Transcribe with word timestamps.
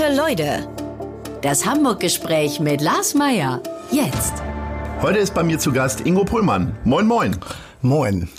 Gute 0.00 0.16
Leute. 0.16 0.66
Das 1.42 1.66
Hamburg-Gespräch 1.66 2.58
mit 2.58 2.80
Lars 2.80 3.14
Meier. 3.14 3.62
Jetzt. 3.90 4.32
Heute 5.02 5.18
ist 5.18 5.34
bei 5.34 5.42
mir 5.42 5.58
zu 5.58 5.72
Gast 5.72 6.06
Ingo 6.06 6.24
Pullmann. 6.24 6.74
Moin, 6.84 7.06
moin. 7.06 7.36
Moin. 7.82 8.30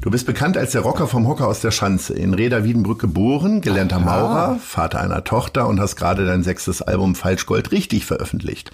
Du 0.00 0.10
bist 0.10 0.24
bekannt 0.24 0.56
als 0.56 0.72
der 0.72 0.80
Rocker 0.80 1.06
vom 1.06 1.28
Hocker 1.28 1.48
aus 1.48 1.60
der 1.60 1.70
Schanze. 1.70 2.14
In 2.14 2.32
Reda 2.32 2.64
Wiedenbrück 2.64 2.98
geboren, 2.98 3.60
gelernter 3.60 3.98
Maurer, 3.98 4.58
Vater 4.58 5.00
einer 5.00 5.22
Tochter 5.22 5.68
und 5.68 5.80
hast 5.80 5.96
gerade 5.96 6.24
dein 6.24 6.42
sechstes 6.42 6.80
Album 6.80 7.14
Falschgold 7.14 7.72
richtig 7.72 8.06
veröffentlicht. 8.06 8.70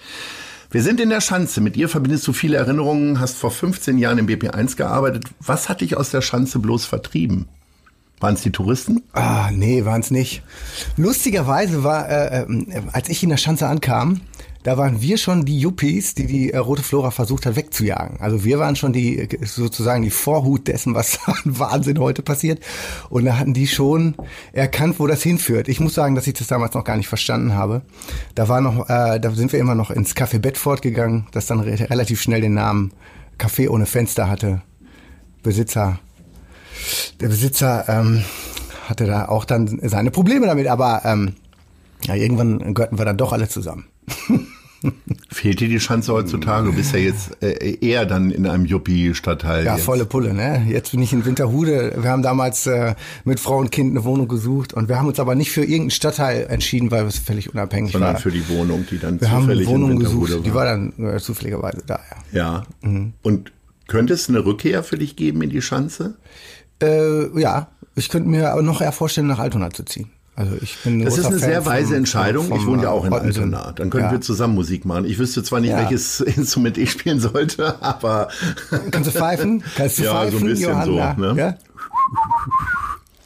Wir 0.71 0.81
sind 0.81 1.01
in 1.01 1.09
der 1.09 1.19
Schanze. 1.19 1.59
Mit 1.59 1.75
ihr 1.75 1.89
verbindest 1.89 2.25
du 2.25 2.31
viele 2.31 2.55
Erinnerungen, 2.55 3.19
hast 3.19 3.35
vor 3.35 3.51
15 3.51 3.97
Jahren 3.97 4.17
im 4.17 4.27
BP1 4.27 4.77
gearbeitet. 4.77 5.25
Was 5.41 5.67
hat 5.67 5.81
dich 5.81 5.97
aus 5.97 6.09
der 6.11 6.21
Schanze 6.21 6.59
bloß 6.59 6.85
vertrieben? 6.85 7.49
Waren 8.19 8.35
es 8.35 8.41
die 8.41 8.51
Touristen? 8.51 9.01
Ah, 9.13 9.49
nee, 9.51 9.85
waren 9.85 10.01
es 10.01 10.11
nicht. 10.11 10.43
Lustigerweise 10.97 11.83
war, 11.83 12.09
äh, 12.09 12.41
äh, 12.41 12.81
als 12.91 13.09
ich 13.09 13.23
in 13.23 13.29
der 13.29 13.37
Schanze 13.37 13.67
ankam, 13.67 14.21
da 14.63 14.77
waren 14.77 15.01
wir 15.01 15.17
schon 15.17 15.45
die 15.45 15.57
Yuppies, 15.57 16.15
die 16.15 16.27
die 16.27 16.51
äh, 16.51 16.57
Rote 16.57 16.83
Flora 16.83 17.11
versucht 17.11 17.45
hat 17.45 17.55
wegzujagen. 17.55 18.19
Also 18.19 18.43
wir 18.43 18.59
waren 18.59 18.75
schon 18.75 18.91
die 18.91 19.19
äh, 19.19 19.45
sozusagen 19.45 20.03
die 20.03 20.09
Vorhut 20.09 20.67
dessen, 20.67 20.95
was 20.95 21.19
an 21.25 21.57
Wahnsinn 21.59 21.97
heute 21.99 22.21
passiert. 22.21 22.59
Und 23.09 23.23
da 23.23 23.37
hatten 23.37 23.53
die 23.53 23.67
schon 23.67 24.15
erkannt, 24.51 24.99
wo 24.99 25.07
das 25.07 25.23
hinführt. 25.23 25.69
Ich 25.69 25.79
muss 25.79 25.93
sagen, 25.93 26.15
dass 26.15 26.27
ich 26.27 26.33
das 26.33 26.47
damals 26.47 26.73
noch 26.73 26.83
gar 26.83 26.97
nicht 26.97 27.07
verstanden 27.07 27.53
habe. 27.53 27.83
Da 28.35 28.49
war 28.49 28.59
noch, 28.59 28.89
äh, 28.89 29.19
da 29.19 29.31
sind 29.31 29.53
wir 29.53 29.59
immer 29.61 29.75
noch 29.75 29.91
ins 29.91 30.13
Café 30.13 30.39
Bedford 30.39 30.81
gegangen, 30.81 31.27
das 31.31 31.45
dann 31.45 31.61
re 31.61 31.89
relativ 31.89 32.21
schnell 32.21 32.41
den 32.41 32.53
Namen 32.53 32.91
Café 33.37 33.69
ohne 33.69 33.85
Fenster 33.85 34.29
hatte. 34.29 34.61
Besitzer 35.41 35.99
der 37.19 37.27
Besitzer 37.27 37.85
ähm, 37.87 38.23
hatte 38.87 39.05
da 39.05 39.27
auch 39.27 39.45
dann 39.45 39.79
seine 39.83 40.11
Probleme 40.11 40.47
damit, 40.47 40.67
aber 40.67 41.01
ähm, 41.05 41.35
ja, 42.03 42.15
irgendwann 42.15 42.73
gehörten 42.73 42.97
wir 42.97 43.05
dann 43.05 43.17
doch 43.17 43.33
alle 43.33 43.47
zusammen. 43.47 43.85
Fehlt 45.29 45.59
dir 45.59 45.67
die 45.67 45.77
Chance 45.77 46.13
heutzutage? 46.13 46.67
Du 46.67 46.73
bist 46.73 46.93
ja 46.93 46.99
jetzt 46.99 47.43
äh, 47.43 47.77
eher 47.81 48.05
dann 48.05 48.31
in 48.31 48.47
einem 48.47 48.65
Juppie-Stadtteil. 48.65 49.65
Ja, 49.65 49.75
jetzt. 49.75 49.83
volle 49.83 50.05
Pulle, 50.05 50.33
ne? 50.33 50.65
Jetzt 50.69 50.91
bin 50.91 51.01
ich 51.01 51.11
in 51.11 51.25
Winterhude. 51.25 51.97
Wir 52.01 52.09
haben 52.09 52.23
damals 52.23 52.65
äh, 52.65 52.95
mit 53.25 53.41
Frau 53.41 53.57
und 53.57 53.71
Kind 53.71 53.91
eine 53.91 54.05
Wohnung 54.05 54.29
gesucht 54.29 54.73
und 54.73 54.87
wir 54.87 54.97
haben 54.97 55.07
uns 55.07 55.19
aber 55.19 55.35
nicht 55.35 55.51
für 55.51 55.61
irgendeinen 55.61 55.91
Stadtteil 55.91 56.47
entschieden, 56.49 56.91
weil 56.91 57.05
es 57.05 57.19
völlig 57.19 57.53
unabhängig 57.53 57.91
Sondern 57.91 58.13
war. 58.13 58.21
für 58.21 58.31
die 58.31 58.47
Wohnung, 58.47 58.85
die 58.89 58.99
dann 58.99 59.19
wir 59.19 59.27
zufällig 59.27 59.33
haben 59.33 59.49
eine 59.49 59.67
Wohnung 59.67 59.91
in 59.91 59.99
Winterhude 59.99 60.27
gesucht, 60.27 60.45
die 60.45 60.53
war 60.53 60.65
dann 60.65 60.93
äh, 60.97 61.19
zufälligerweise 61.19 61.83
da, 61.85 61.99
ja. 62.31 62.63
Ja. 62.81 63.11
Und 63.21 63.51
könnte 63.87 64.13
es 64.13 64.29
eine 64.29 64.45
Rückkehr 64.45 64.83
für 64.83 64.97
dich 64.97 65.15
geben 65.15 65.41
in 65.41 65.49
die 65.49 65.61
Schanze? 65.61 66.15
Äh, 66.81 67.39
ja, 67.39 67.67
ich 67.95 68.09
könnte 68.09 68.29
mir 68.29 68.51
aber 68.51 68.61
noch 68.61 68.81
eher 68.81 68.91
vorstellen, 68.91 69.27
nach 69.27 69.39
Altona 69.39 69.69
zu 69.71 69.83
ziehen. 69.83 70.09
Also 70.35 70.55
ich 70.61 70.77
bin 70.85 71.03
Das 71.03 71.17
ist 71.17 71.25
eine 71.25 71.37
Fan 71.37 71.49
sehr 71.49 71.65
weise 71.65 71.87
vom- 71.89 71.95
Entscheidung. 71.97 72.47
vom- 72.47 72.57
ich 72.59 72.65
wohne 72.65 72.83
ja 72.83 72.89
auch 72.91 73.03
in. 73.03 73.11
Altona. 73.11 73.73
Dann 73.73 73.89
können 73.89 74.05
Ja. 74.05 74.11
wir 74.11 74.21
zusammen 74.21 74.55
Musik 74.55 74.85
machen. 74.85 75.03
Ich 75.03 75.19
wüsste 75.19 75.43
zwar 75.43 75.59
nicht, 75.59 75.71
Ja. 75.71 75.79
welches 75.79 76.21
Instrument 76.37 76.77
ich 76.77 76.91
spielen 76.91 77.19
sollte, 77.19 77.81
aber 77.83 78.29
Kannst 78.91 79.07
du 79.09 79.11
pfeifen? 79.17 79.61
Kannst 79.75 79.99
du 79.99 80.03
Ja, 80.03 80.11
so 80.11 80.17
ein 80.17 80.29
pfeifen, 80.31 80.47
bisschen 80.47 80.69
Johanna? 80.69 81.15
so, 81.17 81.21
ne? 81.33 81.33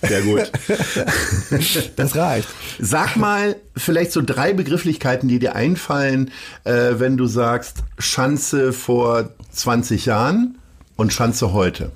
Ja? 0.02 0.08
sehr 0.08 0.22
gut. 0.24 0.52
Das 1.96 2.16
reicht. 2.16 2.48
Sag 2.80 3.16
mal 3.16 3.56
vielleicht 3.78 4.12
so 4.12 4.22
drei 4.22 4.54
Begrifflichkeiten, 4.54 5.30
die 5.30 5.38
dir 5.40 5.56
einfallen, 5.56 6.32
äh, 6.64 6.94
wenn 6.98 7.16
du 7.18 7.28
sagst 7.28 7.84
Schanze 8.00 8.74
vor 8.74 9.30
20 9.52 10.06
Jahren 10.08 10.58
und 10.96 11.14
Schanze 11.14 11.54
heute. 11.54 11.92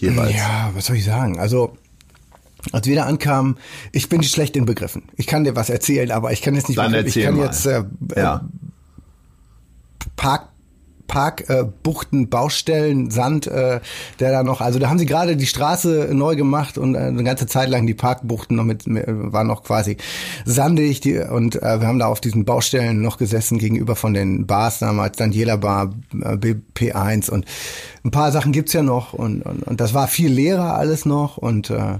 Jeweils. 0.00 0.34
Ja, 0.34 0.70
was 0.74 0.86
soll 0.86 0.96
ich 0.96 1.04
sagen? 1.04 1.38
Also, 1.38 1.76
als 2.72 2.86
wir 2.86 2.96
da 2.96 3.04
ankamen, 3.06 3.56
ich 3.92 4.08
bin 4.08 4.22
schlecht 4.22 4.56
in 4.56 4.64
Begriffen. 4.64 5.02
Ich 5.16 5.26
kann 5.26 5.44
dir 5.44 5.56
was 5.56 5.70
erzählen, 5.70 6.10
aber 6.10 6.32
ich 6.32 6.42
kann 6.42 6.54
jetzt 6.54 6.68
nicht 6.68 6.78
Dann 6.78 6.94
erzähl 6.94 7.22
ich 7.22 7.26
kann 7.26 7.36
mal. 7.36 7.44
jetzt 7.46 7.66
äh, 7.66 7.84
ja. 8.16 8.44
Park 10.16 10.48
Park, 11.10 11.50
äh, 11.50 11.64
Baustellen, 12.12 13.10
Sand, 13.10 13.48
äh, 13.48 13.80
der 14.20 14.30
da 14.30 14.44
noch, 14.44 14.60
also 14.60 14.78
da 14.78 14.88
haben 14.88 15.00
sie 15.00 15.06
gerade 15.06 15.36
die 15.36 15.46
Straße 15.46 16.10
neu 16.12 16.36
gemacht 16.36 16.78
und 16.78 16.94
äh, 16.94 16.98
eine 16.98 17.24
ganze 17.24 17.46
Zeit 17.46 17.68
lang 17.68 17.84
die 17.84 17.94
Parkbuchten 17.94 18.56
noch 18.56 18.62
mit, 18.62 18.86
mit 18.86 19.04
waren 19.08 19.48
noch 19.48 19.64
quasi 19.64 19.96
sandig 20.44 21.00
die, 21.00 21.18
und 21.18 21.56
äh, 21.56 21.80
wir 21.80 21.88
haben 21.88 21.98
da 21.98 22.06
auf 22.06 22.20
diesen 22.20 22.44
Baustellen 22.44 23.02
noch 23.02 23.18
gesessen 23.18 23.58
gegenüber 23.58 23.96
von 23.96 24.14
den 24.14 24.46
Bars 24.46 24.78
damals, 24.78 25.16
Daniela 25.16 25.56
Bar, 25.56 25.92
äh, 26.12 26.36
BP1 26.36 27.28
und 27.28 27.44
ein 28.04 28.12
paar 28.12 28.30
Sachen 28.30 28.52
gibt's 28.52 28.72
ja 28.72 28.84
noch 28.84 29.12
und, 29.12 29.42
und, 29.42 29.64
und 29.64 29.80
das 29.80 29.92
war 29.94 30.06
viel 30.06 30.30
leerer 30.30 30.76
alles 30.76 31.06
noch 31.06 31.38
und 31.38 31.70
äh, 31.70 31.98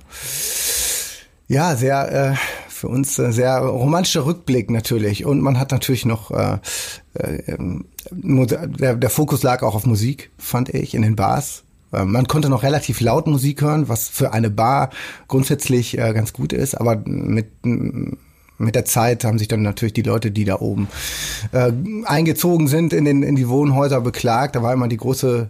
ja, 1.48 1.74
sehr 1.74 2.12
äh, 2.12 2.69
für 2.80 2.88
uns 2.88 3.18
äh, 3.18 3.30
sehr 3.30 3.58
romantischer 3.58 4.24
Rückblick 4.24 4.70
natürlich. 4.70 5.26
Und 5.26 5.40
man 5.40 5.58
hat 5.60 5.70
natürlich 5.70 6.06
noch 6.06 6.30
äh, 6.30 6.58
äh, 7.14 7.52
ähm, 7.52 7.84
der, 8.10 8.96
der 8.96 9.10
Fokus 9.10 9.42
lag 9.42 9.62
auch 9.62 9.74
auf 9.74 9.86
Musik, 9.86 10.30
fand 10.38 10.70
ich, 10.70 10.94
in 10.94 11.02
den 11.02 11.14
Bars. 11.14 11.62
Äh, 11.92 12.04
Man 12.04 12.26
konnte 12.26 12.48
noch 12.48 12.62
relativ 12.62 13.00
laut 13.00 13.26
Musik 13.26 13.60
hören, 13.60 13.88
was 13.88 14.08
für 14.08 14.32
eine 14.32 14.50
Bar 14.50 14.90
grundsätzlich 15.28 15.98
äh, 15.98 16.12
ganz 16.14 16.32
gut 16.32 16.52
ist, 16.52 16.74
aber 16.74 16.96
mit 17.04 17.46
mit 18.60 18.74
der 18.74 18.84
Zeit 18.84 19.24
haben 19.24 19.38
sich 19.38 19.48
dann 19.48 19.62
natürlich 19.62 19.94
die 19.94 20.02
Leute, 20.02 20.30
die 20.30 20.44
da 20.44 20.60
oben 20.60 20.88
äh, 21.52 21.72
eingezogen 22.04 22.68
sind 22.68 22.92
in, 22.92 23.06
den, 23.06 23.22
in 23.22 23.34
die 23.34 23.48
Wohnhäuser, 23.48 24.02
beklagt. 24.02 24.54
Da 24.54 24.62
war 24.62 24.74
immer 24.74 24.86
die 24.86 24.98
große 24.98 25.48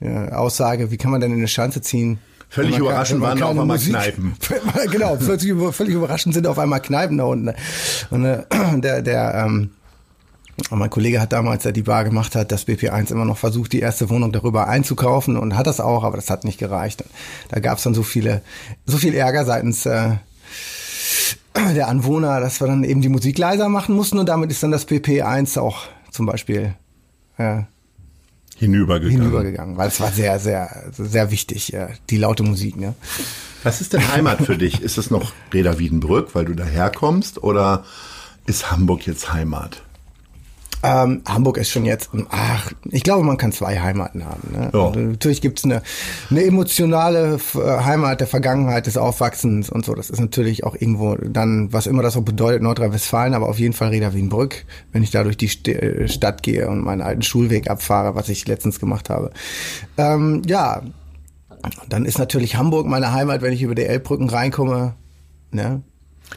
äh, 0.00 0.28
Aussage, 0.30 0.92
wie 0.92 0.96
kann 0.96 1.10
man 1.10 1.20
denn 1.20 1.32
in 1.32 1.38
eine 1.38 1.48
Schanze 1.48 1.80
ziehen? 1.80 2.18
Völlig 2.52 2.76
überraschend 2.76 3.22
waren 3.22 3.42
auf 3.42 3.58
einmal 3.58 3.78
Kneipen. 3.78 4.34
genau, 4.90 5.16
völlig, 5.16 5.74
völlig 5.74 5.94
überraschend 5.94 6.34
sind 6.34 6.46
auf 6.46 6.58
einmal 6.58 6.82
Kneipen 6.82 7.16
da 7.16 7.24
unten. 7.24 7.54
Und 8.10 8.24
äh, 8.26 8.44
der, 8.76 9.00
der, 9.00 9.46
ähm, 9.46 9.70
mein 10.68 10.90
Kollege 10.90 11.18
hat 11.18 11.32
damals, 11.32 11.62
der 11.62 11.72
die 11.72 11.80
Bar 11.80 12.04
gemacht 12.04 12.34
hat, 12.34 12.52
das 12.52 12.66
BP1 12.68 13.10
immer 13.10 13.24
noch 13.24 13.38
versucht, 13.38 13.72
die 13.72 13.80
erste 13.80 14.10
Wohnung 14.10 14.32
darüber 14.32 14.68
einzukaufen 14.68 15.38
und 15.38 15.56
hat 15.56 15.66
das 15.66 15.80
auch, 15.80 16.04
aber 16.04 16.16
das 16.16 16.28
hat 16.28 16.44
nicht 16.44 16.58
gereicht. 16.58 17.00
Und 17.00 17.10
da 17.48 17.60
gab 17.60 17.78
es 17.78 17.84
dann 17.84 17.94
so 17.94 18.02
viele, 18.02 18.42
so 18.84 18.98
viel 18.98 19.14
Ärger 19.14 19.46
seitens 19.46 19.86
äh, 19.86 20.10
der 21.74 21.88
Anwohner, 21.88 22.38
dass 22.40 22.60
wir 22.60 22.66
dann 22.66 22.84
eben 22.84 23.00
die 23.00 23.08
Musik 23.08 23.38
leiser 23.38 23.70
machen 23.70 23.94
mussten 23.96 24.18
und 24.18 24.28
damit 24.28 24.50
ist 24.50 24.62
dann 24.62 24.72
das 24.72 24.86
BP1 24.86 25.58
auch 25.58 25.84
zum 26.10 26.26
Beispiel 26.26 26.74
äh, 27.38 27.62
Hinübergegangen. 28.62 29.22
hinübergegangen, 29.22 29.76
weil 29.76 29.88
es 29.88 29.98
war 29.98 30.12
sehr, 30.12 30.38
sehr, 30.38 30.84
sehr 30.96 31.32
wichtig, 31.32 31.74
äh, 31.74 31.88
die 32.10 32.16
laute 32.16 32.44
Musik. 32.44 32.76
Ne? 32.76 32.94
Was 33.64 33.80
ist 33.80 33.92
denn 33.92 34.12
Heimat 34.12 34.40
für 34.46 34.56
dich? 34.56 34.82
Ist 34.82 34.98
es 34.98 35.10
noch 35.10 35.32
Reda 35.52 35.80
Wiedenbrück, 35.80 36.36
weil 36.36 36.44
du 36.44 36.54
daherkommst, 36.54 37.42
oder 37.42 37.84
ist 38.46 38.70
Hamburg 38.70 39.04
jetzt 39.04 39.32
Heimat? 39.32 39.82
Ähm, 40.82 41.22
Hamburg 41.26 41.58
ist 41.58 41.70
schon 41.70 41.84
jetzt, 41.84 42.10
ach, 42.30 42.72
ich 42.90 43.02
glaube, 43.04 43.24
man 43.24 43.36
kann 43.36 43.52
zwei 43.52 43.78
Heimaten 43.78 44.24
haben. 44.24 44.50
Ne? 44.52 44.70
Ja. 44.72 44.86
Also, 44.86 44.98
natürlich 44.98 45.40
gibt's 45.40 45.64
eine, 45.64 45.82
eine 46.30 46.44
emotionale 46.44 47.38
äh, 47.54 47.58
Heimat 47.58 48.20
der 48.20 48.26
Vergangenheit, 48.26 48.86
des 48.86 48.96
Aufwachsens 48.96 49.70
und 49.70 49.84
so. 49.84 49.94
Das 49.94 50.10
ist 50.10 50.20
natürlich 50.20 50.64
auch 50.64 50.74
irgendwo 50.74 51.14
dann, 51.14 51.72
was 51.72 51.86
immer 51.86 52.02
das 52.02 52.16
auch 52.16 52.22
bedeutet, 52.22 52.62
Nordrhein-Westfalen, 52.62 53.34
aber 53.34 53.48
auf 53.48 53.58
jeden 53.58 53.74
Fall 53.74 53.90
Reda 53.90 54.12
Wienbrück, 54.12 54.64
wenn 54.90 55.02
ich 55.02 55.10
da 55.10 55.22
durch 55.22 55.36
die 55.36 55.48
St 55.48 55.68
äh, 55.68 56.08
Stadt 56.08 56.42
gehe 56.42 56.68
und 56.68 56.82
meinen 56.82 57.00
alten 57.00 57.22
Schulweg 57.22 57.70
abfahre, 57.70 58.14
was 58.16 58.28
ich 58.28 58.46
letztens 58.48 58.80
gemacht 58.80 59.08
habe. 59.08 59.30
Ähm, 59.96 60.42
ja, 60.46 60.82
dann 61.88 62.04
ist 62.04 62.18
natürlich 62.18 62.56
Hamburg 62.56 62.86
meine 62.86 63.12
Heimat, 63.12 63.42
wenn 63.42 63.52
ich 63.52 63.62
über 63.62 63.74
die 63.74 63.84
Elbbrücken 63.84 64.28
reinkomme. 64.28 64.94
Ne? 65.52 65.82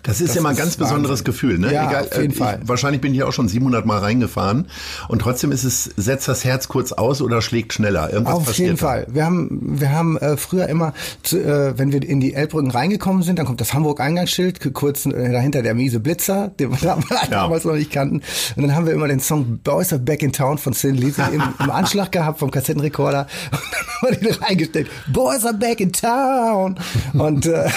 Das 0.04 0.22
ist 0.22 0.30
Das 0.30 0.36
ja 0.36 0.42
mal 0.42 0.50
ein 0.50 0.56
ganz 0.56 0.78
besonderes 0.78 1.20
Wahnsinn. 1.20 1.26
Gefühl, 1.26 1.58
ne? 1.58 1.74
Ja, 1.74 2.02
auf 2.02 2.18
jeden 2.18 2.32
ich, 2.32 2.38
Fall. 2.38 2.60
Wahrscheinlich 2.64 3.02
bin 3.02 3.14
ich 3.14 3.24
auch 3.24 3.32
schon 3.32 3.48
700 3.48 3.86
Mal 3.86 4.00
reingefahren 4.00 4.68
und 5.08 5.20
trotzdem 5.20 5.52
ist 5.52 5.64
es, 5.64 5.86
setzt 5.98 6.28
das 6.28 6.44
Herz 6.46 6.68
kurz 6.68 6.92
aus 6.92 7.22
oder 7.22 7.42
schlägt 7.42 7.74
schneller. 7.74 8.12
Irgendwas 8.12 8.36
Auf 8.36 8.54
jeden 8.54 8.78
da. 8.78 8.86
Fall. 8.86 9.08
Wir 9.10 9.26
haben, 9.26 9.80
wir 9.80 9.92
haben 9.92 10.18
äh, 10.18 10.38
früher 10.38 10.68
immer, 10.68 10.94
zu, 11.24 11.40
äh, 11.40 11.78
wenn 11.78 11.92
wir 11.92 12.04
in 12.04 12.20
die 12.20 12.34
Elbbrücken 12.34 12.72
reingekommen 12.72 13.24
sind, 13.24 13.40
dann 13.40 13.46
kommt 13.46 13.62
das 13.62 13.74
Hamburg-Eingangsschild, 13.74 14.74
kurz 14.74 15.06
äh, 15.06 15.32
dahinter 15.32 15.62
der 15.62 15.74
miese 15.74 16.00
Blitzer, 16.00 16.50
den 16.60 16.72
wir 16.72 16.98
damals 17.30 17.66
noch 17.66 17.76
nicht 17.76 17.92
kannten. 17.92 18.22
Und 18.56 18.64
dann 18.64 18.76
haben 18.76 18.86
wir 18.86 18.94
immer 18.94 19.08
den 19.08 19.20
Song 19.20 19.60
Boys 19.64 19.92
are 19.94 20.02
Back 20.02 20.22
in 20.22 20.32
Town 20.32 20.58
von 20.58 20.74
Sin 20.74 20.96
Lizzy 20.96 21.22
im, 21.34 21.42
im 21.60 21.72
Anschlag 21.72 22.12
gehabt 22.12 22.40
vom 22.40 22.52
Kassettenrekorder. 22.52 23.28
Und 24.02 24.12
dann 24.12 24.16
haben 24.16 24.22
wir 24.22 24.32
den 24.32 24.44
reingestellt. 24.44 24.88
Boys 25.08 25.46
are 25.46 25.54
Back 25.54 25.80
in 25.80 25.92
Town. 25.92 26.76
Und, 27.14 27.46
äh, 27.46 27.70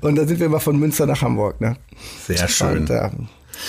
und 0.00 0.16
dann 0.16 0.26
sind 0.26 0.40
wir 0.40 0.46
immer 0.46 0.60
von 0.60 0.78
Münster 0.78 1.06
nach 1.06 1.20
Hamburg. 1.20 1.57
Ne? 1.58 1.76
Sehr 2.26 2.48
schön. 2.48 2.78
Und 2.78 2.90
äh, 2.90 3.10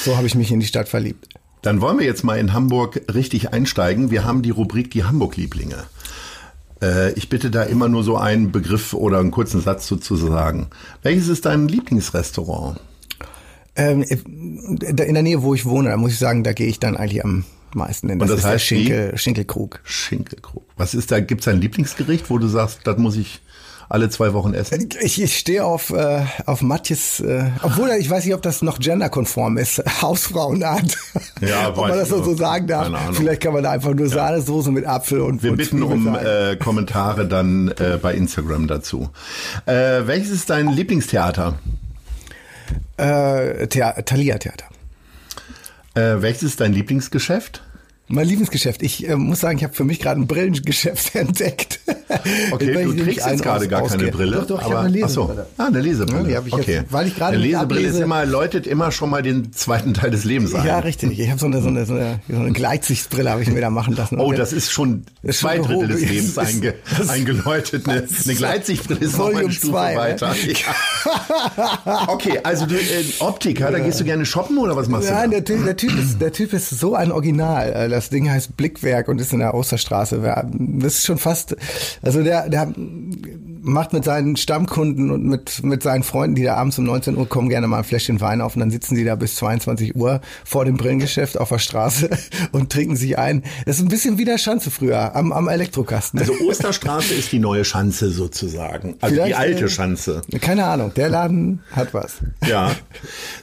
so 0.03 0.17
habe 0.17 0.27
ich 0.27 0.35
mich 0.35 0.51
in 0.51 0.59
die 0.59 0.67
Stadt 0.67 0.89
verliebt. 0.89 1.27
Dann 1.61 1.81
wollen 1.81 1.99
wir 1.99 2.05
jetzt 2.05 2.23
mal 2.23 2.37
in 2.37 2.53
Hamburg 2.53 3.01
richtig 3.13 3.51
einsteigen. 3.51 4.11
Wir 4.11 4.23
haben 4.23 4.41
die 4.41 4.49
Rubrik 4.49 4.91
Die 4.91 5.03
Hamburg-Lieblinge. 5.03 5.83
Äh, 6.81 7.11
ich 7.13 7.29
bitte 7.29 7.51
da 7.51 7.63
immer 7.63 7.89
nur 7.89 8.03
so 8.03 8.17
einen 8.17 8.51
Begriff 8.51 8.93
oder 8.93 9.19
einen 9.19 9.31
kurzen 9.31 9.61
Satz 9.61 9.85
zu, 9.85 9.97
zu 9.97 10.15
sagen. 10.15 10.67
Welches 11.03 11.27
ist 11.27 11.45
dein 11.45 11.67
Lieblingsrestaurant? 11.67 12.79
Ähm, 13.75 14.03
in 14.03 14.95
der 14.95 15.23
Nähe, 15.23 15.41
wo 15.41 15.53
ich 15.53 15.65
wohne, 15.65 15.89
da 15.89 15.97
muss 15.97 16.13
ich 16.13 16.19
sagen, 16.19 16.43
da 16.43 16.53
gehe 16.53 16.67
ich 16.67 16.79
dann 16.79 16.97
eigentlich 16.97 17.23
am 17.23 17.45
meisten 17.73 18.09
hin. 18.09 18.21
Und 18.21 18.29
das 18.29 18.37
ist 18.37 18.43
der 18.43 18.51
heißt? 18.53 18.65
Schinkel, 18.65 19.17
Schinkelkrug. 19.17 19.81
Schinkelkrug. 19.83 20.63
Was 20.77 20.93
ist 20.93 21.11
da? 21.11 21.19
Gibt's 21.19 21.47
ein 21.47 21.61
Lieblingsgericht, 21.61 22.29
wo 22.29 22.37
du 22.37 22.47
sagst, 22.47 22.81
das 22.85 22.97
muss 22.97 23.15
ich 23.15 23.41
alle 23.89 24.09
zwei 24.09 24.33
Wochen 24.33 24.53
essen? 24.53 24.89
Ich, 25.01 25.21
ich 25.21 25.37
stehe 25.37 25.65
auf, 25.65 25.89
äh, 25.89 26.23
auf 26.45 26.61
Matjes, 26.61 27.19
äh, 27.19 27.45
obwohl 27.63 27.89
ich 27.99 28.09
weiß 28.09 28.23
nicht, 28.23 28.35
ob 28.35 28.41
das 28.43 28.61
noch 28.61 28.79
genderkonform 28.79 29.57
ist, 29.57 29.83
Hausfrauenart. 30.01 30.95
Ja, 31.41 31.69
ob 31.75 31.77
man 31.77 31.89
das 31.97 32.09
so 32.09 32.35
sagen 32.35 32.67
darf. 32.67 32.89
Vielleicht 33.13 33.41
kann 33.41 33.53
man 33.53 33.63
da 33.63 33.71
einfach 33.71 33.93
nur 33.93 34.07
Sahnesoße 34.07 34.71
mit 34.71 34.85
Apfel 34.85 35.21
und 35.21 35.41
Wir 35.41 35.51
und 35.51 35.57
bitten 35.57 35.81
um 35.81 36.15
äh, 36.15 36.55
Kommentare 36.55 37.27
dann 37.27 37.69
äh, 37.79 37.97
bei 38.01 38.13
Instagram 38.13 38.67
dazu. 38.67 39.09
Äh, 39.65 39.73
welches 40.05 40.29
ist 40.29 40.49
dein 40.51 40.67
Lieblingstheater? 40.67 41.57
Äh, 42.97 43.67
Thea 43.67 43.93
Thalia 44.03 44.37
Theater. 44.37 44.65
Äh, 45.95 46.21
welches 46.21 46.43
ist 46.43 46.61
dein 46.61 46.73
Lieblingsgeschäft? 46.73 47.63
Mein 48.11 48.27
Lieblingsgeschäft. 48.27 48.81
Ich 48.81 49.07
äh, 49.07 49.15
muss 49.15 49.39
sagen, 49.39 49.57
ich 49.59 49.63
habe 49.63 49.73
für 49.75 49.83
mich 49.83 49.99
gerade 49.99 50.19
ein 50.19 50.25
Brillengeschäft 50.27 51.13
entdeckt. 51.15 51.79
Okay, 52.51 52.73
du 52.83 52.93
trägst 52.93 53.27
jetzt 53.27 53.43
gerade 53.43 53.67
gar 53.67 53.81
keine 53.83 53.93
ausgehe. 53.95 54.11
Brille. 54.11 54.37
Doch, 54.37 54.47
doch, 54.47 54.59
ich 54.61 54.65
aber, 54.65 54.79
eine 54.79 55.03
ach 55.03 55.09
so. 55.09 55.21
Lesebrille. 55.27 55.45
Ah, 55.57 55.65
eine 55.67 55.81
Lesebrille. 55.81 56.21
Ja, 56.21 56.27
die 56.27 56.35
habe 56.37 56.47
ich 56.49 56.53
jetzt- 56.55 56.63
okay. 56.69 56.81
weil 56.89 57.07
ich 57.07 57.15
gerade 57.15 57.33
eine 57.37 57.43
Lesebrille 57.45 57.87
ist 57.87 57.99
immer, 57.99 58.25
läutet 58.25 58.65
immer 58.65 58.91
schon 58.91 59.11
mal 59.11 59.21
den 59.21 59.53
zweiten 59.53 59.93
Teil 59.93 60.09
des 60.09 60.23
Lebens 60.23 60.55
ein. 60.55 60.65
Ja, 60.65 60.79
richtig. 60.79 61.19
Ich 61.19 61.29
habe 61.29 61.39
so 61.39 61.45
eine, 61.45 61.61
so 61.61 61.67
eine, 61.67 61.85
so 61.85 61.93
eine, 61.93 62.19
so 62.27 62.35
eine 62.37 62.51
Gleitsichtbrille 62.51 63.29
habe 63.29 63.43
ich 63.43 63.51
mir 63.51 63.61
da 63.61 63.69
machen 63.69 63.95
lassen. 63.95 64.19
Oh, 64.19 64.31
das 64.33 64.53
ist 64.53 64.71
schon 64.71 65.03
ist 65.21 65.39
schon 65.39 65.49
zwei 65.49 65.55
eine 65.57 65.63
Drittel 65.67 65.87
des 65.89 66.01
Lebens 66.01 66.29
ist- 66.29 66.37
einge, 66.39 66.73
das- 66.97 67.09
eingeläutet. 67.09 67.87
Eine, 67.87 68.07
eine 68.25 68.35
Gleitsichtbrille 68.35 69.01
ist 69.01 69.11
noch 69.13 69.19
mal 69.19 69.25
eine 69.27 69.35
Volume 69.35 69.53
Stufe 69.53 69.71
zwei, 69.73 69.93
ne? 69.93 69.99
weiter. 69.99 70.35
Ja. 71.05 72.07
Okay, 72.07 72.39
also 72.43 72.65
du, 72.65 72.75
äh, 72.75 72.79
Optiker, 73.19 73.71
da 73.71 73.79
gehst 73.79 73.99
du 73.99 74.03
gerne 74.03 74.25
shoppen 74.25 74.57
oder 74.57 74.75
was 74.75 74.87
machst 74.87 75.09
Nein, 75.09 75.29
du? 75.31 75.41
der 75.41 75.45
typ, 75.45 75.63
der, 75.65 75.77
typ 75.77 75.97
ist, 75.97 76.19
der 76.21 76.31
Typ 76.31 76.53
ist 76.53 76.69
so 76.71 76.95
ein 76.95 77.11
Original. 77.11 77.71
Das 77.99 78.09
Ding 78.09 78.29
heißt 78.29 78.55
Blickwerk 78.55 79.09
und 79.09 79.19
ist 79.19 79.33
in 79.33 79.39
der 79.39 79.53
Osterstraße. 79.53 80.21
Das 80.57 80.93
ist 80.93 81.05
schon 81.05 81.17
fast, 81.17 81.57
also 82.01 82.23
der, 82.23 82.47
der 82.47 82.73
macht 83.61 83.91
mit 83.91 84.05
seinen 84.05 84.37
Stammkunden 84.37 85.11
und 85.11 85.25
mit, 85.25 85.61
mit 85.63 85.83
seinen 85.83 86.03
Freunden, 86.03 86.35
die 86.35 86.43
da 86.43 86.55
abends 86.55 86.77
um 86.79 86.85
19 86.85 87.17
Uhr 87.17 87.27
kommen, 87.27 87.49
gerne 87.49 87.67
mal 87.67 87.79
ein 87.79 87.83
Fläschchen 87.83 88.21
Wein 88.21 88.39
auf 88.39 88.55
und 88.55 88.61
dann 88.61 88.71
sitzen 88.71 88.95
die 88.95 89.03
da 89.03 89.15
bis 89.15 89.35
22 89.35 89.97
Uhr 89.97 90.21
vor 90.45 90.63
dem 90.63 90.77
Brillengeschäft 90.77 91.37
auf 91.37 91.49
der 91.49 91.59
Straße 91.59 92.09
und 92.53 92.71
trinken 92.71 92.95
sich 92.95 93.17
ein. 93.19 93.43
Das 93.65 93.75
ist 93.75 93.81
ein 93.81 93.89
bisschen 93.89 94.17
wie 94.17 94.23
der 94.23 94.37
Schanze 94.37 94.71
früher 94.71 95.13
am, 95.13 95.33
am 95.33 95.49
Elektrokasten. 95.49 96.19
Also 96.21 96.33
Osterstraße 96.39 97.13
ist 97.13 97.33
die 97.33 97.39
neue 97.39 97.65
Schanze 97.65 98.11
sozusagen. 98.11 98.95
Also 99.01 99.15
die 99.15 99.21
Vielleicht, 99.23 99.37
alte 99.37 99.65
äh, 99.65 99.69
Schanze. 99.69 100.21
Keine 100.39 100.63
Ahnung, 100.63 100.93
der 100.95 101.09
Laden 101.09 101.61
hat 101.73 101.93
was. 101.93 102.19
Ja. 102.47 102.71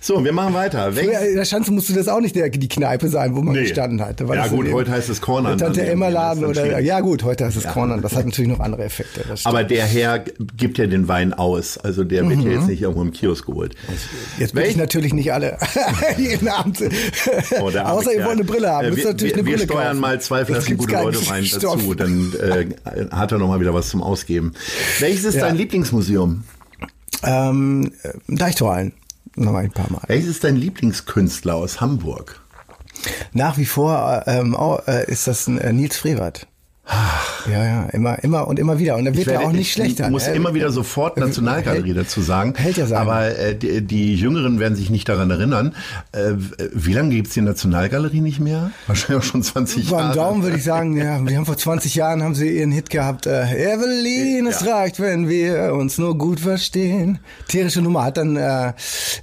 So, 0.00 0.24
wir 0.24 0.32
machen 0.32 0.54
weiter. 0.54 0.92
Früher, 0.92 1.20
in 1.20 1.36
der 1.36 1.44
Schanze 1.44 1.72
musste 1.72 1.92
das 1.92 2.08
auch 2.08 2.20
nicht 2.20 2.34
der, 2.36 2.48
die 2.48 2.68
Kneipe 2.68 3.08
sein, 3.08 3.36
wo 3.36 3.42
man 3.42 3.54
Nee. 3.54 3.62
gestanden 3.64 4.00
hat. 4.00 4.18
Da 4.20 4.28
war 4.28 4.36
Ja, 4.46 4.56
gut, 4.56 4.72
heute 4.72 4.90
heißt 4.92 5.08
es 5.08 5.20
Cornern 5.20 5.58
Tante 5.58 5.86
Emma 5.86 6.08
Laden 6.08 6.44
oder, 6.44 6.78
ja 6.80 7.00
gut, 7.00 7.22
heute 7.22 7.44
heißt 7.46 7.56
es 7.56 7.64
Cornern. 7.64 8.02
Das 8.02 8.14
hat 8.16 8.24
natürlich 8.26 8.50
noch 8.50 8.60
andere 8.60 8.84
Effekte. 8.84 9.22
Aber 9.44 9.64
der 9.64 9.84
Herr 9.84 10.20
gibt 10.56 10.78
ja 10.78 10.86
den 10.86 11.08
Wein 11.08 11.32
aus. 11.34 11.78
Also 11.78 12.04
der 12.04 12.28
wird 12.28 12.40
ja 12.42 12.50
jetzt 12.52 12.66
nicht 12.68 12.82
irgendwo 12.82 13.02
im 13.02 13.12
Kiosk 13.12 13.46
geholt. 13.46 13.74
Jetzt 14.38 14.54
bin 14.54 14.62
Welch- 14.62 14.70
ich 14.70 14.76
natürlich 14.76 15.12
nicht 15.14 15.32
alle 15.32 15.58
jeden 16.18 16.48
Abend. 16.48 16.80
Oh, 17.60 17.70
Außer 17.70 18.12
ihr 18.14 18.20
wollt 18.24 18.32
eine 18.32 18.44
Brille 18.44 18.70
haben. 18.70 18.86
Äh, 18.86 18.90
Müsst 18.90 19.02
wir, 19.04 19.10
natürlich 19.12 19.32
wir, 19.34 19.38
eine 19.40 19.42
Brille 19.44 19.58
wir 19.60 19.64
steuern 19.66 19.86
kaufen. 19.88 20.00
mal 20.00 20.20
zwei 20.20 20.44
Flaschen 20.44 20.76
gute 20.76 20.92
Leute 20.94 21.18
Stoff. 21.44 21.76
dazu. 21.76 21.94
Dann 21.94 22.32
äh, 22.34 22.66
hat 23.10 23.32
er 23.32 23.38
noch 23.38 23.48
mal 23.48 23.60
wieder 23.60 23.74
was 23.74 23.88
zum 23.88 24.02
Ausgeben. 24.02 24.52
Welches 25.00 25.24
ist 25.24 25.34
Ja. 25.36 25.42
dein 25.42 25.56
Lieblingsmuseum? 25.56 26.44
Ähm, 27.22 27.92
äh, 28.02 28.10
Deichtorhallen. 28.28 28.92
Noch 29.36 29.54
ein 29.54 29.70
paar 29.70 29.90
Mal. 29.90 30.00
Welches 30.06 30.28
ist 30.28 30.44
dein 30.44 30.56
Lieblingskünstler 30.56 31.54
aus 31.56 31.80
Hamburg? 31.80 32.40
Nach 33.32 33.58
wie 33.58 33.66
vor 33.66 34.22
äh, 34.26 34.38
ähm, 34.38 34.54
oh, 34.58 34.78
äh, 34.86 35.10
ist 35.10 35.26
das 35.26 35.46
ein 35.46 35.58
äh, 35.58 35.72
Nils 35.72 35.96
Frevert. 35.96 36.46
Ja, 37.50 37.64
ja, 37.64 37.82
immer, 37.86 38.22
immer 38.22 38.46
und 38.46 38.60
immer 38.60 38.78
wieder. 38.78 38.94
Und 38.94 39.06
er 39.06 39.16
wird 39.16 39.26
ja 39.26 39.40
auch 39.40 39.50
nicht 39.50 39.62
ich 39.62 39.72
schlechter. 39.72 40.08
muss 40.08 40.28
ne? 40.28 40.34
immer 40.34 40.54
wieder 40.54 40.70
sofort 40.70 41.16
Nationalgalerie 41.16 41.88
Hält- 41.94 41.96
dazu 42.06 42.20
sagen. 42.22 42.54
hält 42.56 42.76
ja 42.76 42.86
sein. 42.86 42.98
Aber 42.98 43.36
äh, 43.36 43.56
die, 43.56 43.82
die 43.82 44.14
Jüngeren 44.14 44.60
werden 44.60 44.76
sich 44.76 44.88
nicht 44.88 45.08
daran 45.08 45.28
erinnern. 45.32 45.74
Äh, 46.12 46.34
wie 46.72 46.92
lange 46.92 47.10
gibt's 47.10 47.34
die 47.34 47.40
Nationalgalerie 47.40 48.20
nicht 48.20 48.38
mehr? 48.38 48.70
Wahrscheinlich 48.86 49.18
auch 49.24 49.28
schon 49.28 49.42
20 49.42 49.90
Beim 49.90 49.98
Jahre. 49.98 50.14
Daumen 50.14 50.44
würde 50.44 50.58
ich 50.58 50.62
sagen, 50.64 50.96
ja, 50.96 51.18
die 51.20 51.36
haben 51.36 51.44
vor 51.46 51.56
20 51.56 51.96
Jahren 51.96 52.22
haben 52.22 52.36
sie 52.36 52.56
ihren 52.56 52.70
Hit 52.70 52.88
gehabt. 52.88 53.26
Äh, 53.26 53.72
Evelyn, 53.74 54.46
es 54.46 54.60
Ja. 54.60 54.76
reicht, 54.76 55.00
wenn 55.00 55.28
wir 55.28 55.72
uns 55.74 55.98
nur 55.98 56.16
gut 56.16 56.38
verstehen. 56.38 57.18
Tierische 57.48 57.82
Nummer 57.82 58.04
hat 58.04 58.16
dann 58.16 58.36
äh, 58.36 58.74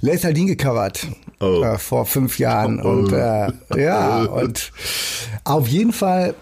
Lace 0.02 0.26
Aldin 0.26 0.48
gecovert 0.48 1.06
Oh. 1.40 1.62
äh, 1.62 1.78
vor 1.78 2.06
fünf 2.06 2.38
Jahren 2.38 2.80
Oh. 2.80 2.88
und 2.90 3.12
äh, 3.12 3.48
ja 3.76 4.22
und 4.22 4.72
auf 5.44 5.66
jeden 5.68 5.92
Fall 5.92 6.34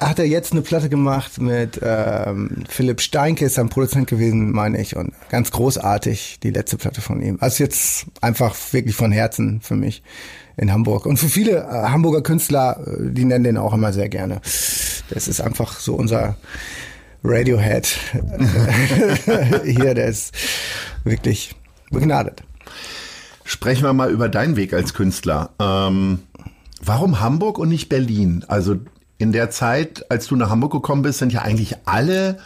hat 0.00 0.20
er 0.20 0.26
jetzt 0.26 0.52
eine 0.52 0.62
Platte 0.62 0.88
gemacht 0.88 1.40
mit 1.40 1.80
ähm, 1.82 2.62
Philipp 2.68 3.00
Steinke, 3.00 3.44
ist 3.44 3.58
ein 3.58 3.68
Produzent 3.68 4.06
gewesen, 4.08 4.52
meine 4.52 4.80
ich, 4.80 4.94
und 4.94 5.12
ganz 5.28 5.50
großartig 5.50 6.38
die 6.40 6.50
letzte 6.52 6.76
Platte 6.76 7.00
von 7.00 7.20
ihm. 7.20 7.38
Also 7.40 7.64
jetzt 7.64 8.06
einfach 8.20 8.54
wirklich 8.70 8.94
von 8.94 9.10
Herzen 9.10 9.60
für 9.60 9.74
mich 9.74 10.04
in 10.56 10.72
Hamburg. 10.72 11.04
Und 11.04 11.16
für 11.16 11.26
viele 11.28 11.64
äh, 11.64 11.88
Hamburger 11.88 12.22
Künstler, 12.22 12.78
äh, 12.86 13.10
die 13.12 13.24
nennen 13.24 13.42
den 13.42 13.56
auch 13.56 13.74
immer 13.74 13.92
sehr 13.92 14.08
gerne. 14.08 14.40
Das 15.10 15.26
ist 15.26 15.40
einfach 15.40 15.80
so 15.80 15.96
unser 15.96 16.36
Radiohead 17.24 17.86
hier, 19.64 19.94
der 19.94 20.06
ist 20.06 20.32
wirklich 21.02 21.56
begnadet. 21.90 22.44
Sprechen 23.48 23.84
wir 23.84 23.94
mal 23.94 24.10
über 24.10 24.28
deinen 24.28 24.56
Weg 24.56 24.74
als 24.74 24.92
Künstler. 24.92 25.48
Ähm, 25.58 26.18
warum 26.82 27.20
Hamburg 27.20 27.58
und 27.58 27.70
nicht 27.70 27.88
Berlin? 27.88 28.44
Also 28.46 28.76
in 29.16 29.32
der 29.32 29.48
Zeit, 29.48 30.04
als 30.10 30.26
du 30.26 30.36
nach 30.36 30.50
Hamburg 30.50 30.70
gekommen 30.72 31.00
bist, 31.00 31.18
sind 31.18 31.32
ja 31.32 31.40
eigentlich 31.40 31.76
alle 31.86 32.40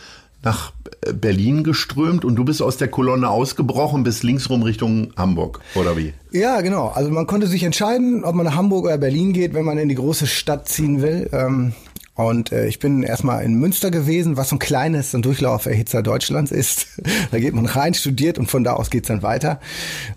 nach 0.44 0.72
äh, 1.04 1.12
Berlin 1.12 1.64
geströmt 1.64 2.24
und 2.24 2.36
du 2.36 2.44
bist 2.44 2.62
aus 2.62 2.76
der 2.76 2.86
Kolonne 2.86 3.28
ausgebrochen 3.28 4.04
bis 4.04 4.22
linksrum 4.22 4.62
Richtung 4.62 5.12
Hamburg, 5.16 5.58
oder 5.74 5.96
wie? 5.96 6.14
Ja, 6.30 6.60
genau. 6.60 6.86
Also 6.94 7.10
man 7.10 7.26
konnte 7.26 7.48
sich 7.48 7.64
entscheiden, 7.64 8.22
ob 8.22 8.36
man 8.36 8.46
nach 8.46 8.54
Hamburg 8.54 8.84
oder 8.84 8.96
Berlin 8.96 9.32
geht, 9.32 9.54
wenn 9.54 9.64
man 9.64 9.78
in 9.78 9.88
die 9.88 9.96
große 9.96 10.28
Stadt 10.28 10.68
ziehen 10.68 11.02
will. 11.02 11.28
Ähm, 11.32 11.72
und 12.14 12.52
äh, 12.52 12.66
ich 12.66 12.78
bin 12.78 13.02
erstmal 13.02 13.42
in 13.42 13.54
Münster 13.54 13.90
gewesen, 13.90 14.36
was 14.36 14.50
so 14.50 14.56
ein 14.56 14.58
kleines, 14.58 15.14
ein 15.14 15.22
Durchlauferhitzer 15.22 16.02
Deutschlands 16.02 16.50
ist. 16.50 16.88
da 17.30 17.38
geht 17.38 17.54
man 17.54 17.66
rein, 17.66 17.94
studiert 17.94 18.38
und 18.38 18.50
von 18.50 18.64
da 18.64 18.74
aus 18.74 18.90
geht's 18.90 19.08
dann 19.08 19.22
weiter. 19.22 19.60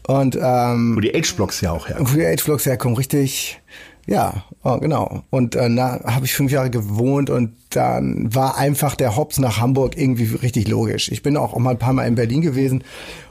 Und 0.07 0.37
ähm, 0.41 0.95
Wo 0.95 0.99
die 0.99 1.13
H-Blocks 1.13 1.61
ja 1.61 1.71
auch 1.71 1.87
herkommen. 1.87 2.11
wo 2.11 2.17
die 2.17 2.25
Age-Vlogs 2.25 2.65
herkommen, 2.65 2.97
richtig. 2.97 3.61
Ja, 4.07 4.43
oh, 4.63 4.77
genau. 4.77 5.23
Und 5.31 5.55
äh, 5.55 5.73
da 5.73 5.99
habe 6.03 6.25
ich 6.25 6.33
fünf 6.33 6.51
Jahre 6.51 6.69
gewohnt 6.69 7.29
und 7.29 7.53
dann 7.69 8.33
war 8.33 8.57
einfach 8.57 8.95
der 8.95 9.15
Hops 9.15 9.39
nach 9.39 9.59
Hamburg 9.59 9.97
irgendwie 9.97 10.35
richtig 10.35 10.67
logisch. 10.67 11.11
Ich 11.11 11.23
bin 11.23 11.37
auch, 11.37 11.53
auch 11.53 11.59
mal 11.59 11.71
ein 11.71 11.79
paar 11.79 11.93
Mal 11.93 12.07
in 12.07 12.15
Berlin 12.15 12.41
gewesen 12.41 12.83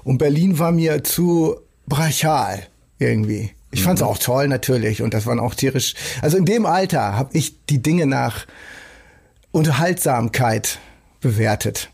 und 0.03 0.19
Berlin 0.19 0.59
war 0.59 0.73
mir 0.73 1.05
zu 1.05 1.57
brachial 1.87 2.65
irgendwie. 2.99 3.51
Ich 3.75 3.83
fand's 3.83 4.03
auch 4.03 4.19
toll 4.19 4.49
natürlich 4.49 5.03
und 5.03 5.15
das 5.15 5.27
waren 5.27 5.41
auch 5.41 5.55
tierisch. 5.55 5.95
Also 6.23 6.37
in 6.37 6.45
dem 6.45 6.67
Alter 6.67 7.17
habe 7.17 7.31
ich 7.37 7.67
die 7.67 7.83
Dinge 7.83 8.07
nach 8.07 8.47
Unterhaltsamkeit 9.53 10.79
bewertet. 11.21 11.91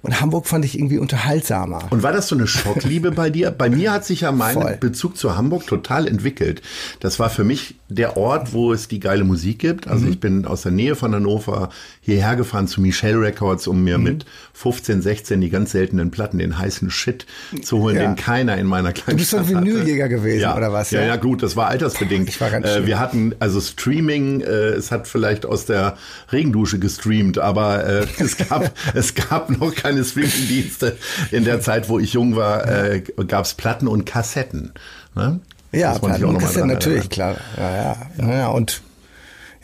Und 0.00 0.20
Hamburg 0.20 0.46
fand 0.46 0.64
ich 0.64 0.78
irgendwie 0.78 0.98
unterhaltsamer. 0.98 1.88
Und 1.90 2.02
war 2.02 2.12
das 2.12 2.28
so 2.28 2.36
eine 2.36 2.46
Schockliebe 2.46 3.10
bei 3.10 3.30
dir? 3.30 3.50
Bei 3.50 3.68
mir 3.68 3.92
hat 3.92 4.04
sich 4.04 4.20
ja 4.20 4.32
mein 4.32 4.54
Voll. 4.54 4.76
Bezug 4.78 5.16
zu 5.16 5.36
Hamburg 5.36 5.66
total 5.66 6.06
entwickelt. 6.06 6.62
Das 7.00 7.18
war 7.18 7.30
für 7.30 7.42
mich 7.42 7.74
der 7.88 8.16
Ort, 8.16 8.52
wo 8.52 8.72
es 8.72 8.86
die 8.86 9.00
geile 9.00 9.24
Musik 9.24 9.58
gibt. 9.58 9.88
Also 9.88 10.06
ich 10.06 10.20
bin 10.20 10.44
aus 10.44 10.62
der 10.62 10.72
Nähe 10.72 10.94
von 10.94 11.14
Hannover 11.14 11.70
hierher 12.00 12.36
gefahren 12.36 12.68
zu 12.68 12.80
Michelle 12.80 13.20
Records, 13.20 13.66
um 13.66 13.82
mir 13.82 13.98
mit 13.98 14.24
15, 14.58 15.02
16 15.02 15.40
die 15.40 15.50
ganz 15.50 15.70
seltenen 15.70 16.10
Platten, 16.10 16.38
den 16.38 16.58
heißen 16.58 16.90
Shit 16.90 17.26
zu 17.62 17.78
holen, 17.78 17.94
Ja. 17.94 18.02
den 18.02 18.16
keiner 18.16 18.56
in 18.56 18.66
meiner 18.66 18.92
kleinen 18.92 19.18
bist 19.18 19.30
so 19.30 19.36
ein. 19.36 19.48
Vinyljäger 19.48 20.08
gewesen, 20.08 20.40
ja. 20.40 20.56
oder 20.56 20.72
was? 20.72 20.90
Ja, 20.90 21.02
Ja. 21.02 21.14
gut, 21.14 21.44
das 21.44 21.54
war 21.54 21.68
altersbedingt. 21.68 22.28
Ich 22.28 22.40
war 22.40 22.50
ganz 22.50 22.66
äh, 22.66 22.84
wir 22.84 22.98
hatten 22.98 23.36
also 23.38 23.60
Streaming, 23.60 24.40
äh, 24.40 24.46
es 24.46 24.90
hat 24.90 25.06
vielleicht 25.06 25.46
aus 25.46 25.64
der 25.64 25.96
Regendusche 26.32 26.80
gestreamt, 26.80 27.38
aber 27.38 27.84
äh, 27.86 28.06
es 28.18 28.36
gab 28.36 28.72
es 28.94 29.14
gab 29.14 29.48
noch 29.50 29.72
keine 29.74 30.02
Streamingdienste. 30.02 30.96
In 31.30 31.44
der 31.44 31.60
Zeit, 31.60 31.88
wo 31.88 32.00
ich 32.00 32.14
jung 32.14 32.34
war, 32.34 32.66
äh, 32.66 33.02
gab 33.28 33.44
es 33.44 33.54
Platten 33.54 33.86
und 33.86 34.06
Kassetten. 34.06 34.72
Ne? 35.14 35.38
Ja, 35.70 35.96
Platten 35.98 36.24
und 36.24 36.38
Kassetten 36.38 36.68
natürlich, 36.68 37.08
klar. 37.10 37.36
Ja, 37.56 37.76
ja. 37.76 37.96
ja, 38.18 38.34
ja 38.34 38.48
und 38.48 38.82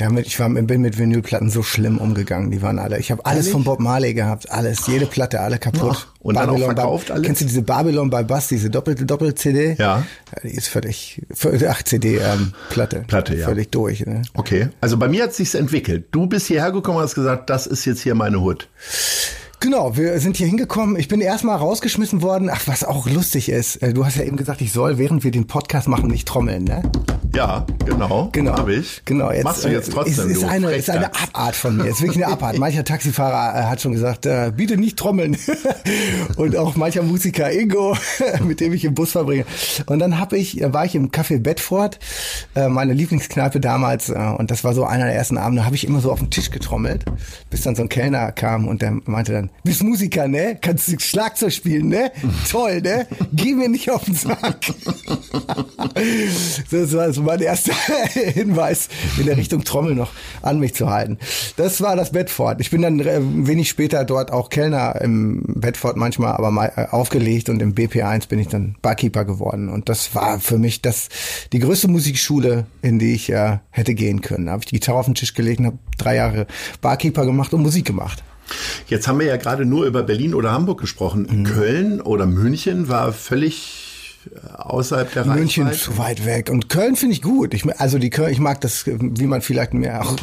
ja, 0.00 0.10
mit, 0.10 0.26
ich 0.26 0.40
war, 0.40 0.48
bin 0.50 0.80
mit 0.80 0.98
Vinylplatten 0.98 1.50
so 1.50 1.62
schlimm 1.62 1.98
umgegangen. 1.98 2.50
Die 2.50 2.62
waren 2.62 2.78
alle. 2.78 2.98
Ich 2.98 3.10
habe 3.10 3.24
alles 3.24 3.46
Ehrlich? 3.46 3.52
von 3.52 3.64
Bob 3.64 3.80
Marley 3.80 4.12
gehabt, 4.12 4.50
alles, 4.50 4.86
jede 4.86 5.06
Platte, 5.06 5.40
alle 5.40 5.58
kaputt. 5.58 5.92
Ach, 5.94 6.06
und 6.20 6.34
dann 6.36 6.50
auch 6.50 6.58
verkauft 6.58 7.10
alles? 7.10 7.24
Kennst 7.24 7.42
du 7.42 7.44
diese 7.44 7.62
Babylon 7.62 8.10
bei 8.10 8.22
Bass, 8.22 8.48
diese 8.48 8.70
doppelte 8.70 9.06
Doppel 9.06 9.34
CD? 9.34 9.76
Ja. 9.78 10.04
Die 10.42 10.48
ist 10.48 10.68
völlig, 10.68 11.22
völlig 11.32 11.68
ach 11.68 11.82
CD 11.82 12.16
ähm, 12.16 12.54
Platte, 12.70 13.04
Platte, 13.06 13.36
ja. 13.36 13.46
völlig 13.46 13.70
durch. 13.70 14.04
Ne? 14.04 14.22
Okay, 14.34 14.68
also 14.80 14.96
bei 14.96 15.08
mir 15.08 15.24
hat 15.24 15.34
sich's 15.34 15.54
entwickelt. 15.54 16.06
Du 16.10 16.26
bist 16.26 16.46
hierher 16.46 16.72
gekommen 16.72 16.98
und 16.98 17.04
hast 17.04 17.14
gesagt, 17.14 17.48
das 17.50 17.66
ist 17.66 17.84
jetzt 17.84 18.00
hier 18.00 18.14
meine 18.14 18.40
Hut. 18.40 18.68
Genau, 19.64 19.96
wir 19.96 20.20
sind 20.20 20.36
hier 20.36 20.46
hingekommen. 20.46 20.96
Ich 20.96 21.08
bin 21.08 21.22
erstmal 21.22 21.56
rausgeschmissen 21.56 22.20
worden. 22.20 22.50
Ach, 22.52 22.60
was 22.66 22.84
auch 22.84 23.08
lustig 23.08 23.48
ist. 23.48 23.76
äh, 23.76 23.94
Du 23.94 24.04
hast 24.04 24.18
ja 24.18 24.24
eben 24.24 24.36
gesagt, 24.36 24.60
ich 24.60 24.74
soll, 24.74 24.98
während 24.98 25.24
wir 25.24 25.30
den 25.30 25.46
Podcast 25.46 25.88
machen, 25.88 26.08
nicht 26.08 26.28
trommeln, 26.28 26.64
ne? 26.64 26.82
Ja, 27.34 27.64
genau. 27.86 28.28
Genau. 28.32 28.58
Hab 28.58 28.68
ich. 28.68 29.00
Genau. 29.06 29.32
Jetzt, 29.32 29.44
Machst 29.44 29.64
du 29.64 29.68
jetzt 29.68 29.88
äh, 29.88 29.92
trotzdem. 29.92 30.30
Ist, 30.30 30.36
ist, 30.36 30.44
eine, 30.44 30.70
ist 30.70 30.90
eine. 30.90 31.10
Abart 31.14 31.56
von 31.56 31.78
mir. 31.78 31.86
Ist 31.86 32.02
wirklich 32.02 32.22
eine 32.22 32.32
Abart. 32.34 32.58
Mancher 32.58 32.84
Taxifahrer 32.84 33.58
äh, 33.58 33.64
hat 33.64 33.80
schon 33.80 33.92
gesagt, 33.92 34.26
äh, 34.26 34.52
bitte 34.54 34.76
nicht 34.76 34.98
trommeln. 34.98 35.34
und 36.36 36.56
auch 36.56 36.76
mancher 36.76 37.02
Musiker 37.02 37.50
Ingo, 37.50 37.96
mit 38.44 38.60
dem 38.60 38.74
ich 38.74 38.84
im 38.84 38.92
Bus 38.94 39.12
verbringe. 39.12 39.46
Und 39.86 39.98
dann 39.98 40.20
hab 40.20 40.34
ich, 40.34 40.60
war 40.62 40.84
ich 40.84 40.94
im 40.94 41.10
Café 41.10 41.40
Bedford, 41.40 41.98
äh, 42.54 42.68
meine 42.68 42.92
Lieblingskneipe 42.92 43.60
damals. 43.60 44.10
Äh, 44.10 44.34
und 44.36 44.50
das 44.50 44.62
war 44.62 44.74
so 44.74 44.84
einer 44.84 45.06
der 45.06 45.14
ersten 45.14 45.38
Abende. 45.38 45.62
Da 45.62 45.64
habe 45.64 45.74
ich 45.74 45.86
immer 45.86 46.00
so 46.00 46.12
auf 46.12 46.18
den 46.18 46.28
Tisch 46.30 46.50
getrommelt, 46.50 47.06
bis 47.48 47.62
dann 47.62 47.74
so 47.74 47.80
ein 47.80 47.88
Kellner 47.88 48.30
kam 48.30 48.68
und 48.68 48.82
der 48.82 48.92
meinte 49.06 49.32
dann, 49.32 49.50
bist 49.62 49.82
Musiker, 49.82 50.28
ne? 50.28 50.58
Kannst 50.60 50.88
du 50.88 50.98
Schlagzeug 50.98 51.52
spielen, 51.52 51.88
ne? 51.88 52.12
Toll, 52.50 52.82
ne? 52.82 53.06
Geh 53.32 53.54
mir 53.54 53.68
nicht 53.68 53.90
auf 53.90 54.04
den 54.04 54.14
Sack. 54.14 54.60
das 56.70 56.94
war 56.94 57.12
so 57.12 57.22
mein 57.22 57.40
erster 57.40 57.74
Hinweis 58.12 58.88
in 59.18 59.26
der 59.26 59.36
Richtung 59.36 59.64
Trommel 59.64 59.94
noch 59.94 60.12
an 60.42 60.60
mich 60.60 60.74
zu 60.74 60.90
halten. 60.90 61.18
Das 61.56 61.80
war 61.80 61.96
das 61.96 62.12
Bedford. 62.12 62.60
Ich 62.60 62.70
bin 62.70 62.82
dann 62.82 63.00
äh, 63.00 63.20
wenig 63.20 63.70
später 63.70 64.04
dort 64.04 64.32
auch 64.32 64.50
Kellner 64.50 65.00
im 65.00 65.42
Bedford 65.46 65.96
manchmal, 65.96 66.34
aber 66.34 66.50
mal 66.50 66.72
äh, 66.76 66.86
aufgelegt 66.90 67.48
und 67.48 67.62
im 67.62 67.74
BP1 67.74 68.28
bin 68.28 68.38
ich 68.38 68.48
dann 68.48 68.76
Barkeeper 68.82 69.24
geworden. 69.24 69.70
Und 69.70 69.88
das 69.88 70.14
war 70.14 70.40
für 70.40 70.58
mich 70.58 70.82
das 70.82 71.08
die 71.52 71.58
größte 71.58 71.88
Musikschule, 71.88 72.66
in 72.82 72.98
die 72.98 73.14
ich 73.14 73.30
äh, 73.30 73.58
hätte 73.70 73.94
gehen 73.94 74.20
können. 74.20 74.46
Da 74.46 74.52
habe 74.52 74.62
ich 74.62 74.66
die 74.66 74.76
Gitarre 74.76 74.98
auf 74.98 75.06
den 75.06 75.14
Tisch 75.14 75.32
gelegt 75.34 75.60
und 75.60 75.66
habe 75.66 75.78
drei 75.96 76.16
Jahre 76.16 76.46
Barkeeper 76.82 77.24
gemacht 77.24 77.54
und 77.54 77.62
Musik 77.62 77.86
gemacht. 77.86 78.22
Jetzt 78.88 79.08
haben 79.08 79.18
wir 79.18 79.26
ja 79.26 79.36
gerade 79.36 79.64
nur 79.64 79.86
über 79.86 80.02
Berlin 80.02 80.34
oder 80.34 80.52
Hamburg 80.52 80.80
gesprochen. 80.80 81.26
Mhm. 81.30 81.44
Köln 81.44 82.00
oder 82.00 82.26
München 82.26 82.88
war 82.88 83.12
völlig 83.12 83.83
außerhalb 84.56 85.12
der 85.12 85.24
München 85.24 85.64
Reichweite. 85.66 85.82
zu 85.84 85.98
weit 85.98 86.26
weg. 86.26 86.50
Und 86.50 86.68
Köln 86.68 86.96
finde 86.96 87.14
ich 87.14 87.22
gut. 87.22 87.54
Ich, 87.54 87.64
also 87.80 87.98
die 87.98 88.10
Köln, 88.10 88.32
ich 88.32 88.40
mag 88.40 88.60
das, 88.60 88.84
wie 88.86 89.26
man 89.26 89.40
vielleicht 89.42 89.74
mir 89.74 90.00
auch 90.02 90.16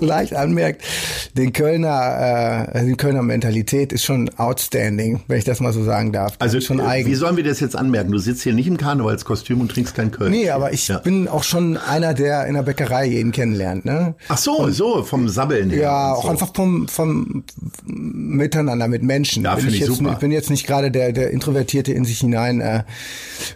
leicht 0.00 0.34
anmerkt, 0.34 0.82
den 1.34 1.52
Kölner, 1.52 2.68
äh, 2.74 2.84
die 2.84 2.94
Kölner 2.96 3.22
Mentalität 3.22 3.92
ist 3.92 4.04
schon 4.04 4.28
outstanding, 4.36 5.20
wenn 5.28 5.38
ich 5.38 5.44
das 5.44 5.60
mal 5.60 5.72
so 5.72 5.82
sagen 5.84 6.12
darf. 6.12 6.34
Also 6.38 6.60
schon 6.60 6.78
äh, 6.80 6.82
eigen. 6.84 7.10
wie 7.10 7.14
sollen 7.14 7.36
wir 7.36 7.44
das 7.44 7.60
jetzt 7.60 7.76
anmerken? 7.76 8.12
Du 8.12 8.18
sitzt 8.18 8.42
hier 8.42 8.54
nicht 8.54 8.66
im 8.66 8.76
Karnevalskostüm 8.76 9.60
und 9.60 9.70
trinkst 9.70 9.94
kein 9.94 10.10
Köln. 10.10 10.30
Nee, 10.30 10.50
aber 10.50 10.72
ich 10.72 10.88
Ja. 10.88 10.98
bin 10.98 11.28
auch 11.28 11.44
schon 11.44 11.76
einer, 11.76 12.14
der 12.14 12.46
in 12.46 12.54
der 12.54 12.62
Bäckerei 12.62 13.06
jeden 13.06 13.32
kennenlernt, 13.32 13.84
ne? 13.84 14.14
Ach 14.28 14.38
so, 14.38 14.68
so 14.70 15.02
vom 15.02 15.28
Sabbeln 15.28 15.70
her. 15.70 15.80
Ja, 15.82 16.10
und 16.12 16.18
auch 16.18 16.22
so. 16.24 16.28
einfach 16.30 16.54
vom, 16.54 16.88
vom 16.88 17.44
Miteinander 17.84 18.88
mit 18.88 19.02
Menschen. 19.02 19.44
Ja, 19.44 19.54
bin 19.54 19.64
find 19.64 19.74
ich, 19.74 19.80
ich 19.82 19.86
jetzt, 19.88 19.98
super. 19.98 20.12
ich 20.12 20.18
bin 20.18 20.30
jetzt 20.32 20.50
nicht 20.50 20.66
gerade 20.66 20.90
der, 20.90 21.12
der 21.12 21.30
Introvertierte 21.30 21.92
in 21.92 22.04
sich 22.04 22.20
hinein 22.20 22.60
äh, 22.60 22.82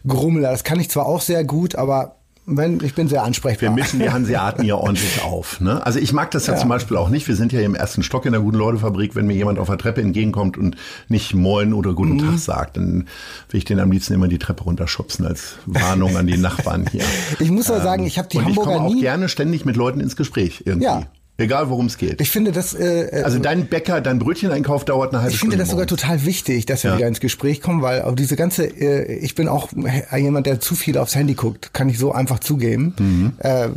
Grummler. 0.06 0.50
Das 0.50 0.64
kann 0.64 0.80
ich 0.80 0.90
zwar 0.90 1.06
auch 1.06 1.20
sehr 1.20 1.44
gut, 1.44 1.74
aber 1.76 2.16
wenn, 2.44 2.82
ich 2.82 2.94
bin 2.96 3.06
sehr 3.06 3.22
ansprechbar. 3.22 3.68
Wir 3.68 3.70
mischen 3.70 4.00
die 4.00 4.10
Hanseaten 4.10 4.64
ja 4.64 4.74
ordentlich 4.74 5.22
auf. 5.24 5.60
Ne? 5.60 5.84
Also 5.86 6.00
ich 6.00 6.12
mag 6.12 6.32
das 6.32 6.48
ja, 6.48 6.56
zum 6.56 6.68
Beispiel 6.68 6.96
auch 6.96 7.08
nicht. 7.08 7.28
Wir 7.28 7.36
sind 7.36 7.52
ja 7.52 7.60
im 7.60 7.76
ersten 7.76 8.02
Stock 8.02 8.26
in 8.26 8.32
der 8.32 8.40
guten 8.40 8.56
Leute-Fabrik. 8.58 9.14
Wenn 9.14 9.28
mir 9.28 9.34
jemand 9.34 9.60
auf 9.60 9.68
der 9.68 9.78
Treppe 9.78 10.00
entgegenkommt 10.00 10.58
und 10.58 10.74
nicht 11.08 11.34
Moin 11.34 11.72
oder 11.72 11.92
Guten 11.94 12.14
Mhm. 12.14 12.18
Tag 12.30 12.38
sagt, 12.40 12.76
dann 12.78 13.06
will 13.48 13.58
ich 13.58 13.64
den 13.64 13.78
am 13.78 13.92
liebsten 13.92 14.14
immer 14.14 14.26
die 14.26 14.38
Treppe 14.40 14.64
runterschubsen 14.64 15.24
als 15.24 15.54
Warnung 15.66 16.16
an 16.16 16.26
die 16.26 16.36
Nachbarn 16.36 16.86
hier. 16.90 17.04
Ich 17.38 17.50
muss 17.52 17.70
aber 17.70 17.80
sagen, 17.80 18.04
ich 18.06 18.18
habe 18.18 18.26
die 18.28 18.38
und 18.38 18.42
ich 18.42 18.48
Hamburger 18.56 18.72
komme 18.78 18.88
auch 18.88 18.94
nie. 18.94 19.00
gerne 19.00 19.28
ständig 19.28 19.64
mit 19.64 19.76
Leuten 19.76 20.00
ins 20.00 20.16
Gespräch 20.16 20.62
irgendwie. 20.66 20.84
Ja. 20.86 21.02
Egal, 21.42 21.68
worum 21.70 21.86
es 21.86 21.98
geht. 21.98 22.20
Ich 22.20 22.30
finde 22.30 22.52
das, 22.52 22.72
äh, 22.74 23.02
äh, 23.20 23.22
also 23.22 23.38
dein 23.38 23.66
Bäcker, 23.66 24.00
dein 24.00 24.18
Brötcheneinkauf 24.18 24.84
dauert 24.84 25.12
eine 25.12 25.20
halbe 25.22 25.32
ich 25.32 25.38
Stunde. 25.38 25.52
finde 25.54 25.62
das 25.64 25.70
sogar 25.70 25.84
morgens. 25.86 26.00
total 26.02 26.24
wichtig, 26.24 26.66
dass 26.66 26.84
wir 26.84 26.92
Ja. 26.92 26.96
wieder 26.98 27.08
ins 27.08 27.20
Gespräch 27.20 27.60
kommen, 27.60 27.82
weil 27.82 28.02
auch 28.02 28.14
diese 28.14 28.36
ganze, 28.36 28.64
äh, 28.64 29.14
ich 29.18 29.34
bin 29.34 29.48
auch 29.48 29.68
jemand, 30.16 30.46
der 30.46 30.60
zu 30.60 30.74
viel 30.74 30.96
aufs 30.98 31.14
Handy 31.14 31.34
guckt, 31.34 31.74
kann 31.74 31.88
ich 31.88 31.98
so 31.98 32.12
einfach 32.12 32.38
zugeben 32.40 32.94
Mhm. 32.98 33.32
äh, 33.38 33.68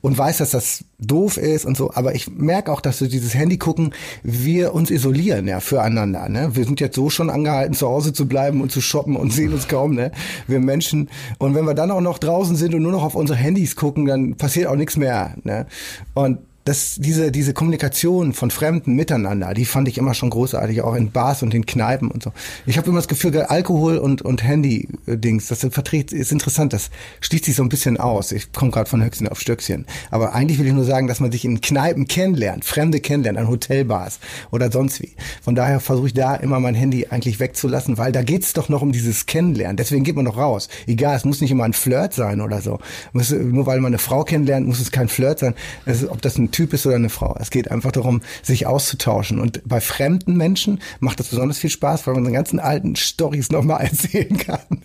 und 0.00 0.16
weiß, 0.18 0.38
dass 0.38 0.50
das 0.50 0.84
doof 0.98 1.36
ist 1.36 1.64
und 1.64 1.76
so. 1.76 1.92
Aber 1.94 2.14
ich 2.14 2.30
merke 2.30 2.70
auch, 2.72 2.80
dass 2.80 2.98
durch 2.98 3.10
dieses 3.10 3.34
Handy 3.34 3.56
gucken 3.58 3.92
wir 4.22 4.74
uns 4.74 4.90
isolieren 4.90 5.48
ja 5.48 5.60
füreinander. 5.60 6.28
Ne? 6.28 6.50
Wir 6.54 6.64
sind 6.64 6.80
jetzt 6.80 6.96
so 6.96 7.10
schon 7.10 7.30
angehalten, 7.30 7.74
zu 7.74 7.88
Hause 7.88 8.12
zu 8.12 8.26
bleiben 8.28 8.60
und 8.60 8.70
zu 8.70 8.80
shoppen 8.80 9.16
und 9.16 9.32
sehen 9.32 9.52
uns 9.52 9.66
kaum. 9.68 9.94
Ne? 9.94 10.12
Wir 10.46 10.60
Menschen 10.60 11.08
und 11.38 11.54
wenn 11.54 11.64
wir 11.64 11.74
dann 11.74 11.90
auch 11.90 12.00
noch 12.02 12.18
draußen 12.18 12.56
sind 12.56 12.74
und 12.74 12.82
nur 12.82 12.92
noch 12.92 13.02
auf 13.02 13.14
unsere 13.14 13.38
Handys 13.38 13.76
gucken, 13.76 14.04
dann 14.06 14.34
passiert 14.36 14.66
auch 14.66 14.76
nichts 14.76 14.96
mehr. 14.96 15.34
Ne? 15.44 15.66
Und 16.14 16.38
das, 16.64 16.96
diese, 16.98 17.32
diese 17.32 17.54
Kommunikation 17.54 18.34
von 18.34 18.50
Fremden 18.50 18.94
miteinander, 18.94 19.54
die 19.54 19.64
fand 19.64 19.88
ich 19.88 19.96
immer 19.96 20.12
schon 20.12 20.28
großartig, 20.28 20.82
auch 20.82 20.94
in 20.94 21.10
Bars 21.10 21.42
und 21.42 21.54
in 21.54 21.64
Kneipen 21.64 22.10
und 22.10 22.22
so. 22.22 22.32
Ich 22.66 22.76
habe 22.76 22.88
immer 22.88 22.98
das 22.98 23.08
Gefühl, 23.08 23.34
Alkohol 23.42 23.96
und, 23.96 24.20
und 24.20 24.42
Handy-Dings, 24.44 25.48
das 25.48 25.60
verträgt, 25.70 26.12
ist 26.12 26.32
interessant, 26.32 26.72
das 26.74 26.90
schließt 27.20 27.46
sich 27.46 27.56
so 27.56 27.62
ein 27.62 27.70
bisschen 27.70 27.98
aus. 27.98 28.30
Ich 28.32 28.52
komme 28.52 28.70
gerade 28.70 28.90
von 28.90 29.02
Höchstchen 29.02 29.28
auf 29.28 29.40
Stöckchen. 29.40 29.86
Aber 30.10 30.34
eigentlich 30.34 30.58
will 30.58 30.66
ich 30.66 30.74
nur 30.74 30.84
sagen, 30.84 31.06
dass 31.06 31.20
man 31.20 31.32
sich 31.32 31.46
in 31.46 31.62
Kneipen 31.62 32.06
kennenlernt, 32.06 32.64
Fremde 32.64 33.00
kennenlernt, 33.00 33.38
an 33.38 33.48
Hotelbars 33.48 34.20
oder 34.50 34.70
sonst 34.70 35.00
wie. 35.00 35.12
Von 35.42 35.54
daher 35.54 35.80
versuche 35.80 36.08
ich 36.08 36.14
da 36.14 36.34
immer 36.36 36.60
mein 36.60 36.74
Handy 36.74 37.06
eigentlich 37.08 37.40
wegzulassen, 37.40 37.96
weil 37.96 38.12
da 38.12 38.22
geht's 38.22 38.52
doch 38.52 38.68
noch 38.68 38.82
um 38.82 38.92
dieses 38.92 39.24
Kennenlernen. 39.24 39.78
Deswegen 39.78 40.04
geht 40.04 40.16
man 40.16 40.26
doch 40.26 40.36
raus. 40.36 40.68
Egal, 40.86 41.16
es 41.16 41.24
muss 41.24 41.40
nicht 41.40 41.50
immer 41.50 41.64
ein 41.64 41.72
Flirt 41.72 42.12
sein 42.12 42.42
oder 42.42 42.60
so. 42.60 42.80
Nur 43.12 43.66
weil 43.66 43.80
man 43.80 43.90
eine 43.90 43.98
Frau 43.98 44.24
kennenlernt, 44.24 44.66
muss 44.66 44.80
es 44.80 44.90
kein 44.90 45.08
Flirt 45.08 45.38
sein. 45.38 45.54
Es, 45.86 46.06
ob 46.06 46.20
das 46.20 46.36
ein 46.36 46.49
Typ 46.50 46.72
ist 46.72 46.86
oder 46.86 46.96
eine 46.96 47.08
Frau. 47.10 47.36
Es 47.40 47.50
geht 47.50 47.70
einfach 47.70 47.92
darum, 47.92 48.22
sich 48.42 48.66
auszutauschen. 48.66 49.38
Und 49.38 49.60
bei 49.66 49.80
fremden 49.80 50.36
Menschen 50.36 50.80
macht 51.00 51.20
das 51.20 51.28
besonders 51.28 51.58
viel 51.58 51.70
Spaß, 51.70 52.06
weil 52.06 52.14
man 52.14 52.24
seine 52.24 52.36
ganzen 52.36 52.58
alten 52.60 52.96
Stories 52.96 53.50
nochmal 53.50 53.80
erzählen 53.84 54.36
kann. 54.36 54.60
Und 54.70 54.82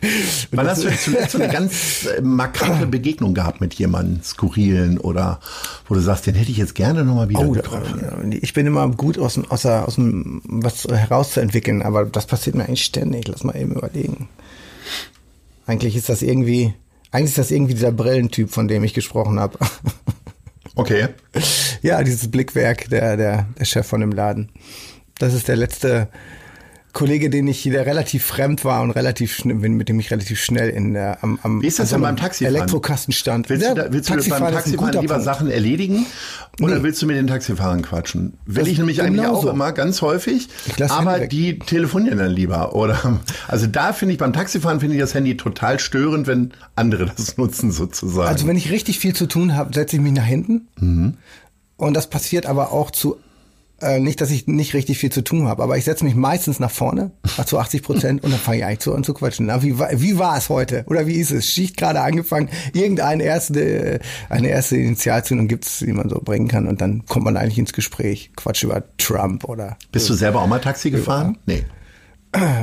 Wann 0.52 0.68
hast 0.68 0.84
du 0.84 0.96
zuletzt 0.98 1.32
so 1.32 1.38
eine 1.42 1.52
ganz 1.52 2.06
äh, 2.06 2.22
markante 2.22 2.86
Begegnung 2.88 3.34
gehabt 3.34 3.62
mit 3.62 3.74
jemandem, 3.76 4.22
skurrilen 4.24 4.98
oder 5.00 5.40
wo 5.88 5.96
du 5.96 6.02
sagst, 6.02 6.28
den 6.28 6.36
hätte 6.36 6.52
ich 6.52 6.58
jetzt 6.58 6.76
gerne 6.76 7.04
nochmal 7.06 7.30
wieder 7.30 7.42
Oh, 7.48 7.52
getroffen? 7.52 8.32
ich 8.42 8.54
bin 8.54 8.66
immer 8.66 8.88
gut 8.90 9.18
aus, 9.20 9.36
dem- 9.36 9.50
aus, 9.52 9.64
der- 9.64 9.88
aus 9.88 9.96
dem 9.96 10.42
was 10.46 10.86
herauszuentwickeln, 10.86 11.82
aber 11.82 12.06
das 12.06 12.26
passiert 12.26 12.56
mir 12.56 12.64
eigentlich 12.66 12.86
ständig. 12.86 13.28
Lass 13.28 13.44
mal 13.44 13.56
eben 13.56 13.72
überlegen. 13.74 14.28
Eigentlich 15.68 15.96
ist 15.96 16.10
das 16.10 16.22
irgendwie, 16.22 16.74
eigentlich 17.12 17.30
ist 17.32 17.38
das 17.38 17.52
irgendwie 17.52 17.74
dieser 17.74 17.92
Brillentyp, 17.92 18.52
von 18.52 18.68
dem 18.68 18.84
ich 18.84 18.94
gesprochen 18.94 19.40
habe. 19.40 19.58
Okay. 20.76 21.08
ja, 21.82 22.04
dieses 22.04 22.30
Blickwerk, 22.30 22.90
der, 22.90 23.18
der, 23.18 23.48
der 23.58 23.66
Chef 23.66 23.88
von 23.88 24.02
dem 24.02 24.12
Laden. 24.12 24.52
Das 25.18 25.34
ist 25.34 25.48
der 25.48 25.56
letzte 25.56 26.10
Kollege, 26.96 27.30
den 27.30 27.48
ich, 27.48 27.62
der 27.62 27.86
relativ 27.86 28.26
fremd 28.26 28.66
war 28.66 28.82
und 28.82 28.90
relativ 28.90 29.36
schnell, 29.36 29.56
mit 29.56 29.88
dem 29.90 30.00
ich 30.00 30.10
relativ 30.10 30.42
schnell 30.42 30.70
in 30.70 30.94
der, 30.94 31.24
am, 31.24 31.38
am 31.44 31.62
Wie 31.62 31.68
ist 31.68 31.78
das 31.78 31.94
an 31.94 32.00
denn 32.02 32.08
beim 32.10 32.18
Taxifahren? 32.18 32.56
Elektrokasten 32.56 33.14
stand. 33.14 33.50
Willst, 33.50 33.64
Ja, 33.64 33.76
du, 33.76 33.82
da, 33.84 33.94
willst 33.94 34.10
du 34.10 34.14
Taxifahren 34.16 34.42
beim 34.46 34.54
ist 34.54 34.58
ein 34.66 34.72
Taxifahren 34.72 35.02
lieber 35.02 35.14
Punkt. 35.16 35.26
Sachen 35.26 35.52
erledigen 35.52 36.06
oder 36.62 36.78
Nee. 36.78 36.84
willst 36.84 37.02
du 37.02 37.06
mit 37.06 37.18
den 37.18 37.28
Taxifahrern 37.28 37.84
quatschen? 37.84 38.34
Will 38.48 38.64
Das 38.64 38.68
ich 38.72 38.78
nämlich 38.80 39.02
eigentlich 39.04 39.22
genauso. 39.24 39.50
auch 39.50 39.54
immer, 39.54 39.72
ganz 39.74 40.02
häufig, 40.02 40.48
aber 40.90 41.20
die 41.28 41.60
telefonieren 41.60 42.18
dann 42.18 42.32
lieber. 42.32 42.74
Oder 42.74 43.20
also 43.48 43.68
da 43.68 43.94
finde 43.94 44.14
ich 44.14 44.18
beim 44.18 44.34
Taxifahren 44.34 44.80
finde 44.80 44.96
ich 44.96 45.02
das 45.02 45.14
Handy 45.14 45.38
total 45.38 45.80
störend, 45.80 46.26
wenn 46.26 46.54
andere 46.76 47.06
das 47.18 47.38
nutzen 47.38 47.72
sozusagen. 47.72 48.28
Also 48.30 48.48
wenn 48.48 48.56
ich 48.58 48.72
richtig 48.72 48.98
viel 49.00 49.14
zu 49.14 49.28
tun 49.28 49.56
habe, 49.56 49.74
setze 49.74 49.98
ich 49.98 50.02
mich 50.02 50.14
nach 50.14 50.24
hinten. 50.26 50.68
Mhm. 50.80 51.14
Und 51.78 51.94
das 51.94 52.10
passiert 52.10 52.46
aber 52.46 52.72
auch 52.72 52.90
zu, 52.90 53.18
äh, 53.82 54.00
nicht, 54.00 54.22
dass 54.22 54.32
ich 54.32 54.48
nicht 54.48 54.74
richtig 54.74 54.98
viel 55.00 55.12
zu 55.12 55.22
tun 55.22 55.48
habe, 55.48 55.62
aber 55.64 55.78
ich 55.78 55.84
setze 55.86 56.06
mich 56.06 56.16
meistens 56.16 56.60
nach 56.60 56.72
vorne, 56.72 57.12
zu 57.46 57.60
80 57.60 57.84
Prozent, 57.84 58.24
und 58.24 58.32
dann 58.32 58.40
fange 58.40 58.58
ich 58.60 58.66
eigentlich 58.66 58.80
zu 58.80 58.94
an 58.96 59.04
zu 59.04 59.14
quatschen. 59.14 59.48
Na, 59.48 59.62
wie, 59.64 59.78
wie 59.78 60.18
war 60.18 60.38
es 60.38 60.50
heute? 60.50 60.84
Oder 60.88 61.08
wie 61.08 61.16
ist 61.16 61.32
es? 61.32 61.50
Schicht 61.50 61.76
gerade 61.78 62.02
angefangen, 62.02 62.50
irgendeine 62.74 63.24
erste, 63.24 64.00
eine 64.30 64.48
erste 64.50 64.78
Initialzündung 64.78 65.48
gibt 65.48 65.66
es, 65.66 65.80
die 65.80 65.92
man 65.94 66.10
so 66.10 66.20
bringen 66.24 66.48
kann, 66.48 66.68
und 66.68 66.82
dann 66.82 67.06
kommt 67.06 67.26
man 67.26 67.36
eigentlich 67.38 67.58
ins 67.60 67.74
Gespräch, 67.74 68.32
Quatsch 68.36 68.64
über 68.64 68.84
Trump 68.98 69.44
oder. 69.44 69.78
Bist 69.92 70.10
du 70.10 70.14
selber 70.14 70.42
auch 70.42 70.48
mal 70.48 70.60
Taxi 70.60 70.92
gefahren? 70.92 71.38
Nee. 71.46 71.64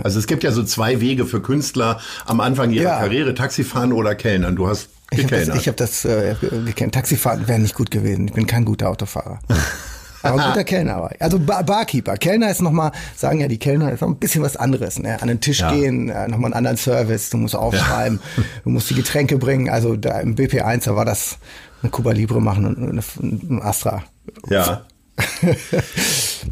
Also 0.02 0.19
es 0.19 0.26
gibt 0.26 0.42
ja 0.45 0.52
so 0.52 0.62
zwei 0.64 1.00
Wege 1.00 1.25
für 1.25 1.40
Künstler 1.40 1.99
am 2.26 2.40
Anfang 2.40 2.73
ihrer 2.73 2.85
Ja. 2.85 2.99
Karriere, 3.00 3.35
Taxifahren 3.35 3.92
oder 3.95 4.14
Kellnern. 4.14 4.54
Du 4.54 4.69
hast 4.69 4.90
Ich 5.11 5.19
habe 5.21 5.28
das, 5.28 5.31
gekellnert. 5.31 5.57
ich 5.61 5.69
hab 5.69 5.76
das 5.78 6.04
äh, 6.04 6.35
gekannt. 6.66 6.95
Taxifahren 6.95 7.49
wäre 7.49 7.59
nicht 7.59 7.75
gut 7.75 7.90
gewesen. 7.90 8.28
Ich 8.28 8.35
bin 8.35 8.47
kein 8.47 8.66
guter 8.66 8.90
Autofahrer. 8.90 9.40
Aber 10.23 10.41
ein 10.43 10.49
guter 10.50 10.64
Kellner 10.64 11.00
war. 11.02 11.12
ich. 11.12 11.21
Also 11.23 11.38
Bar 11.38 11.64
Barkeeper. 11.64 12.17
Kellner 12.17 12.50
ist 12.50 12.62
nochmal, 12.62 12.93
sagen 13.17 13.41
ja 13.41 13.49
die 13.49 13.59
Kellner, 13.59 13.93
ist 13.93 14.00
noch 14.02 14.09
ein 14.09 14.17
bisschen 14.17 14.43
was 14.43 14.57
anderes. 14.57 14.99
Ne? 14.99 15.21
An 15.21 15.29
den 15.29 15.41
Tisch 15.41 15.61
Ja. 15.61 15.73
gehen, 15.73 16.09
äh, 16.09 16.29
nochmal 16.29 16.47
einen 16.49 16.55
anderen 16.55 16.76
Service. 16.76 17.31
Du 17.31 17.37
musst 17.38 17.57
aufschreiben, 17.57 18.21
du 18.64 18.71
musst 18.71 18.88
die 18.91 18.95
Getränke 18.95 19.38
bringen. 19.38 19.69
Also 19.69 19.97
da 19.97 20.21
im 20.21 20.35
BP1, 20.37 20.85
da 20.85 20.97
war 20.97 21.05
das 21.05 21.38
eine 21.83 21.91
Cuba 21.91 22.12
Libre 22.12 22.41
machen 22.41 22.64
und 22.67 22.79
eine, 22.79 23.02
ein 23.23 23.62
Astra. 23.62 24.05
Ja. 24.49 24.83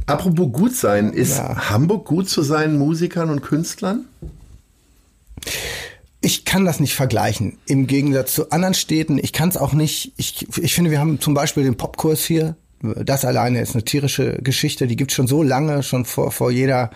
Apropos 0.06 0.52
gut 0.52 0.74
sein, 0.76 1.12
ist 1.12 1.38
Ja. 1.38 1.70
Hamburg 1.70 2.06
gut 2.06 2.28
zu 2.28 2.42
seinen 2.42 2.78
Musikern 2.78 3.30
und 3.30 3.42
Künstlern? 3.42 4.04
Ich 6.20 6.44
kann 6.44 6.64
das 6.64 6.80
nicht 6.80 6.94
vergleichen. 6.94 7.58
Im 7.66 7.86
Gegensatz 7.86 8.34
zu 8.34 8.50
anderen 8.50 8.74
Städten. 8.74 9.18
Ich 9.18 9.32
kann 9.32 9.48
es 9.48 9.56
auch 9.56 9.72
nicht. 9.72 10.12
Ich, 10.16 10.46
ich 10.58 10.74
finde, 10.74 10.90
wir 10.90 11.00
haben 11.00 11.18
zum 11.20 11.32
Beispiel 11.34 11.64
den 11.64 11.76
Popkurs 11.76 12.22
hier. 12.24 12.56
Das 12.82 13.24
alleine 13.24 13.60
ist 13.60 13.74
eine 13.74 13.84
tierische 13.84 14.38
Geschichte. 14.42 14.86
Die 14.86 14.96
gibt 14.96 15.12
schon 15.12 15.26
so 15.26 15.42
lange, 15.42 15.82
schon 15.82 16.04
vor, 16.04 16.32
vor 16.32 16.50
jeder 16.50 16.90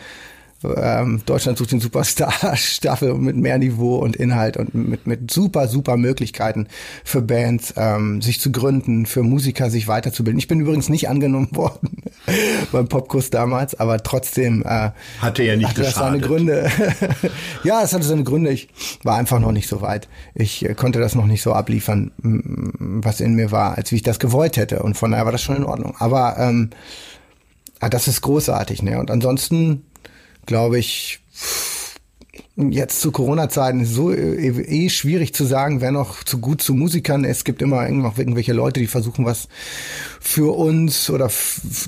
ähm, 0.77 1.23
Deutschland 1.27 1.59
sucht 1.59 1.73
den 1.73 1.81
Superstar-Staffel 1.81 3.15
mit 3.19 3.37
mehr 3.37 3.59
Niveau 3.59 3.97
und 3.97 4.17
Inhalt 4.17 4.57
und 4.57 4.75
mit, 4.75 5.07
mit 5.07 5.31
super, 5.31 5.69
super 5.69 5.97
Möglichkeiten 5.97 6.69
für 7.05 7.23
Bands, 7.23 7.75
ähm, 7.77 8.23
sich 8.23 8.41
zu 8.41 8.53
gründen, 8.53 9.07
für 9.07 9.23
Musiker 9.23 9.71
sich 9.71 9.89
weiterzubilden. 9.89 10.39
Ich 10.39 10.49
bin 10.49 10.61
übrigens 10.61 10.89
nicht 10.89 11.09
angenommen 11.09 11.49
worden 11.57 12.03
beim 12.73 12.89
Popkurs 12.89 13.31
damals, 13.31 13.79
aber 13.79 14.03
trotzdem 14.03 14.63
äh, 14.67 14.91
hatte 15.21 15.43
ja 15.43 15.57
nicht 15.57 15.69
hatte 15.69 15.83
das 15.83 15.95
seine 15.95 16.21
Gründe. 16.21 16.71
ja, 17.65 17.83
es 17.83 17.93
hatte 17.93 18.05
seine 18.05 18.25
Gründe. 18.25 18.51
Ich 18.51 18.69
war 19.03 19.17
einfach 19.17 19.41
noch 19.41 19.53
nicht 19.53 19.69
so 19.69 19.81
weit. 19.83 20.09
Ich 20.35 20.65
äh, 20.65 20.75
konnte 20.75 21.01
das 21.01 21.15
noch 21.15 21.27
nicht 21.27 21.43
so 21.43 21.53
abliefern, 21.53 22.13
was 22.19 23.21
in 23.21 23.35
mir 23.35 23.51
war, 23.51 23.77
als 23.77 23.93
wie 23.93 23.97
ich 23.97 24.03
das 24.03 24.19
gewollt 24.19 24.57
hätte. 24.57 24.83
Und 24.83 24.97
von 24.97 25.11
daher 25.11 25.25
war 25.25 25.33
das 25.33 25.43
schon 25.43 25.57
in 25.57 25.65
Ordnung. 25.65 25.95
Aber 25.99 26.37
ähm, 26.39 26.71
ah, 27.81 27.89
das 27.89 28.09
ist 28.09 28.21
großartig, 28.23 28.83
ne? 28.83 28.99
Und 28.99 29.11
ansonsten 29.11 29.85
glaube 30.47 30.79
ich, 30.79 31.21
jetzt 32.57 33.01
zu 33.01 33.11
Corona-Zeiten 33.11 33.81
ist 33.81 33.95
so 33.95 34.13
äh, 34.13 34.49
eh 34.49 34.89
schwierig 34.89 35.35
zu 35.35 35.45
sagen, 35.45 35.81
wer 35.81 35.91
noch 35.91 36.23
zu 36.23 36.39
gut 36.39 36.63
zu 36.63 36.75
Musikern. 36.75 37.25
Es 37.25 37.45
gibt 37.45 37.63
immer 37.63 37.89
irgendwelche 37.89 38.53
Leute, 38.53 38.81
die 38.81 38.87
versuchen 38.87 39.25
was 39.25 39.49
für 40.21 40.57
uns 40.57 41.11
oder 41.11 41.31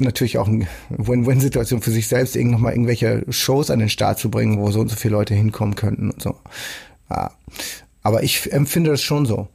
natürlich 0.00 0.38
auch 0.38 0.48
eine 0.48 0.66
Win-Win-Situation 0.90 1.82
für 1.82 1.90
sich 1.92 2.08
selbst, 2.08 2.36
irgend 2.36 2.52
noch 2.52 2.58
mal 2.58 2.72
irgendwelche 2.72 3.24
Shows 3.28 3.70
an 3.70 3.78
den 3.78 3.88
Start 3.88 4.18
zu 4.18 4.30
bringen, 4.30 4.58
wo 4.58 4.70
so 4.70 4.80
und 4.80 4.88
so 4.88 4.96
viele 4.96 5.12
Leute 5.12 5.34
hinkommen 5.34 5.76
könnten 5.76 6.10
und 6.10 6.22
so. 6.22 6.36
Ja. 7.10 7.30
Aber 8.02 8.22
ich 8.22 8.52
empfinde 8.52 8.90
das 8.90 9.02
schon 9.02 9.26
so. 9.26 9.48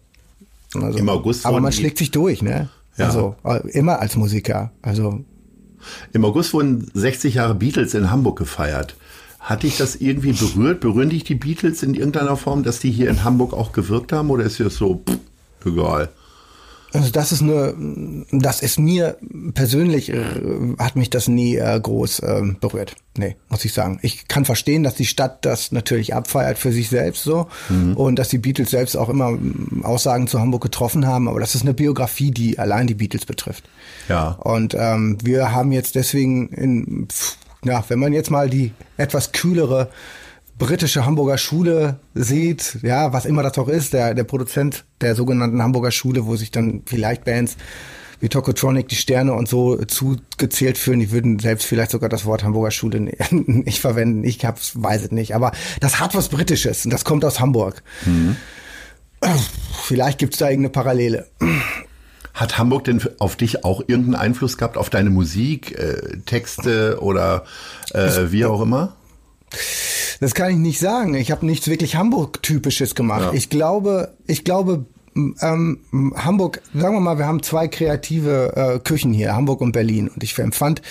Also, 0.73 0.97
Im 0.97 1.09
August. 1.09 1.45
Aber 1.45 1.59
man 1.59 1.71
schlägt 1.71 1.97
sich 1.97 2.11
durch, 2.11 2.41
ne? 2.41 2.69
Ja. 2.97 3.05
Also 3.07 3.35
äh, 3.43 3.67
immer 3.69 3.99
als 3.99 4.15
Musiker. 4.15 4.71
Also 4.81 5.23
im 6.13 6.25
August 6.25 6.53
wurden 6.53 6.89
60 6.93 7.35
Jahre 7.35 7.55
Beatles 7.55 7.93
in 7.93 8.11
Hamburg 8.11 8.37
gefeiert. 8.37 8.95
Hat 9.39 9.63
dich 9.63 9.77
das 9.77 9.95
irgendwie 9.95 10.33
berührt? 10.33 10.81
Berühren 10.81 11.09
dich 11.09 11.23
die 11.23 11.35
Beatles 11.35 11.81
in 11.81 11.95
irgendeiner 11.95 12.37
Form, 12.37 12.63
dass 12.63 12.79
die 12.79 12.91
hier 12.91 13.09
in 13.09 13.23
Hamburg 13.23 13.53
auch 13.53 13.71
gewirkt 13.71 14.13
haben? 14.13 14.29
Oder 14.29 14.43
ist 14.43 14.59
dir 14.59 14.65
das 14.65 14.75
so, 14.75 15.03
pff, 15.07 15.17
egal? 15.65 16.09
Also 16.93 17.09
das 17.09 17.31
ist 17.31 17.41
eine, 17.41 17.73
das 18.31 18.61
ist 18.61 18.79
mir 18.79 19.17
persönlich 19.53 20.09
äh, 20.09 20.23
hat 20.77 20.95
mich 20.95 21.09
das 21.09 21.27
nie 21.27 21.55
äh, 21.55 21.79
groß 21.79 22.19
äh, 22.19 22.41
berührt. 22.59 22.95
Nee, 23.17 23.35
muss 23.49 23.65
ich 23.65 23.73
sagen. 23.73 23.99
Ich 24.01 24.27
kann 24.27 24.45
verstehen, 24.45 24.83
dass 24.83 24.95
die 24.95 25.05
Stadt 25.05 25.45
das 25.45 25.71
natürlich 25.71 26.13
abfeiert 26.13 26.57
für 26.57 26.71
sich 26.71 26.89
selbst 26.89 27.23
so 27.23 27.47
mhm. 27.69 27.95
und 27.95 28.17
dass 28.17 28.29
die 28.29 28.37
Beatles 28.37 28.71
selbst 28.71 28.95
auch 28.95 29.09
immer 29.09 29.31
mm, 29.31 29.83
Aussagen 29.83 30.27
zu 30.27 30.39
Hamburg 30.39 30.63
getroffen 30.63 31.05
haben, 31.05 31.27
aber 31.27 31.39
das 31.39 31.55
ist 31.55 31.63
eine 31.63 31.73
Biografie, 31.73 32.31
die 32.31 32.57
allein 32.57 32.87
die 32.87 32.93
Beatles 32.93 33.25
betrifft. 33.25 33.65
Ja. 34.07 34.29
Und 34.39 34.75
ähm, 34.77 35.17
wir 35.21 35.51
haben 35.51 35.71
jetzt 35.71 35.95
deswegen 35.95 36.49
in, 36.49 37.07
ja, 37.63 37.83
wenn 37.87 37.99
man 37.99 38.13
jetzt 38.13 38.31
mal 38.31 38.49
die 38.49 38.71
etwas 38.97 39.31
kühlere 39.33 39.89
britische 40.57 41.05
Hamburger 41.05 41.37
Schule 41.37 41.99
sieht, 42.13 42.77
ja, 42.83 43.13
was 43.13 43.25
immer 43.25 43.43
das 43.43 43.57
auch 43.57 43.67
ist, 43.67 43.93
der, 43.93 44.13
der 44.13 44.23
Produzent 44.23 44.85
der 45.01 45.15
sogenannten 45.15 45.61
Hamburger 45.61 45.91
Schule, 45.91 46.25
wo 46.25 46.35
sich 46.35 46.51
dann 46.51 46.83
vielleicht 46.85 47.25
Bands 47.25 47.57
wie 48.21 48.29
Tokotronic, 48.29 48.87
die 48.87 48.95
Sterne 48.95 49.33
und 49.33 49.49
so 49.49 49.77
zugezählt 49.85 50.77
fühlen, 50.77 50.99
die 50.99 51.11
würden 51.11 51.39
selbst 51.39 51.65
vielleicht 51.65 51.91
sogar 51.91 52.07
das 52.07 52.25
Wort 52.25 52.43
Hamburger 52.43 52.71
Schule 52.71 52.99
nicht 53.31 53.79
verwenden. 53.79 54.23
Ich 54.23 54.45
hab's, 54.45 54.73
weiß 54.75 55.05
es 55.05 55.11
nicht. 55.11 55.35
Aber 55.35 55.51
das 55.79 55.99
hat 55.99 56.13
was 56.13 56.29
Britisches 56.29 56.85
und 56.85 56.91
das 56.91 57.03
kommt 57.03 57.25
aus 57.25 57.39
Hamburg. 57.39 57.81
Mhm. 58.05 58.35
Vielleicht 59.83 60.19
gibt's 60.19 60.37
da 60.37 60.49
irgendeine 60.49 60.71
Parallele. 60.71 61.27
Hat 62.33 62.57
Hamburg 62.57 62.85
denn 62.85 63.01
auf 63.19 63.35
dich 63.35 63.65
auch 63.65 63.81
irgendeinen 63.81 64.15
Einfluss 64.15 64.57
gehabt, 64.57 64.77
auf 64.77 64.89
deine 64.89 65.09
Musik, 65.09 65.77
äh, 65.77 66.17
Texte 66.25 66.99
oder 67.01 67.45
äh, 67.93 68.31
wie 68.31 68.45
auch 68.45 68.61
immer? 68.61 68.95
Das 70.19 70.33
kann 70.35 70.51
ich 70.51 70.57
nicht 70.57 70.79
sagen. 70.79 71.15
Ich 71.15 71.31
habe 71.31 71.45
nichts 71.45 71.67
wirklich 71.67 71.95
Hamburg-typisches 71.95 72.95
gemacht. 72.95 73.29
Ja. 73.31 73.33
Ich 73.33 73.49
glaube, 73.49 74.13
ich 74.27 74.43
glaube, 74.43 74.85
ähm, 75.15 75.79
Hamburg, 76.15 76.61
sagen 76.73 76.95
wir 76.95 77.01
mal, 77.01 77.17
wir 77.17 77.27
haben 77.27 77.43
zwei 77.43 77.67
kreative 77.67 78.53
äh, 78.55 78.79
Küchen 78.79 79.13
hier, 79.13 79.35
Hamburg 79.35 79.61
und 79.61 79.73
Berlin. 79.73 80.07
Und 80.07 80.23
ich 80.23 80.37
empfand, 80.39 80.81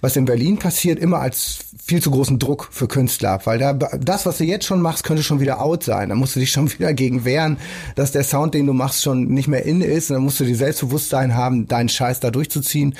was 0.00 0.16
in 0.16 0.26
Berlin 0.26 0.58
passiert, 0.58 0.98
immer 0.98 1.20
als 1.20 1.60
viel 1.84 2.02
zu 2.02 2.10
großen 2.10 2.38
Druck 2.38 2.68
für 2.70 2.86
Künstler, 2.86 3.40
weil 3.44 3.58
da, 3.58 3.72
das, 3.72 4.24
was 4.24 4.38
du 4.38 4.44
jetzt 4.44 4.66
schon 4.66 4.80
machst, 4.80 5.04
könnte 5.04 5.22
schon 5.22 5.40
wieder 5.40 5.60
out 5.60 5.82
sein. 5.82 6.10
Da 6.10 6.14
musst 6.14 6.36
du 6.36 6.40
dich 6.40 6.52
schon 6.52 6.70
wieder 6.78 6.92
gegen 6.92 7.24
wehren, 7.24 7.56
dass 7.96 8.12
der 8.12 8.24
Sound, 8.24 8.54
den 8.54 8.66
du 8.66 8.72
machst, 8.72 9.02
schon 9.02 9.28
nicht 9.28 9.48
mehr 9.48 9.64
in 9.64 9.80
ist. 9.80 10.10
Und 10.10 10.14
dann 10.14 10.24
musst 10.24 10.40
du 10.40 10.44
dir 10.44 10.56
Selbstbewusstsein 10.56 11.34
haben, 11.34 11.66
deinen 11.66 11.88
Scheiß 11.88 12.20
da 12.20 12.30
durchzuziehen. 12.30 12.94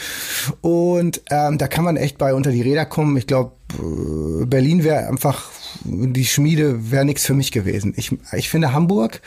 Und 0.62 1.22
ähm, 1.30 1.58
da 1.58 1.68
kann 1.68 1.84
man 1.84 1.96
echt 1.96 2.18
bei 2.18 2.34
unter 2.34 2.50
die 2.50 2.62
Räder 2.62 2.86
kommen. 2.86 3.16
Ich 3.16 3.26
glaube, 3.26 3.52
Berlin 3.78 4.84
wäre 4.84 5.08
einfach 5.08 5.50
die 5.84 6.24
Schmiede 6.24 6.90
wäre 6.90 7.04
nichts 7.04 7.26
für 7.26 7.34
mich 7.34 7.52
gewesen. 7.52 7.94
Ich, 7.96 8.16
ich 8.32 8.48
finde, 8.48 8.72
Hamburg 8.72 9.20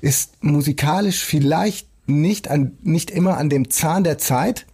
ist 0.00 0.42
musikalisch 0.42 1.24
vielleicht 1.24 1.88
nicht 2.06 2.48
an, 2.48 2.72
nicht 2.82 3.10
immer 3.10 3.36
an 3.38 3.48
dem 3.48 3.70
Zahn 3.70 4.04
der 4.04 4.18
Zeit. 4.18 4.66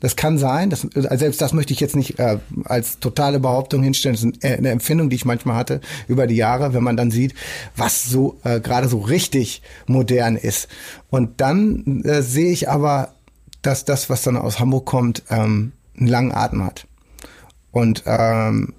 Das 0.00 0.16
kann 0.16 0.38
sein. 0.38 0.70
Das, 0.70 0.86
also 0.94 1.16
selbst 1.16 1.42
das 1.42 1.52
möchte 1.52 1.74
ich 1.74 1.80
jetzt 1.80 1.94
nicht 1.94 2.18
äh, 2.18 2.38
als 2.64 3.00
totale 3.00 3.38
Behauptung 3.38 3.82
hinstellen. 3.82 4.14
Das 4.14 4.24
ist 4.24 4.44
eine 4.44 4.70
Empfindung, 4.70 5.10
die 5.10 5.16
ich 5.16 5.26
manchmal 5.26 5.56
hatte 5.56 5.80
über 6.08 6.26
die 6.26 6.36
Jahre, 6.36 6.72
wenn 6.72 6.82
man 6.82 6.96
dann 6.96 7.10
sieht, 7.10 7.34
was 7.76 8.04
so 8.04 8.38
äh, 8.44 8.60
gerade 8.60 8.88
so 8.88 8.98
richtig 8.98 9.62
modern 9.86 10.36
ist. 10.36 10.68
Und 11.10 11.40
dann 11.42 12.02
äh, 12.04 12.22
sehe 12.22 12.50
ich 12.50 12.70
aber, 12.70 13.14
dass 13.60 13.84
das, 13.84 14.08
was 14.08 14.22
dann 14.22 14.38
aus 14.38 14.58
Hamburg 14.58 14.86
kommt, 14.86 15.22
ähm, 15.28 15.72
einen 15.98 16.08
langen 16.08 16.32
Atem 16.32 16.64
hat. 16.64 16.86
Und 17.72 18.02
ähm, 18.06 18.74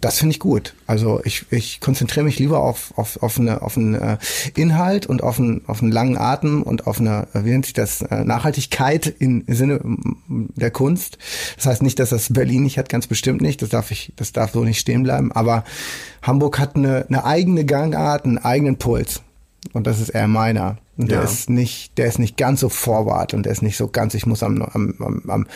das 0.00 0.18
finde 0.18 0.32
ich 0.32 0.40
gut. 0.40 0.74
Also 0.86 1.20
ich, 1.24 1.46
ich 1.50 1.80
konzentriere 1.80 2.24
mich 2.24 2.38
lieber 2.38 2.60
auf, 2.60 2.92
auf, 2.96 3.22
auf, 3.22 3.38
eine, 3.38 3.62
auf 3.62 3.76
einen 3.76 3.94
äh, 3.94 4.18
Inhalt 4.54 5.06
und 5.06 5.22
auf 5.22 5.38
einen, 5.38 5.62
auf 5.66 5.82
einen 5.82 5.92
langen 5.92 6.16
Atem 6.16 6.62
und 6.62 6.86
auf 6.86 7.00
eine, 7.00 7.28
wie 7.32 7.50
nennt 7.50 7.66
sich 7.66 7.74
das, 7.74 8.02
äh, 8.02 8.24
Nachhaltigkeit 8.24 9.14
im 9.18 9.44
Sinne 9.46 9.80
der 10.28 10.70
Kunst. 10.70 11.18
Das 11.56 11.66
heißt 11.66 11.82
nicht, 11.82 11.98
dass 11.98 12.10
das 12.10 12.32
Berlin 12.32 12.62
nicht 12.62 12.78
hat, 12.78 12.88
ganz 12.88 13.06
bestimmt 13.06 13.40
nicht. 13.40 13.62
Das 13.62 13.68
darf 13.68 13.90
ich, 13.90 14.12
das 14.16 14.32
darf 14.32 14.52
so 14.52 14.64
nicht 14.64 14.80
stehen 14.80 15.02
bleiben. 15.02 15.32
Aber 15.32 15.64
Hamburg 16.22 16.58
hat 16.58 16.76
eine, 16.76 17.06
eine 17.08 17.24
eigene 17.24 17.64
Gangart, 17.64 18.24
einen 18.24 18.38
eigenen 18.38 18.76
Puls. 18.76 19.22
Und 19.72 19.86
das 19.86 20.00
ist 20.00 20.10
eher 20.10 20.28
meiner. 20.28 20.78
Und 20.96 21.10
ja. 21.10 21.18
der 21.18 21.24
ist 21.24 21.50
nicht, 21.50 21.96
der 21.98 22.06
ist 22.06 22.18
nicht 22.18 22.36
ganz 22.36 22.60
so 22.60 22.68
forward 22.68 23.34
und 23.34 23.44
der 23.44 23.52
ist 23.52 23.62
nicht 23.62 23.76
so 23.76 23.88
ganz, 23.88 24.14
ich 24.14 24.26
muss 24.26 24.42
am, 24.42 24.62
am, 24.62 24.94
am, 25.00 25.22
am 25.28 25.46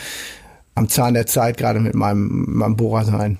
Zahn 0.87 1.13
der 1.13 1.25
Zeit 1.25 1.57
gerade 1.57 1.79
mit 1.79 1.95
meinem, 1.95 2.45
meinem 2.47 2.77
Bohrer 2.77 3.03
sein. 3.03 3.37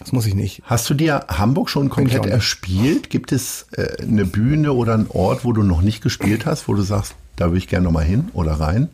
Das 0.00 0.12
muss 0.12 0.26
ich 0.26 0.34
nicht. 0.34 0.62
Hast 0.64 0.88
du 0.90 0.94
dir 0.94 1.26
Hamburg 1.28 1.70
schon 1.70 1.88
komplett 1.88 2.26
erspielt? 2.26 3.10
Gibt 3.10 3.32
es 3.32 3.66
äh, 3.72 4.02
eine 4.02 4.24
Bühne 4.24 4.72
oder 4.72 4.94
einen 4.94 5.08
Ort, 5.08 5.44
wo 5.44 5.52
du 5.52 5.62
noch 5.62 5.82
nicht 5.82 6.02
gespielt 6.02 6.46
hast, 6.46 6.68
wo 6.68 6.74
du 6.74 6.82
sagst, 6.82 7.14
da 7.36 7.46
würde 7.46 7.58
ich 7.58 7.68
gerne 7.68 7.84
noch 7.84 7.92
mal 7.92 8.04
hin 8.04 8.30
oder 8.32 8.52
rein? 8.52 8.88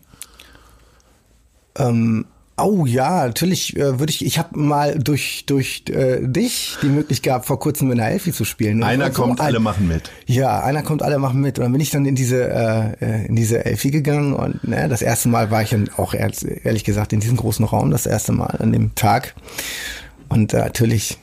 Ähm, 1.76 2.26
oh 2.56 2.86
ja, 2.86 3.26
natürlich 3.26 3.76
äh, 3.76 3.98
würde 3.98 4.10
ich. 4.10 4.24
Ich 4.24 4.38
habe 4.38 4.58
mal 4.58 4.98
durch 4.98 5.44
durch 5.46 5.84
äh, 5.88 6.20
dich 6.22 6.76
die 6.82 6.88
Möglichkeit 6.88 7.24
gehabt, 7.24 7.46
vor 7.46 7.58
kurzem 7.58 7.90
in 7.90 7.98
der 7.98 8.08
Elfi 8.08 8.32
zu 8.32 8.44
spielen. 8.44 8.82
Einer 8.82 9.12
so, 9.12 9.22
kommt, 9.22 9.40
alle 9.40 9.60
machen 9.60 9.88
mit. 9.88 10.10
Ja, 10.26 10.60
einer 10.60 10.82
kommt, 10.82 11.02
alle 11.02 11.18
machen 11.18 11.40
mit. 11.40 11.58
Und 11.58 11.64
dann 11.64 11.72
bin 11.72 11.80
ich 11.80 11.90
dann 11.90 12.06
in 12.06 12.14
diese 12.14 12.48
äh, 12.48 12.92
äh 13.00 13.26
in 13.26 13.36
diese 13.36 13.64
Elfi 13.64 13.90
gegangen 13.90 14.34
und 14.34 14.66
ne, 14.66 14.88
das 14.88 15.02
erste 15.02 15.28
Mal 15.28 15.50
war 15.50 15.62
ich 15.62 15.70
dann 15.70 15.90
auch 15.96 16.14
ehrlich 16.14 16.84
gesagt 16.84 17.12
in 17.12 17.20
diesem 17.20 17.36
großen 17.36 17.64
Raum 17.64 17.90
das 17.90 18.06
erste 18.06 18.32
Mal 18.32 18.56
an 18.58 18.72
dem 18.72 18.94
Tag 18.94 19.34
und 20.28 20.52
äh, 20.52 20.58
natürlich 20.58 21.18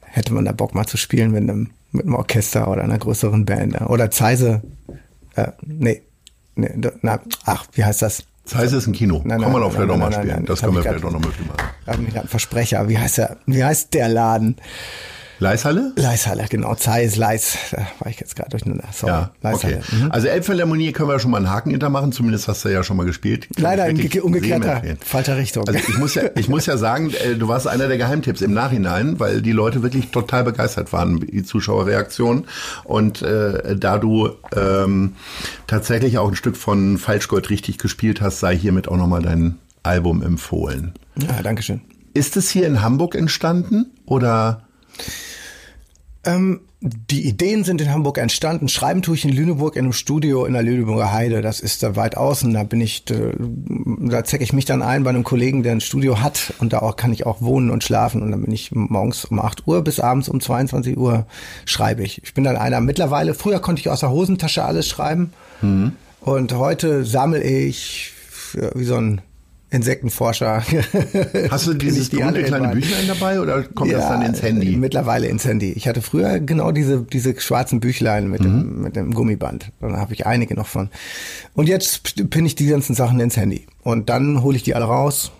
hätte 0.00 0.32
man 0.32 0.44
da 0.44 0.52
Bock 0.52 0.74
mal 0.74 0.86
zu 0.86 0.96
spielen 0.96 1.30
mit 1.30 1.42
einem, 1.42 1.70
mit 1.92 2.06
einem 2.06 2.14
Orchester 2.14 2.68
oder 2.68 2.82
einer 2.82 2.98
größeren 2.98 3.44
Band. 3.44 3.80
Oder 3.82 4.10
Zeise, 4.10 4.62
äh, 5.34 5.52
nee, 5.62 6.02
nee, 6.54 6.70
na, 7.02 7.20
ach, 7.44 7.66
wie 7.74 7.84
heißt 7.84 8.02
das? 8.02 8.24
Zeise 8.46 8.76
ist 8.78 8.86
ein 8.86 8.92
Kino. 8.92 9.20
Nein, 9.24 9.40
Kann 9.42 9.52
man 9.52 9.62
auch 9.62 9.72
vielleicht 9.72 9.90
auch 9.90 9.96
mal 9.96 10.12
spielen. 10.12 10.44
das 10.46 10.60
können 10.60 10.74
wir 10.74 10.82
vielleicht 10.82 11.04
auch 11.04 11.10
noch 11.10 11.20
möglich 11.20 11.46
machen. 11.46 11.68
Ich 11.82 11.92
habe 11.92 12.04
gerade 12.04 12.28
Versprecher. 12.28 12.88
Wie 12.88 12.98
heißt 12.98 13.18
der, 13.18 13.36
wie 13.46 13.62
heißt 13.64 13.92
der 13.94 14.08
Laden? 14.08 14.56
Leishalle? 15.38 15.92
Leishalle, 15.96 16.46
genau. 16.48 16.74
Zeiss, 16.74 17.16
Leis. 17.16 17.58
Da 17.70 17.86
war 18.00 18.10
ich 18.10 18.18
jetzt 18.20 18.36
gerade 18.36 18.50
durcheinander. 18.50 18.84
Sorry. 18.92 19.12
Ja, 19.12 19.30
Leishalle. 19.42 19.78
okay. 19.78 19.96
Mhm. 19.96 20.10
Also 20.10 20.28
Elbphilharmonie 20.28 20.92
können 20.92 21.08
wir 21.08 21.18
schon 21.18 21.30
mal 21.30 21.38
einen 21.38 21.50
Haken 21.50 21.70
hintermachen. 21.70 22.12
Zumindest 22.12 22.48
hast 22.48 22.64
du 22.64 22.70
ja 22.70 22.82
schon 22.82 22.96
mal 22.96 23.04
gespielt. 23.04 23.48
Kann 23.54 23.62
Leider 23.62 23.86
in 23.86 24.20
umgekehrter 24.20 24.82
falscher 25.00 25.36
Richtung. 25.36 25.68
Also 25.68 25.78
ich 25.78 25.98
muss 25.98 26.14
ja, 26.14 26.22
ich 26.36 26.48
muss 26.48 26.66
ja 26.66 26.76
sagen, 26.76 27.10
äh, 27.10 27.34
du 27.34 27.48
warst 27.48 27.66
einer 27.66 27.88
der 27.88 27.98
Geheimtipps 27.98 28.40
im 28.40 28.52
Nachhinein, 28.52 29.20
weil 29.20 29.42
die 29.42 29.52
Leute 29.52 29.82
wirklich 29.82 30.10
total 30.10 30.44
begeistert 30.44 30.92
waren, 30.92 31.20
die 31.20 31.42
Zuschauerreaktion. 31.44 32.46
Und 32.84 33.22
äh, 33.22 33.76
da 33.76 33.98
du 33.98 34.30
ähm, 34.54 35.14
tatsächlich 35.66 36.18
auch 36.18 36.28
ein 36.28 36.36
Stück 36.36 36.56
von 36.56 36.98
Falschgold 36.98 37.50
richtig 37.50 37.78
gespielt 37.78 38.20
hast, 38.20 38.40
sei 38.40 38.56
hiermit 38.56 38.88
auch 38.88 38.96
nochmal 38.96 39.22
dein 39.22 39.56
Album 39.82 40.22
empfohlen. 40.22 40.94
Ja, 41.16 41.42
danke 41.42 41.62
schön. 41.62 41.80
Ist 42.14 42.36
es 42.36 42.48
hier 42.50 42.66
in 42.66 42.82
Hamburg 42.82 43.14
entstanden 43.14 43.86
oder 44.06 44.65
Ähm, 46.24 46.60
die 46.80 47.26
Ideen 47.26 47.64
sind 47.64 47.80
in 47.80 47.90
Hamburg 47.90 48.18
entstanden. 48.18 48.68
Schreiben 48.68 49.00
tue 49.00 49.14
ich 49.14 49.24
in 49.24 49.32
Lüneburg 49.32 49.76
in 49.76 49.84
einem 49.84 49.92
Studio 49.92 50.44
in 50.44 50.52
der 50.52 50.62
Lüneburger 50.62 51.12
Heide. 51.12 51.40
Das 51.40 51.60
ist 51.60 51.82
da 51.82 51.96
weit 51.96 52.16
außen. 52.16 52.52
Da 52.52 52.64
bin 52.64 52.80
ich, 52.80 53.08
äh, 53.10 53.32
da 53.38 54.24
zecke 54.24 54.44
ich 54.44 54.52
mich 54.52 54.66
dann 54.66 54.82
ein 54.82 55.02
bei 55.02 55.10
einem 55.10 55.24
Kollegen, 55.24 55.62
der 55.62 55.72
ein 55.72 55.80
Studio 55.80 56.20
hat. 56.20 56.52
Und 56.58 56.72
da 56.72 56.80
auch 56.80 56.96
kann 56.96 57.12
ich 57.12 57.24
auch 57.24 57.40
wohnen 57.40 57.70
und 57.70 57.82
schlafen. 57.82 58.22
Und 58.22 58.30
dann 58.30 58.42
bin 58.42 58.52
ich 58.52 58.72
morgens 58.72 59.24
um 59.24 59.40
8 59.40 59.66
Uhr 59.66 59.82
bis 59.82 60.00
abends 60.00 60.28
um 60.28 60.40
22 60.40 60.96
Uhr 60.96 61.26
schreibe 61.64 62.02
ich. 62.02 62.22
Ich 62.22 62.34
bin 62.34 62.44
dann 62.44 62.56
einer 62.56 62.80
mittlerweile, 62.80 63.34
früher 63.34 63.60
konnte 63.60 63.80
ich 63.80 63.88
aus 63.88 64.00
der 64.00 64.10
Hosentasche 64.10 64.64
alles 64.64 64.86
schreiben. 64.86 65.32
Mhm. 65.62 65.92
Und 66.20 66.52
heute 66.54 67.04
sammle 67.04 67.42
ich 67.42 68.12
wie 68.74 68.84
so 68.84 68.96
ein 68.96 69.20
Insektenforscher. 69.70 70.62
Hast 71.50 71.66
du 71.66 71.74
dieses 71.74 72.10
die 72.10 72.18
dunkle 72.18 72.44
kleine 72.44 72.68
Büchlein 72.68 73.08
dabei 73.08 73.40
oder 73.40 73.64
kommt 73.64 73.90
ja, 73.90 73.98
das 73.98 74.08
dann 74.08 74.22
ins 74.22 74.40
Handy? 74.40 74.76
Mittlerweile 74.76 75.26
ins 75.26 75.44
Handy. 75.44 75.72
Ich 75.72 75.88
hatte 75.88 76.02
früher 76.02 76.38
genau 76.38 76.70
diese, 76.70 77.02
diese 77.02 77.38
schwarzen 77.40 77.80
Büchlein 77.80 78.28
mit, 78.28 78.42
mhm. 78.42 78.44
dem, 78.44 78.82
mit 78.82 78.96
dem 78.96 79.12
Gummiband. 79.12 79.72
Da 79.80 79.96
habe 79.96 80.14
ich 80.14 80.24
einige 80.24 80.54
noch 80.54 80.68
von. 80.68 80.88
Und 81.54 81.68
jetzt 81.68 82.30
pinne 82.30 82.46
ich 82.46 82.54
die 82.54 82.66
ganzen 82.66 82.94
Sachen 82.94 83.18
ins 83.18 83.36
Handy. 83.36 83.66
Und 83.82 84.08
dann 84.08 84.42
hole 84.42 84.56
ich 84.56 84.62
die 84.62 84.76
alle 84.76 84.84
raus. 84.84 85.32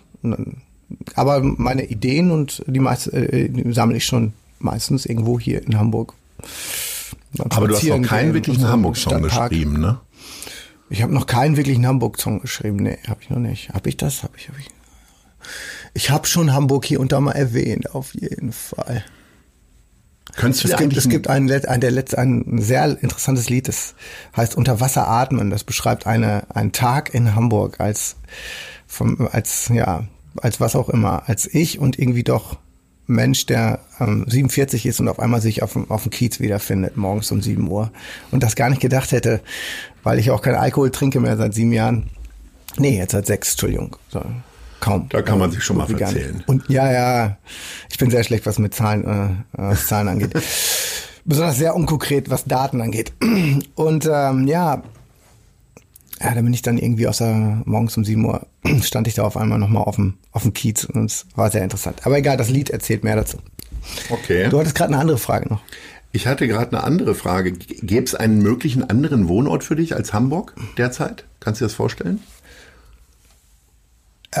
aber 1.15 1.41
meine 1.41 1.85
Ideen 1.85 2.31
und 2.31 2.63
die, 2.67 2.81
meist, 2.81 3.13
äh, 3.13 3.47
die 3.47 3.71
sammle 3.71 3.95
ich 3.95 4.05
schon 4.05 4.33
meistens 4.59 5.05
irgendwo 5.05 5.39
hier 5.39 5.65
in 5.65 5.79
Hamburg. 5.79 6.13
Aber 7.49 7.67
du 7.67 7.75
hast 7.75 7.83
noch 7.85 8.01
keinen 8.01 8.33
wirklichen 8.33 8.67
Hamburg-Song 8.67 9.21
geschrieben, 9.21 9.79
ne? 9.79 9.99
Ich 10.89 11.01
habe 11.01 11.13
noch 11.13 11.27
keinen 11.27 11.57
wirklichen 11.57 11.85
Hamburg-Song 11.85 12.39
geschrieben. 12.41 12.77
Nee, 12.77 12.97
habe 13.07 13.21
ich 13.21 13.29
noch 13.29 13.39
nicht. 13.39 13.69
Habe 13.69 13.89
ich 13.89 13.97
das? 13.97 14.23
Habe 14.23 14.33
ich, 14.37 14.47
habe 14.47 14.59
ich. 14.59 14.67
Ich 15.93 16.09
habe 16.09 16.27
schon 16.27 16.53
Hamburg 16.53 16.85
hier 16.85 16.99
und 16.99 17.11
da 17.11 17.19
mal 17.19 17.31
erwähnt, 17.31 17.93
auf 17.93 18.13
jeden 18.13 18.51
Fall. 18.51 19.03
Könntest 20.35 20.63
du 20.63 20.67
es 20.67 20.77
gibt, 20.77 20.95
es 20.95 21.09
gibt 21.09 21.27
ein, 21.29 21.49
ein, 21.49 21.81
der 21.81 21.91
letzte, 21.91 22.19
ein 22.19 22.61
sehr 22.61 23.01
interessantes 23.01 23.49
Lied, 23.49 23.67
das 23.67 23.95
heißt 24.35 24.55
Unter 24.55 24.79
Wasser 24.79 25.07
atmen. 25.07 25.49
Das 25.49 25.63
beschreibt 25.63 26.05
eine, 26.05 26.43
einen 26.53 26.71
Tag 26.71 27.13
in 27.13 27.33
Hamburg 27.33 27.79
als, 27.79 28.17
vom, 28.85 29.27
als, 29.31 29.69
ja, 29.69 30.05
als 30.37 30.59
was 30.59 30.75
auch 30.75 30.89
immer, 30.89 31.27
als 31.27 31.51
ich 31.51 31.79
und 31.79 31.97
irgendwie 31.97 32.23
doch 32.23 32.57
Mensch, 33.07 33.45
der 33.45 33.79
ähm, 33.99 34.25
47 34.27 34.85
ist 34.85 34.99
und 34.99 35.07
auf 35.07 35.19
einmal 35.19 35.41
sich 35.41 35.63
auf, 35.63 35.77
auf 35.89 36.03
dem 36.03 36.11
Kiez 36.11 36.39
wiederfindet, 36.39 36.97
morgens 36.97 37.31
um 37.31 37.41
7 37.41 37.67
Uhr. 37.69 37.91
Und 38.31 38.43
das 38.43 38.55
gar 38.55 38.69
nicht 38.69 38.81
gedacht 38.81 39.11
hätte, 39.11 39.39
weil 40.03 40.19
ich 40.19 40.29
auch 40.29 40.41
keinen 40.41 40.55
Alkohol 40.55 40.91
trinke 40.91 41.19
mehr 41.19 41.37
seit 41.37 41.53
sieben 41.53 41.71
Jahren. 41.71 42.09
Nee, 42.77 42.97
jetzt 42.97 43.13
seit 43.13 43.25
sechs, 43.25 43.51
Entschuldigung. 43.51 43.95
So, 44.09 44.23
kaum. 44.79 45.07
Da 45.09 45.21
kann 45.21 45.39
man 45.39 45.51
sich 45.51 45.63
schon 45.63 45.77
mal 45.77 45.87
verzählen. 45.87 46.43
Und 46.47 46.69
ja, 46.69 46.91
ja, 46.91 47.37
ich 47.89 47.97
bin 47.97 48.11
sehr 48.11 48.23
schlecht, 48.23 48.45
was 48.45 48.59
mit 48.59 48.73
Zahlen, 48.73 49.05
äh, 49.05 49.29
was 49.53 49.87
Zahlen 49.87 50.09
angeht. 50.09 50.33
Besonders 51.25 51.57
sehr 51.57 51.75
unkonkret, 51.75 52.29
was 52.29 52.45
Daten 52.45 52.81
angeht. 52.81 53.11
Und 53.75 54.09
ähm, 54.09 54.47
ja, 54.47 54.83
ja, 56.21 56.33
da 56.33 56.41
bin 56.41 56.53
ich 56.53 56.61
dann 56.61 56.77
irgendwie 56.77 57.07
außer 57.07 57.61
morgens 57.65 57.97
um 57.97 58.03
7 58.03 58.23
Uhr 58.25 58.47
stand 58.81 59.07
ich 59.07 59.15
da 59.15 59.23
auf 59.23 59.37
einmal 59.37 59.59
nochmal 59.59 59.83
auf 59.83 59.95
dem, 59.95 60.15
auf 60.31 60.43
dem 60.43 60.53
Kiez 60.53 60.85
und 60.85 61.05
es 61.05 61.25
war 61.35 61.51
sehr 61.51 61.63
interessant. 61.63 62.05
Aber 62.05 62.17
egal, 62.17 62.37
das 62.37 62.49
Lied 62.49 62.69
erzählt 62.69 63.03
mehr 63.03 63.15
dazu. 63.15 63.37
Okay. 64.09 64.49
Du 64.49 64.59
hattest 64.59 64.75
gerade 64.75 64.93
eine 64.93 65.01
andere 65.01 65.17
Frage 65.17 65.49
noch. 65.49 65.61
Ich 66.11 66.25
hatte 66.25 66.47
gerade 66.47 66.75
eine 66.75 66.83
andere 66.83 67.15
Frage. 67.15 67.51
Gäbe 67.51 68.05
es 68.05 68.15
einen 68.15 68.39
möglichen 68.39 68.89
anderen 68.89 69.27
Wohnort 69.27 69.63
für 69.63 69.75
dich 69.75 69.95
als 69.95 70.13
Hamburg 70.13 70.55
derzeit? 70.77 71.25
Kannst 71.39 71.61
du 71.61 71.65
dir 71.65 71.67
das 71.67 71.75
vorstellen? 71.75 72.21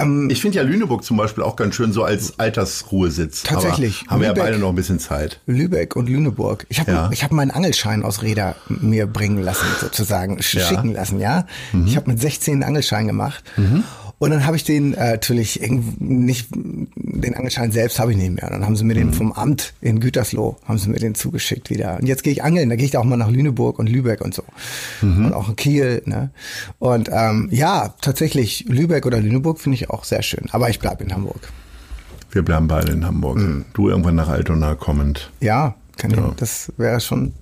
Ähm, 0.01 0.29
ich 0.29 0.41
finde 0.41 0.57
ja 0.57 0.63
Lüneburg 0.63 1.03
zum 1.03 1.17
Beispiel 1.17 1.43
auch 1.43 1.55
ganz 1.55 1.75
schön 1.75 1.91
so 1.91 2.03
als 2.03 2.39
Altersruhesitz. 2.39 3.43
Tatsächlich. 3.43 4.03
Aber 4.07 4.11
haben 4.11 4.21
Lübeck, 4.21 4.35
wir 4.35 4.43
ja 4.43 4.49
beide 4.49 4.59
noch 4.59 4.69
ein 4.69 4.75
bisschen 4.75 4.99
Zeit. 4.99 5.39
Lübeck 5.45 5.95
und 5.95 6.07
Lüneburg. 6.07 6.65
Ich 6.69 6.79
habe 6.79 6.91
ja. 6.91 7.09
ich 7.11 7.23
hab 7.23 7.31
meinen 7.31 7.51
Angelschein 7.51 8.03
aus 8.03 8.21
Reda 8.21 8.55
mir 8.67 9.07
bringen 9.07 9.41
lassen, 9.41 9.65
sozusagen, 9.79 10.41
schicken 10.41 10.93
lassen, 10.93 11.19
ja. 11.19 11.45
Mhm. 11.71 11.87
Ich 11.87 11.95
habe 11.95 12.09
mit 12.09 12.19
16 12.19 12.55
einen 12.55 12.63
Angelschein 12.63 13.07
gemacht. 13.07 13.43
Mhm. 13.57 13.83
Und 14.19 14.31
dann 14.31 14.45
habe 14.45 14.55
ich 14.55 14.63
den 14.63 14.95
äh, 14.95 15.11
natürlich 15.11 15.61
nicht, 15.99 16.49
den 16.51 17.35
Angelschein 17.35 17.71
selbst 17.71 17.99
habe 17.99 18.11
ich 18.11 18.17
nicht 18.17 18.31
mehr. 18.31 18.49
Dann 18.49 18.65
haben 18.65 18.75
sie 18.75 18.83
mir 18.83 18.95
den 18.95 19.07
mhm. 19.07 19.13
vom 19.13 19.31
Amt 19.31 19.73
in 19.79 19.99
Gütersloh, 19.99 20.57
haben 20.65 20.79
sie 20.79 20.89
mir 20.89 20.97
den 20.97 21.13
zugeschickt 21.13 21.69
wieder. 21.69 21.97
Und 21.99 22.07
jetzt 22.07 22.23
gehe 22.23 22.33
ich 22.33 22.43
angeln, 22.43 22.69
da 22.69 22.75
gehe 22.75 22.85
ich 22.85 22.97
auch 22.97 23.03
mal 23.03 23.17
nach 23.17 23.29
Lüneburg 23.29 23.77
und 23.77 23.87
Lübeck 23.87 24.21
und 24.21 24.33
so. 24.33 24.43
Mhm. 25.01 25.27
Und 25.27 25.33
auch 25.33 25.49
in 25.49 25.55
Kiel. 25.55 26.01
Ne? 26.05 26.31
Und 26.79 27.09
ähm, 27.11 27.49
ja, 27.51 27.93
tatsächlich, 28.01 28.65
Lübeck 28.67 29.05
oder 29.05 29.21
Lüneburg 29.21 29.59
finde 29.59 29.75
ich 29.75 29.91
auch 29.91 30.03
sehr 30.03 30.23
schön. 30.23 30.47
Aber 30.51 30.69
ich 30.69 30.79
bleibe 30.79 31.03
in 31.03 31.13
Hamburg. 31.13 31.51
Wir 32.31 32.41
bleiben 32.41 32.67
beide 32.67 32.93
in 32.93 33.05
Hamburg. 33.05 33.37
Mhm. 33.37 33.65
Du 33.73 33.89
irgendwann 33.89 34.15
nach 34.15 34.29
Altona 34.29 34.73
kommend. 34.73 35.31
Ja, 35.41 35.75
kann 35.97 36.11
ja. 36.11 36.27
Ich, 36.29 36.35
das 36.35 36.71
wäre 36.77 36.99
schon 36.99 37.33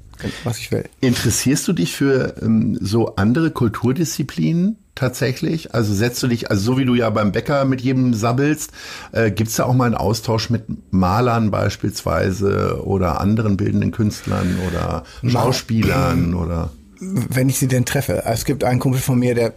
was 0.43 0.60
ich 0.60 0.71
will. 0.71 0.86
Interessierst 1.01 1.67
du 1.67 1.73
dich 1.73 1.93
für 1.93 2.36
ähm, 2.41 2.78
so 2.82 3.15
andere 3.15 3.51
Kulturdisziplinen? 3.51 4.78
tatsächlich? 4.95 5.75
Also 5.75 5.93
setzt 5.93 6.23
du 6.23 6.28
dich, 6.28 6.49
also 6.49 6.63
so 6.63 6.78
wie 6.78 6.86
du 6.86 6.95
ja 6.95 7.10
beim 7.10 7.32
Bäcker 7.32 7.65
mit 7.65 7.82
jedem 7.82 8.13
sabbelst, 8.13 8.71
äh, 9.12 9.30
gibt 9.30 9.49
es 9.49 9.58
da 9.58 9.65
auch 9.65 9.73
mal 9.73 9.86
einen 9.86 9.95
Austausch 9.95 10.49
mit 10.49 10.63
Malern 10.91 11.51
beispielsweise 11.51 12.82
oder 12.84 13.21
anderen 13.21 13.58
bildenden 13.58 13.91
Künstlern 13.91 14.58
oder 14.67 15.04
Schauspielern 15.28 16.34
oder? 16.34 16.71
Wenn 16.99 17.49
ich 17.49 17.60
sie 17.60 17.67
denn 17.67 17.86
treffe. 17.86 18.23
Es 18.25 18.45
gibt 18.45 18.63
einen 18.63 18.80
Kumpel 18.80 19.01
von 19.01 19.19
mir, 19.19 19.36
der 19.36 19.54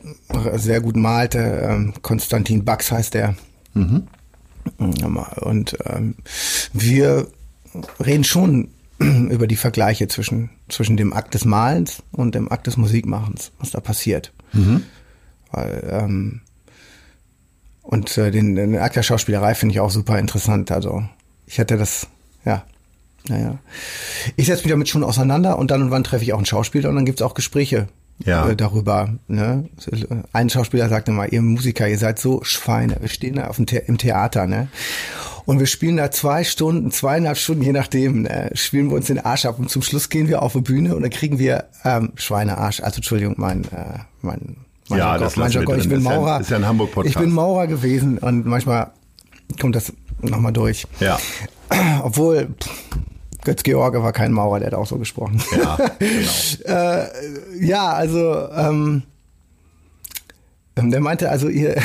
sehr 0.56 0.80
gut 0.80 0.96
malte, 0.96 1.38
ähm, 1.38 1.94
Konstantin 2.02 2.64
Bax 2.64 2.90
heißt 2.90 3.14
der. 3.14 3.36
Mhm. 3.74 4.08
Und 4.76 5.78
ähm, 5.86 6.16
wir 6.72 7.28
reden 8.04 8.24
schon 8.24 8.68
über 9.30 9.46
die 9.46 9.56
Vergleiche 9.56 10.08
zwischen, 10.08 10.50
zwischen 10.68 10.96
dem 10.96 11.12
Akt 11.12 11.34
des 11.34 11.44
Malens 11.44 12.02
und 12.12 12.34
dem 12.34 12.50
Akt 12.50 12.66
des 12.66 12.76
Musikmachens, 12.76 13.52
was 13.58 13.70
da 13.70 13.80
passiert. 13.80 14.32
Mhm. 14.52 14.84
Weil, 15.52 15.88
ähm, 15.90 16.40
und 17.82 18.18
äh, 18.18 18.30
den, 18.30 18.54
den 18.54 18.76
Akt 18.76 18.96
der 18.96 19.02
Schauspielerei 19.02 19.54
finde 19.54 19.74
ich 19.74 19.80
auch 19.80 19.90
super 19.90 20.18
interessant. 20.18 20.70
Also 20.70 21.04
ich 21.46 21.58
hätte 21.58 21.76
das, 21.76 22.06
ja, 22.44 22.64
naja. 23.28 23.58
Ich 24.36 24.46
setze 24.46 24.62
mich 24.62 24.70
damit 24.70 24.88
schon 24.88 25.04
auseinander 25.04 25.58
und 25.58 25.70
dann 25.70 25.82
und 25.82 25.90
wann 25.90 26.04
treffe 26.04 26.24
ich 26.24 26.32
auch 26.32 26.38
einen 26.38 26.46
Schauspieler 26.46 26.88
und 26.88 26.96
dann 26.96 27.06
gibt 27.06 27.20
es 27.20 27.26
auch 27.26 27.34
Gespräche 27.34 27.88
ja. 28.24 28.48
äh, 28.48 28.56
darüber. 28.56 29.14
Ne? 29.26 29.68
Ein 30.32 30.50
Schauspieler 30.50 30.88
sagte 30.88 31.12
mal, 31.12 31.28
ihr 31.30 31.42
Musiker, 31.42 31.88
ihr 31.88 31.98
seid 31.98 32.18
so 32.18 32.42
Schweine. 32.42 32.96
Wir 33.00 33.08
stehen 33.08 33.36
da 33.36 33.46
auf 33.46 33.56
dem 33.56 33.66
The 33.68 33.80
im 33.86 33.98
Theater, 33.98 34.46
ne? 34.46 34.68
Und 35.48 35.60
wir 35.60 35.66
spielen 35.66 35.96
da 35.96 36.10
zwei 36.10 36.44
Stunden, 36.44 36.90
zweieinhalb 36.90 37.38
Stunden, 37.38 37.62
je 37.62 37.72
nachdem, 37.72 38.24
ne? 38.24 38.50
spielen 38.52 38.90
wir 38.90 38.96
uns 38.96 39.06
den 39.06 39.18
Arsch 39.18 39.46
ab. 39.46 39.58
Und 39.58 39.70
zum 39.70 39.80
Schluss 39.80 40.10
gehen 40.10 40.28
wir 40.28 40.42
auf 40.42 40.52
die 40.52 40.60
Bühne 40.60 40.94
und 40.94 41.00
dann 41.00 41.10
kriegen 41.10 41.38
wir 41.38 41.64
ähm, 41.86 42.12
Schweinearsch, 42.16 42.80
also 42.82 42.96
Entschuldigung, 42.96 43.36
mein, 43.38 43.64
äh, 43.64 44.00
mein 44.20 44.58
mein 44.90 44.98
ja, 44.98 45.16
das 45.16 45.36
mein 45.36 45.50
Jargon. 45.50 45.78
Ich 45.78 45.88
bin 45.88 46.02
Maurer. 46.02 46.38
Ist 46.42 46.50
ja 46.50 46.58
ein 46.58 46.66
Hamburg-Podcast. 46.66 47.16
Ich 47.16 47.18
bin 47.18 47.32
Maurer 47.32 47.66
gewesen 47.66 48.18
und 48.18 48.44
manchmal 48.44 48.90
kommt 49.58 49.74
das 49.74 49.90
nochmal 50.20 50.52
durch. 50.52 50.86
Ja. 51.00 51.18
Obwohl, 52.02 52.48
Götz 53.42 53.62
George 53.62 54.02
war 54.02 54.12
kein 54.12 54.32
Maurer, 54.32 54.58
der 54.58 54.66
hat 54.66 54.74
auch 54.74 54.86
so 54.86 54.98
gesprochen. 54.98 55.42
Ja, 55.56 55.78
genau. 55.98 56.78
äh, 56.78 57.66
ja, 57.66 57.90
also 57.90 58.50
ähm, 58.54 59.04
der 60.82 61.00
meinte 61.00 61.30
also, 61.30 61.48
ihr, 61.48 61.76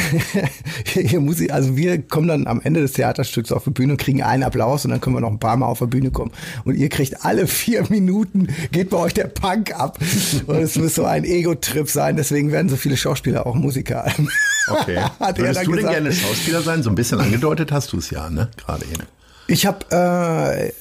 ihr 0.95 1.19
Musik, 1.19 1.51
also 1.51 1.75
wir 1.75 2.01
kommen 2.01 2.27
dann 2.27 2.47
am 2.47 2.62
Ende 2.62 2.82
des 2.82 2.93
Theaterstücks 2.93 3.51
auf 3.51 3.63
die 3.63 3.71
Bühne 3.71 3.93
und 3.93 3.97
kriegen 3.97 4.23
einen 4.23 4.43
Applaus 4.43 4.86
und 4.86 4.91
dann 4.91 5.01
können 5.01 5.15
wir 5.15 5.21
noch 5.21 5.32
ein 5.32 5.39
paar 5.39 5.58
Mal 5.58 5.67
auf 5.67 5.79
die 5.79 5.88
Bühne 5.88 6.12
kommen. 6.12 6.32
Und 6.65 6.75
ihr 6.75 6.89
kriegt 6.89 7.25
alle 7.25 7.47
vier 7.47 7.86
Minuten, 7.89 8.47
geht 8.71 8.89
bei 8.89 8.97
euch 8.97 9.13
der 9.13 9.27
Punk 9.27 9.73
ab. 9.77 9.99
Und 10.47 10.58
es 10.58 10.77
muss 10.77 10.95
so 10.95 11.06
ein 11.06 11.23
Ego-Trip 11.23 11.89
sein, 11.89 12.15
deswegen 12.15 12.51
werden 12.51 12.69
so 12.69 12.75
viele 12.75 12.97
Schauspieler 12.97 13.45
auch 13.45 13.56
Musiker. 13.56 14.06
Okay. 14.67 14.99
Würdest 15.36 15.65
du 15.65 15.73
denn 15.73 15.88
gerne 15.88 16.12
Schauspieler 16.12 16.62
sein? 16.62 16.84
So 16.84 16.89
ein 16.89 16.95
bisschen 16.95 17.19
angedeutet 17.19 17.71
hast 17.71 17.91
du 17.93 17.97
es 17.97 18.10
ja, 18.10 18.29
ne? 18.29 18.49
Gerade 18.58 18.86
eben. 18.86 19.03
Ich 19.47 19.65
habe 19.65 19.86
äh, 19.91 20.71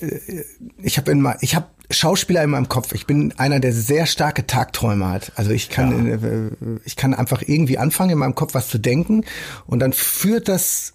ich 0.82 0.96
habe 0.96 1.10
in 1.10 1.28
ich 1.40 1.56
habe 1.56 1.66
Schauspieler 1.92 2.42
in 2.42 2.50
meinem 2.50 2.68
Kopf. 2.68 2.92
Ich 2.92 3.06
bin 3.06 3.32
einer, 3.38 3.60
der 3.60 3.72
sehr 3.72 4.06
starke 4.06 4.46
Tagträume 4.46 5.08
hat. 5.08 5.32
Also 5.36 5.50
ich 5.50 5.68
kann 5.68 6.06
ja. 6.06 6.14
Äh, 6.14 6.50
ich 6.84 6.96
kann 6.96 7.14
einfach 7.14 7.42
irgendwie 7.46 7.78
anfangen 7.78 8.10
in 8.10 8.18
meinem 8.18 8.34
Kopf 8.34 8.54
was 8.54 8.68
zu 8.68 8.78
denken 8.78 9.24
und 9.66 9.80
dann 9.80 9.92
führt 9.92 10.48
das 10.48 10.94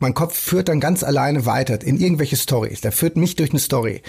mein 0.00 0.14
Kopf 0.14 0.34
führt 0.34 0.68
dann 0.68 0.80
ganz 0.80 1.04
alleine 1.04 1.44
weiter 1.44 1.80
in 1.82 2.00
irgendwelche 2.00 2.36
Stories. 2.36 2.80
Der 2.80 2.90
führt 2.90 3.16
mich 3.16 3.36
durch 3.36 3.50
eine 3.50 3.60
Story. 3.60 4.02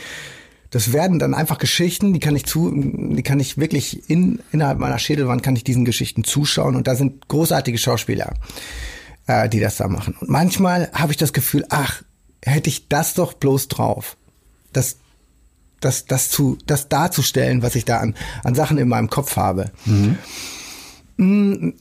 Das 0.69 0.93
werden 0.93 1.19
dann 1.19 1.33
einfach 1.33 1.57
Geschichten, 1.57 2.13
die 2.13 2.19
kann 2.19 2.35
ich 2.35 2.45
zu, 2.45 2.71
die 2.73 3.23
kann 3.23 3.41
ich 3.41 3.57
wirklich 3.57 4.09
in, 4.09 4.39
innerhalb 4.53 4.79
meiner 4.79 4.99
Schädelwand 4.99 5.43
kann 5.43 5.55
ich 5.57 5.65
diesen 5.65 5.83
Geschichten 5.83 6.23
zuschauen 6.23 6.77
und 6.77 6.87
da 6.87 6.95
sind 6.95 7.27
großartige 7.27 7.77
Schauspieler, 7.77 8.33
äh, 9.27 9.49
die 9.49 9.59
das 9.59 9.75
da 9.75 9.89
machen. 9.89 10.15
Und 10.21 10.29
manchmal 10.29 10.89
habe 10.93 11.11
ich 11.11 11.17
das 11.17 11.33
Gefühl, 11.33 11.65
ach, 11.69 12.03
hätte 12.41 12.69
ich 12.69 12.87
das 12.87 13.13
doch 13.13 13.33
bloß 13.33 13.67
drauf. 13.67 14.15
Das, 14.71 14.95
das, 15.81 16.05
das 16.05 16.29
zu, 16.29 16.57
das 16.65 16.87
darzustellen, 16.87 17.61
was 17.61 17.75
ich 17.75 17.85
da 17.85 17.97
an, 17.97 18.15
an 18.43 18.55
Sachen 18.55 18.77
in 18.77 18.87
meinem 18.87 19.09
Kopf 19.09 19.35
habe. 19.35 19.71
Mhm. 19.85 20.17
Mm, 21.17 21.73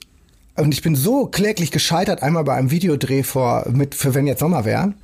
und 0.56 0.74
ich 0.74 0.82
bin 0.82 0.96
so 0.96 1.26
kläglich 1.26 1.70
gescheitert, 1.70 2.22
einmal 2.22 2.44
bei 2.44 2.54
einem 2.54 2.70
Videodreh 2.70 3.22
vor, 3.22 3.66
mit, 3.70 3.94
für 3.94 4.14
wenn 4.14 4.26
jetzt 4.26 4.40
Sommer 4.40 4.64
wäre, 4.64 4.94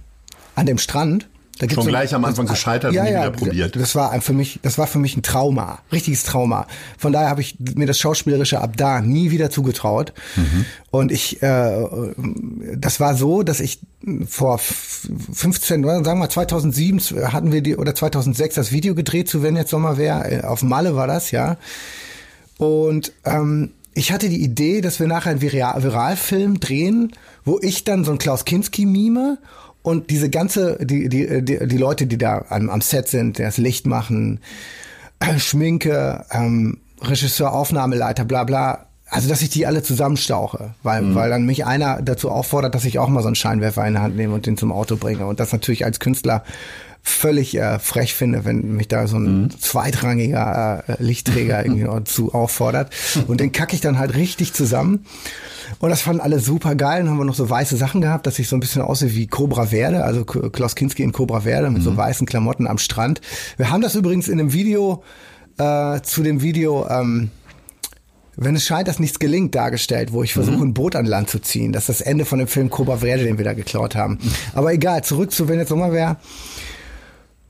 an 0.55 0.67
dem 0.67 0.79
Strand. 0.79 1.29
Da 1.59 1.71
Schon 1.71 1.87
gleich 1.87 2.15
am 2.15 2.25
Anfang 2.27 2.47
gescheitert 2.47 2.93
ja, 2.93 3.01
und 3.03 3.09
nie 3.09 3.15
ja, 3.15 3.21
wieder 3.21 3.31
probiert. 3.31 3.77
Das 3.77 3.95
war 3.95 4.21
für 4.21 4.35
mich, 4.35 4.61
das 4.63 4.77
war 4.77 4.87
für 4.87 4.99
mich 4.99 5.17
ein 5.17 5.23
Trauma, 5.23 5.79
richtiges 5.91 6.25
Trauma. 6.25 6.67
Von 6.99 7.15
daher 7.15 7.31
habe 7.31 7.41
ich 7.41 7.57
mir 7.75 7.87
das 7.87 7.99
Schauspielerische 7.99 8.61
ab 8.61 8.77
da 8.77 9.01
nie 9.01 9.31
wieder 9.31 9.49
zugetraut. 9.49 10.13
Mhm. 10.37 10.67
Und 10.91 11.13
ich, 11.13 11.43
äh, 11.43 11.87
das 12.77 13.01
war 13.01 13.15
so, 13.15 13.43
dass 13.43 13.61
ich 13.61 13.81
vor 14.27 14.59
15, 14.59 15.85
oder 15.85 16.05
sagen 16.05 16.21
wir 16.21 16.29
2007 16.29 17.01
hatten 17.33 17.53
wir 17.53 17.63
die 17.63 17.77
oder 17.77 17.95
2006 17.95 18.55
das 18.55 18.71
Video 18.71 18.95
gedreht 18.95 19.29
zu 19.29 19.43
Wenn 19.43 19.57
jetzt 19.57 19.71
Sommer 19.71 19.97
wäre. 19.97 20.49
Auf 20.49 20.63
Malle 20.63 20.95
war 20.95 21.07
das 21.07 21.31
ja. 21.31 21.57
Und 22.59 23.13
ähm, 23.25 23.73
ich 23.95 24.13
hatte 24.13 24.29
die 24.29 24.43
Idee, 24.43 24.83
dass 24.83 25.01
wir 25.01 25.07
nachher 25.07 25.31
einen 25.31 25.41
Viral 25.41 25.83
Viralfilm 25.83 26.61
drehen, 26.61 27.13
wo 27.47 27.59
ich 27.63 27.85
dann 27.85 28.05
so 28.05 28.13
ein 28.13 28.19
Klaus 28.19 28.45
Kinski 28.45 28.85
mime 28.85 29.39
und 29.87 30.11
diese 30.11 30.29
ganze, 30.31 30.85
die, 30.85 31.09
die, 31.09 31.45
die, 31.45 31.65
die 31.65 31.79
Leute, 31.79 32.09
die 32.09 32.19
da 32.19 32.45
am, 32.49 32.71
am 32.71 32.81
Set 32.81 33.07
sind, 33.07 33.39
die 33.39 33.43
das 33.43 33.57
Licht 33.57 33.87
machen, 33.87 34.41
Schminke, 35.39 36.25
ähm, 36.33 36.79
Regisseur, 37.01 37.53
Aufnahmeleiter, 37.53 38.25
bla 38.25 38.43
bla, 38.43 38.87
also 39.09 39.29
dass 39.29 39.43
ich 39.43 39.51
die 39.51 39.65
alle 39.65 39.85
zusammenstauche, 39.85 40.75
weil, 40.83 41.03
mhm. 41.03 41.15
weil 41.15 41.31
dann 41.31 41.47
mich 41.47 41.67
einer 41.67 42.03
dazu 42.03 42.33
auffordert, 42.33 42.75
dass 42.75 42.85
ich 42.85 42.99
auch 42.99 43.07
mal 43.07 43.21
so 43.21 43.29
einen 43.29 43.37
Scheinwerfer 43.37 43.87
in 43.87 43.93
der 43.93 44.03
Hand 44.03 44.17
nehme 44.17 44.35
und 44.35 44.47
den 44.47 44.57
zum 44.57 44.73
Auto 44.73 44.97
bringe. 44.97 45.25
Und 45.25 45.39
das 45.39 45.53
natürlich 45.53 45.85
als 45.85 46.01
Künstler 46.01 46.43
völlig 47.09 47.57
äh, 47.57 47.79
frech 47.79 48.15
finde, 48.15 48.45
wenn 48.45 48.75
mich 48.75 48.89
da 48.89 49.07
so 49.07 49.17
ein 49.17 49.43
mhm. 49.43 49.51
zweitrangiger 49.61 50.85
äh, 50.87 50.97
Lichtträger 50.99 51.65
irgendwie 51.65 51.87
zu 52.05 52.35
auffordert. 52.35 52.93
Und 53.29 53.41
den 53.41 53.53
kacke 53.53 53.75
ich 53.75 53.81
dann 53.81 53.99
halt 53.99 54.15
richtig 54.15 54.53
zusammen. 54.53 55.07
Und 55.79 55.91
das 55.91 56.03
fanden 56.03 56.21
alle 56.21 56.41
super 56.41 56.75
geil. 56.75 57.03
Dann 57.03 57.11
haben 57.11 57.19
wir 57.19 57.25
noch 57.25 57.35
so 57.35 57.49
weiße 57.49 57.77
Sachen 57.77 58.01
gehabt, 58.01 58.27
dass 58.27 58.39
ich 58.39 58.49
so 58.49 58.57
ein 58.57 58.61
bisschen 58.61 58.83
aussehe 58.83 59.15
wie 59.15 59.27
Cobra 59.27 59.67
Verde, 59.67 60.05
also 60.05 60.25
Klaus 60.25 60.75
Kinski 60.75 61.03
in 61.03 61.13
Cobra 61.13 61.41
Verde 61.41 61.71
mit 61.71 61.81
mhm. 61.81 61.85
so 61.85 61.97
weißen 61.97 62.27
Klamotten 62.27 62.67
am 62.67 62.79
Strand. 62.79 63.21
Wir 63.57 63.71
haben 63.71 63.83
das 63.83 63.95
übrigens 63.95 64.29
in 64.29 64.39
dem 64.39 64.53
Video, 64.53 65.03
äh, 65.59 66.01
zu 66.03 66.23
dem 66.23 66.43
Video, 66.43 66.87
ähm, 66.89 67.31
wenn 68.37 68.55
es 68.55 68.67
scheint, 68.67 68.89
dass 68.89 68.99
nichts 68.99 69.19
gelingt, 69.19 69.55
dargestellt, 69.55 70.13
wo 70.13 70.23
ich 70.23 70.35
versuche, 70.35 70.57
mhm. 70.57 70.63
ein 70.63 70.75
Boot 70.75 70.97
an 70.97 71.07
Land 71.07 71.31
zu 71.31 71.39
ziehen. 71.39 71.73
Das 71.73 71.89
ist 71.89 72.01
das 72.01 72.07
Ende 72.07 72.25
von 72.25 72.39
dem 72.39 72.49
Film 72.49 72.69
Cobra 72.69 72.99
Verde, 72.99 73.25
den 73.25 73.39
wir 73.39 73.45
da 73.45 73.55
geklaut 73.55 73.95
haben. 73.95 74.19
Aber 74.55 74.73
egal, 74.73 75.05
zurück 75.05 75.31
zu 75.31 75.49
Wenn 75.49 75.59
jetzt 75.59 75.69
Sommer 75.69 75.93
wäre. 75.93 76.17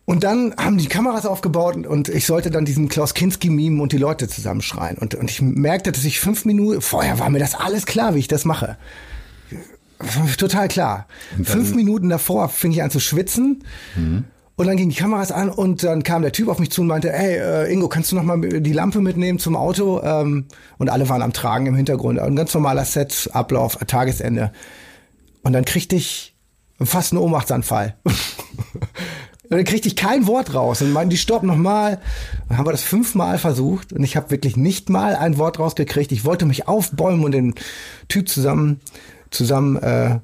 Und 0.07 0.23
dann 0.23 0.55
haben 0.57 0.79
die 0.79 0.87
Kameras 0.87 1.27
aufgebaut 1.27 1.85
und 1.85 2.09
ich 2.09 2.27
sollte 2.27 2.53
dann 2.53 2.65
diesen 2.65 2.89
Klaus 2.89 3.13
Kinski 3.13 3.51
mimen 3.51 3.81
und 3.81 3.93
die 3.93 3.99
Leute 3.99 4.29
zusammenschreien. 4.29 4.97
Und, 4.99 5.17
und 5.17 5.29
ich 5.29 5.43
merkte, 5.43 5.91
dass 5.91 6.05
ich 6.05 6.21
fünf 6.21 6.45
Minuten, 6.45 6.81
vorher 6.81 7.19
war 7.19 7.29
mir 7.29 7.41
das 7.41 7.57
alles 7.57 7.87
klar, 7.87 8.15
wie 8.15 8.21
ich 8.21 8.29
das 8.29 8.45
mache. 8.45 8.79
Total 10.39 10.69
klar. 10.69 11.09
Fünf 11.43 11.75
Minuten 11.75 12.09
davor 12.09 12.49
fing 12.49 12.71
ich 12.71 12.85
an 12.85 12.91
zu 12.93 13.01
schwitzen. 13.01 13.65
Mhm. 13.97 14.25
Und 14.55 14.67
dann 14.67 14.77
gingen 14.77 14.91
die 14.91 14.97
Kameras 14.97 15.33
an 15.33 15.51
und 15.51 15.83
dann 15.83 16.05
kam 16.05 16.23
der 16.23 16.33
Typ 16.33 16.49
auf 16.49 16.61
mich 16.61 16.71
zu 16.71 16.83
und 16.83 16.87
meinte, 16.87 17.13
hey 17.13 17.39
äh, 17.39 17.73
Ingo, 17.73 17.89
kannst 17.89 18.13
du 18.13 18.17
noch 18.17 18.23
mal 18.23 18.41
die 18.41 18.73
Lampe 18.73 19.01
mitnehmen 19.01 19.41
zum 19.41 19.57
Auto? 19.57 20.01
Ähm, 20.03 20.47
und 20.79 20.89
alle 20.89 21.09
waren 21.09 21.21
am 21.21 21.33
Tragen 21.33 21.67
im 21.67 21.75
Hintergrund. 21.75 22.21
Ein 22.21 22.37
ganz 22.37 22.55
normaler 22.55 22.85
Set-Ablauf, 22.85 23.77
Tagesende. 23.87 24.53
Und 25.43 25.53
dann 25.53 25.65
kriegte 25.65 25.97
ich 25.97 26.37
fast 26.81 27.13
einen 27.13 27.23
Ohnmachtsanfall. 27.23 27.97
Und 29.49 29.57
dann 29.57 29.65
kriegte 29.65 29.89
ich 29.89 29.97
kein 29.97 30.27
Wort 30.27 30.55
raus 30.55 30.83
und 30.83 30.93
meinten, 30.93 31.11
die 31.11 31.17
stopp 31.17 31.43
nochmal. 31.43 32.01
Dann 32.49 32.59
haben 32.59 32.67
wir 32.67 32.73
das 32.73 32.83
fünfmal 32.83 33.39
versucht 33.39 33.93
und 33.93 34.03
ich 34.03 34.17
habe 34.17 34.31
wirklich 34.31 34.57
nicht 34.57 34.91
mal 34.91 35.15
ein 35.15 35.39
Wort 35.39 35.59
rausgekriegt. 35.59 36.13
Ich 36.13 36.25
wollte 36.25 36.47
mich 36.47 36.69
aufbäumen 36.69 37.25
und 37.25 37.33
den 37.33 37.55
Typ 38.09 38.29
zusammen, 38.29 38.81
zusammen 39.31 39.77
äh, 39.77 40.19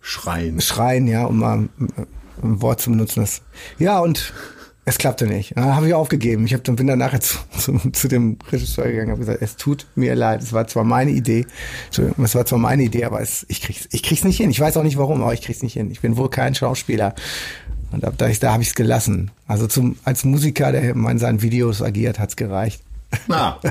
schreien. 0.00 0.60
Schreien, 0.60 1.08
ja, 1.08 1.24
um 1.24 1.38
mal 1.38 1.68
ein 2.42 2.62
Wort 2.62 2.80
zu 2.80 2.90
benutzen. 2.90 3.20
Das, 3.20 3.42
ja, 3.78 3.98
und 3.98 4.32
es 4.88 4.98
klappte 4.98 5.26
nicht. 5.26 5.56
Dann 5.56 5.74
habe 5.74 5.88
ich 5.88 5.94
aufgegeben. 5.94 6.46
Ich 6.46 6.54
hab, 6.54 6.62
dann 6.62 6.76
bin 6.76 6.86
dann 6.86 7.00
nachher 7.00 7.20
zu, 7.20 7.38
zu, 7.58 7.90
zu 7.90 8.08
dem 8.08 8.38
Regisseur 8.52 8.86
gegangen 8.86 9.06
und 9.06 9.12
habe 9.12 9.20
gesagt, 9.20 9.42
es 9.42 9.56
tut 9.56 9.86
mir 9.96 10.14
leid. 10.14 10.42
Es 10.42 10.52
war 10.52 10.66
zwar 10.68 10.84
meine 10.84 11.10
Idee, 11.10 11.44
es 11.90 12.34
war 12.34 12.46
zwar 12.46 12.58
meine 12.58 12.84
Idee, 12.84 13.04
aber 13.04 13.20
es, 13.20 13.44
ich 13.48 13.60
krieg's, 13.60 13.88
ich 13.90 14.02
krieg's 14.04 14.22
nicht 14.22 14.36
hin. 14.36 14.48
Ich 14.48 14.60
weiß 14.60 14.76
auch 14.76 14.84
nicht 14.84 14.96
warum, 14.96 15.22
aber 15.22 15.34
ich 15.34 15.42
krieg's 15.42 15.62
nicht 15.62 15.72
hin. 15.72 15.90
Ich 15.90 16.00
bin 16.00 16.16
wohl 16.16 16.30
kein 16.30 16.54
Schauspieler. 16.54 17.16
Und 17.96 18.04
ab 18.04 18.14
da, 18.18 18.28
da 18.28 18.52
habe 18.52 18.62
ich 18.62 18.68
es 18.68 18.74
gelassen. 18.74 19.30
Also 19.48 19.66
zum, 19.66 19.96
als 20.04 20.22
Musiker, 20.22 20.70
der 20.70 20.90
in 20.90 21.18
seinen 21.18 21.40
Videos 21.40 21.80
agiert, 21.80 22.18
hat's 22.18 22.36
gereicht. 22.36 22.82
Na. 23.26 23.58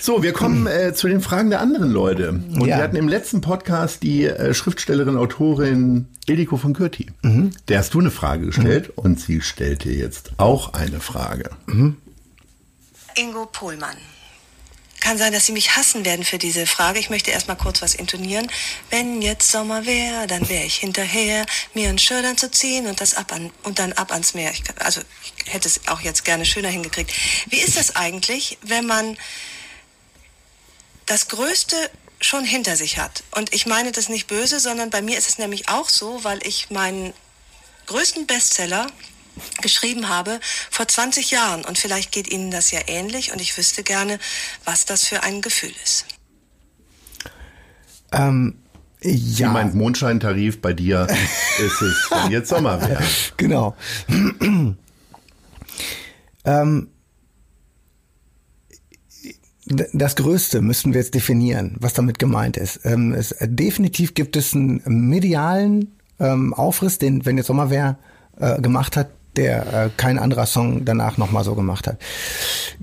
So, 0.00 0.22
wir 0.22 0.32
kommen 0.32 0.66
äh, 0.66 0.94
zu 0.94 1.06
den 1.06 1.20
Fragen 1.20 1.50
der 1.50 1.60
anderen 1.60 1.90
Leute. 1.90 2.30
Und 2.30 2.60
ja. 2.60 2.66
wir 2.66 2.76
hatten 2.78 2.96
im 2.96 3.08
letzten 3.08 3.42
Podcast 3.42 4.02
die 4.02 4.24
äh, 4.24 4.54
Schriftstellerin, 4.54 5.18
Autorin 5.18 6.06
Ildiko 6.26 6.56
von 6.56 6.72
Kürti. 6.72 7.08
Mhm. 7.20 7.50
Der 7.66 7.80
hast 7.80 7.92
du 7.92 8.00
eine 8.00 8.10
Frage 8.10 8.46
gestellt 8.46 8.88
mhm. 8.88 9.02
und 9.02 9.20
sie 9.20 9.42
stellt 9.42 9.84
dir 9.84 9.92
jetzt 9.92 10.30
auch 10.38 10.72
eine 10.72 11.00
Frage. 11.00 11.50
Mhm. 11.66 11.96
Ingo 13.16 13.44
Pohlmann. 13.52 13.96
Kann 15.00 15.16
sein, 15.16 15.32
dass 15.32 15.46
Sie 15.46 15.52
mich 15.52 15.76
hassen 15.76 16.04
werden 16.04 16.24
für 16.24 16.38
diese 16.38 16.66
Frage. 16.66 16.98
Ich 16.98 17.08
möchte 17.08 17.30
erst 17.30 17.48
mal 17.48 17.54
kurz 17.54 17.82
was 17.82 17.94
intonieren. 17.94 18.50
Wenn 18.90 19.22
jetzt 19.22 19.50
Sommer 19.50 19.86
wäre, 19.86 20.26
dann 20.26 20.48
wäre 20.48 20.64
ich 20.64 20.76
hinterher, 20.76 21.46
mir 21.74 21.88
ein 21.88 21.98
Shirt 21.98 22.24
anzuziehen 22.24 22.86
und 22.86 23.00
das 23.00 23.14
ab 23.14 23.32
an, 23.32 23.50
und 23.62 23.78
dann 23.78 23.92
ab 23.92 24.10
ans 24.10 24.34
Meer. 24.34 24.50
Ich, 24.52 24.62
also, 24.80 25.00
ich 25.22 25.52
hätte 25.52 25.68
es 25.68 25.86
auch 25.86 26.00
jetzt 26.00 26.24
gerne 26.24 26.44
schöner 26.44 26.68
hingekriegt. 26.68 27.12
Wie 27.46 27.58
ist 27.58 27.76
das 27.76 27.96
eigentlich, 27.96 28.58
wenn 28.62 28.86
man 28.86 29.16
das 31.06 31.28
Größte 31.28 31.76
schon 32.20 32.44
hinter 32.44 32.76
sich 32.76 32.98
hat? 32.98 33.22
Und 33.32 33.54
ich 33.54 33.66
meine 33.66 33.92
das 33.92 34.08
nicht 34.08 34.26
böse, 34.26 34.58
sondern 34.58 34.90
bei 34.90 35.00
mir 35.00 35.16
ist 35.16 35.28
es 35.28 35.38
nämlich 35.38 35.68
auch 35.68 35.88
so, 35.88 36.24
weil 36.24 36.44
ich 36.46 36.70
meinen 36.70 37.14
größten 37.86 38.26
Bestseller 38.26 38.88
geschrieben 39.62 40.08
habe 40.08 40.40
vor 40.70 40.88
20 40.88 41.30
Jahren. 41.30 41.64
Und 41.64 41.78
vielleicht 41.78 42.12
geht 42.12 42.30
Ihnen 42.30 42.50
das 42.50 42.70
ja 42.70 42.80
ähnlich 42.86 43.32
und 43.32 43.40
ich 43.40 43.56
wüsste 43.56 43.82
gerne, 43.82 44.18
was 44.64 44.84
das 44.84 45.04
für 45.04 45.22
ein 45.22 45.42
Gefühl 45.42 45.72
ist. 45.84 46.06
Ähm, 48.12 48.58
ja. 49.02 49.12
Sie 49.12 49.44
meint 49.44 49.74
Mondscheintarif, 49.74 50.60
bei 50.60 50.72
dir 50.72 51.06
ist 51.58 51.82
es, 51.82 52.10
wenn 52.10 52.30
jetzt 52.30 52.48
Sommer 52.48 52.80
wäre. 52.80 53.02
Genau. 53.36 53.76
ähm, 56.44 56.88
das 59.92 60.16
Größte 60.16 60.62
müssen 60.62 60.94
wir 60.94 61.00
jetzt 61.00 61.14
definieren, 61.14 61.76
was 61.78 61.92
damit 61.92 62.18
gemeint 62.18 62.56
ist. 62.56 62.80
Ähm, 62.84 63.12
es, 63.12 63.34
definitiv 63.40 64.14
gibt 64.14 64.36
es 64.36 64.54
einen 64.54 64.82
medialen 64.86 65.98
ähm, 66.18 66.54
Aufriss, 66.54 66.98
den, 66.98 67.24
wenn 67.26 67.36
jetzt 67.36 67.48
Sommer 67.48 67.70
wäre, 67.70 67.98
äh, 68.38 68.60
gemacht 68.60 68.96
hat, 68.96 69.10
der 69.38 69.72
äh, 69.72 69.90
kein 69.96 70.18
anderer 70.18 70.46
Song 70.46 70.84
danach 70.84 71.16
nochmal 71.16 71.44
so 71.44 71.54
gemacht 71.54 71.86
hat. 71.86 71.98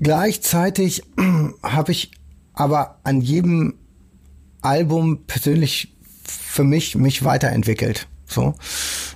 Gleichzeitig 0.00 1.04
habe 1.62 1.92
ich 1.92 2.10
aber 2.54 2.98
an 3.04 3.20
jedem 3.20 3.74
Album 4.62 5.26
persönlich 5.26 5.94
für 6.24 6.64
mich 6.64 6.96
mich 6.96 7.24
weiterentwickelt. 7.24 8.08
So 8.28 8.54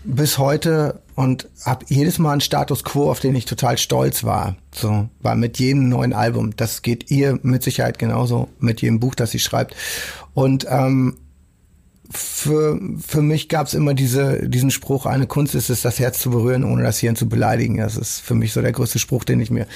bis 0.05 0.38
heute 0.38 1.03
und 1.16 1.48
habe 1.64 1.85
jedes 1.88 2.18
Mal 2.18 2.33
einen 2.33 2.40
Status 2.40 2.85
quo, 2.85 3.11
auf 3.11 3.18
den 3.18 3.35
ich 3.35 3.44
total 3.44 3.76
stolz 3.76 4.22
war. 4.22 4.57
So 4.72 5.09
war 5.20 5.35
mit 5.35 5.59
jedem 5.59 5.88
neuen 5.88 6.12
Album. 6.12 6.55
Das 6.55 6.83
geht 6.83 7.11
ihr 7.11 7.38
mit 7.42 7.62
Sicherheit 7.62 7.98
genauso 7.98 8.48
mit 8.61 8.83
jedem 8.83 9.00
Buch, 9.00 9.14
das 9.14 9.33
sie 9.33 9.40
schreibt. 9.40 9.74
Und 10.33 10.66
ähm, 10.68 11.16
für, 12.12 12.80
für 13.06 13.22
mich 13.22 13.48
gab 13.48 13.68
es 13.68 13.74
immer 13.74 13.94
diese, 13.94 14.48
diesen 14.48 14.70
Spruch, 14.70 15.06
eine 15.06 15.26
Kunst 15.26 15.54
ist 15.54 15.70
es, 15.70 15.82
das 15.82 16.00
Herz 16.00 16.18
zu 16.18 16.30
berühren, 16.30 16.64
ohne 16.64 16.82
das 16.82 16.98
Hirn 16.98 17.14
zu 17.14 17.28
beleidigen. 17.28 17.76
Das 17.76 17.96
ist 17.96 18.20
für 18.20 18.34
mich 18.34 18.52
so 18.52 18.60
der 18.62 18.72
größte 18.72 18.98
Spruch, 18.98 19.22
den 19.22 19.40
ich 19.40 19.50
mir 19.50 19.66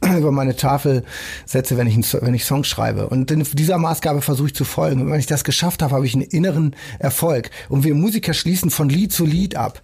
über 0.18 0.32
meine 0.32 0.56
Tafel 0.56 1.04
setze, 1.44 1.76
wenn 1.76 1.86
ich, 1.86 1.96
wenn 2.14 2.32
ich 2.32 2.44
Songs 2.44 2.68
schreibe. 2.68 3.08
Und 3.08 3.30
in 3.30 3.42
dieser 3.52 3.76
Maßgabe 3.76 4.22
versuche 4.22 4.48
ich 4.48 4.54
zu 4.54 4.64
folgen. 4.64 5.02
Und 5.02 5.10
wenn 5.10 5.20
ich 5.20 5.26
das 5.26 5.44
geschafft 5.44 5.82
habe, 5.82 5.94
habe 5.94 6.06
ich 6.06 6.14
einen 6.14 6.22
inneren 6.22 6.74
Erfolg. 6.98 7.50
Und 7.68 7.84
wir 7.84 7.94
Musiker 7.94 8.32
schließen 8.32 8.70
von 8.70 8.88
Lied 8.88 9.12
zu 9.12 9.26
Lied 9.26 9.56
ab. 9.56 9.82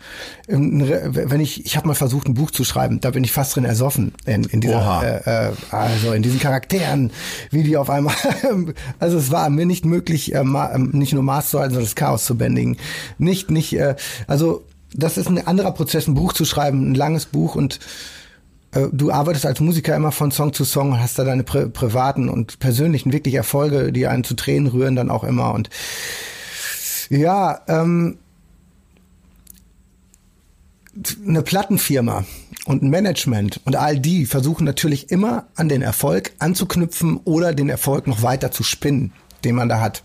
Ähm, 0.48 0.88
wenn 0.88 1.40
ich, 1.40 1.66
ich 1.66 1.76
habe 1.76 1.88
mal 1.88 1.94
versucht, 1.94 2.26
ein 2.26 2.34
Buch 2.34 2.50
zu 2.50 2.64
schreiben, 2.64 3.00
da 3.00 3.10
bin 3.10 3.22
ich 3.22 3.32
fast 3.32 3.54
drin 3.54 3.66
ersoffen 3.66 4.14
in, 4.24 4.44
in 4.44 4.62
dieser, 4.62 5.26
äh, 5.26 5.48
äh, 5.48 5.52
also 5.70 6.12
in 6.12 6.22
diesen 6.22 6.40
Charakteren, 6.40 7.10
wie 7.50 7.64
die 7.64 7.76
auf 7.76 7.90
einmal, 7.90 8.14
also 8.98 9.18
es 9.18 9.30
war 9.30 9.50
mir 9.50 9.66
nicht 9.66 9.84
möglich, 9.84 10.34
äh, 10.34 10.44
nicht 10.78 11.12
nur 11.12 11.22
Maß 11.22 11.50
zu 11.50 11.58
halten, 11.58 11.74
sondern 11.74 11.84
das 11.84 11.97
Chaos 11.98 12.24
zu 12.24 12.37
bändigen. 12.37 12.76
Nicht, 13.18 13.50
nicht, 13.50 13.74
äh, 13.74 13.96
also 14.26 14.64
das 14.94 15.18
ist 15.18 15.28
ein 15.28 15.46
anderer 15.46 15.72
Prozess, 15.72 16.06
ein 16.06 16.14
Buch 16.14 16.32
zu 16.32 16.44
schreiben, 16.44 16.90
ein 16.90 16.94
langes 16.94 17.26
Buch 17.26 17.54
und 17.54 17.78
äh, 18.72 18.87
du 18.92 19.11
arbeitest 19.11 19.46
als 19.46 19.61
Musiker 19.61 19.94
immer 19.94 20.12
von 20.12 20.30
Song 20.30 20.52
zu 20.52 20.64
Song 20.64 20.92
und 20.92 21.00
hast 21.00 21.18
da 21.18 21.24
deine 21.24 21.44
pri 21.44 21.68
privaten 21.68 22.28
und 22.28 22.58
persönlichen 22.58 23.12
wirklich 23.12 23.34
Erfolge, 23.34 23.92
die 23.92 24.06
einen 24.06 24.24
zu 24.24 24.34
Tränen 24.34 24.68
rühren 24.68 24.96
dann 24.96 25.11
auch 25.11 25.24
immer 25.24 25.52
und 25.54 25.70
ja, 27.11 27.61
ähm, 27.68 28.18
eine 31.26 31.42
Plattenfirma 31.42 32.24
und 32.66 32.82
ein 32.82 32.90
Management 32.90 33.61
und 33.64 33.76
all 33.76 33.98
die 33.98 34.26
versuchen 34.26 34.64
natürlich 34.64 35.11
immer 35.11 35.46
an 35.54 35.68
den 35.68 35.80
Erfolg 35.80 36.32
anzuknüpfen 36.38 37.18
oder 37.24 37.54
den 37.54 37.68
Erfolg 37.68 38.06
noch 38.06 38.22
weiter 38.22 38.50
zu 38.50 38.62
spinnen. 38.62 39.12
Den 39.44 39.55
man 39.55 39.68
da 39.68 39.81
hat. 39.81 40.03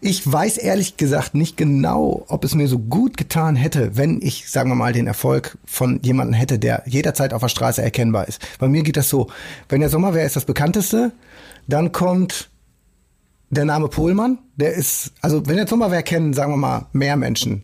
Ich 0.00 0.30
weiß 0.30 0.58
ehrlich 0.58 0.96
gesagt 0.96 1.34
nicht 1.34 1.56
genau, 1.56 2.24
ob 2.28 2.44
es 2.44 2.54
mir 2.54 2.68
so 2.68 2.78
gut 2.78 3.16
getan 3.16 3.56
hätte, 3.56 3.96
wenn 3.96 4.20
ich, 4.22 4.50
sagen 4.50 4.70
wir 4.70 4.74
mal, 4.74 4.92
den 4.92 5.06
Erfolg 5.06 5.58
von 5.64 6.00
jemandem 6.02 6.34
hätte, 6.34 6.58
der 6.58 6.82
jederzeit 6.86 7.32
auf 7.32 7.42
der 7.42 7.48
Straße 7.48 7.82
erkennbar 7.82 8.28
ist. 8.28 8.40
Bei 8.58 8.68
mir 8.68 8.82
geht 8.82 8.96
das 8.96 9.08
so, 9.08 9.28
wenn 9.68 9.80
der 9.80 9.90
Sommer 9.90 10.14
wäre, 10.14 10.26
ist 10.26 10.36
das 10.36 10.44
bekannteste, 10.44 11.12
dann 11.66 11.92
kommt 11.92 12.50
der 13.50 13.64
Name 13.64 13.88
Pohlmann, 13.88 14.38
der 14.56 14.74
ist, 14.74 15.12
also 15.20 15.46
wenn 15.46 15.56
der 15.56 15.68
Sommerwehr 15.68 16.02
kennen, 16.02 16.34
sagen 16.34 16.52
wir 16.52 16.56
mal, 16.56 16.86
mehr 16.92 17.16
Menschen. 17.16 17.62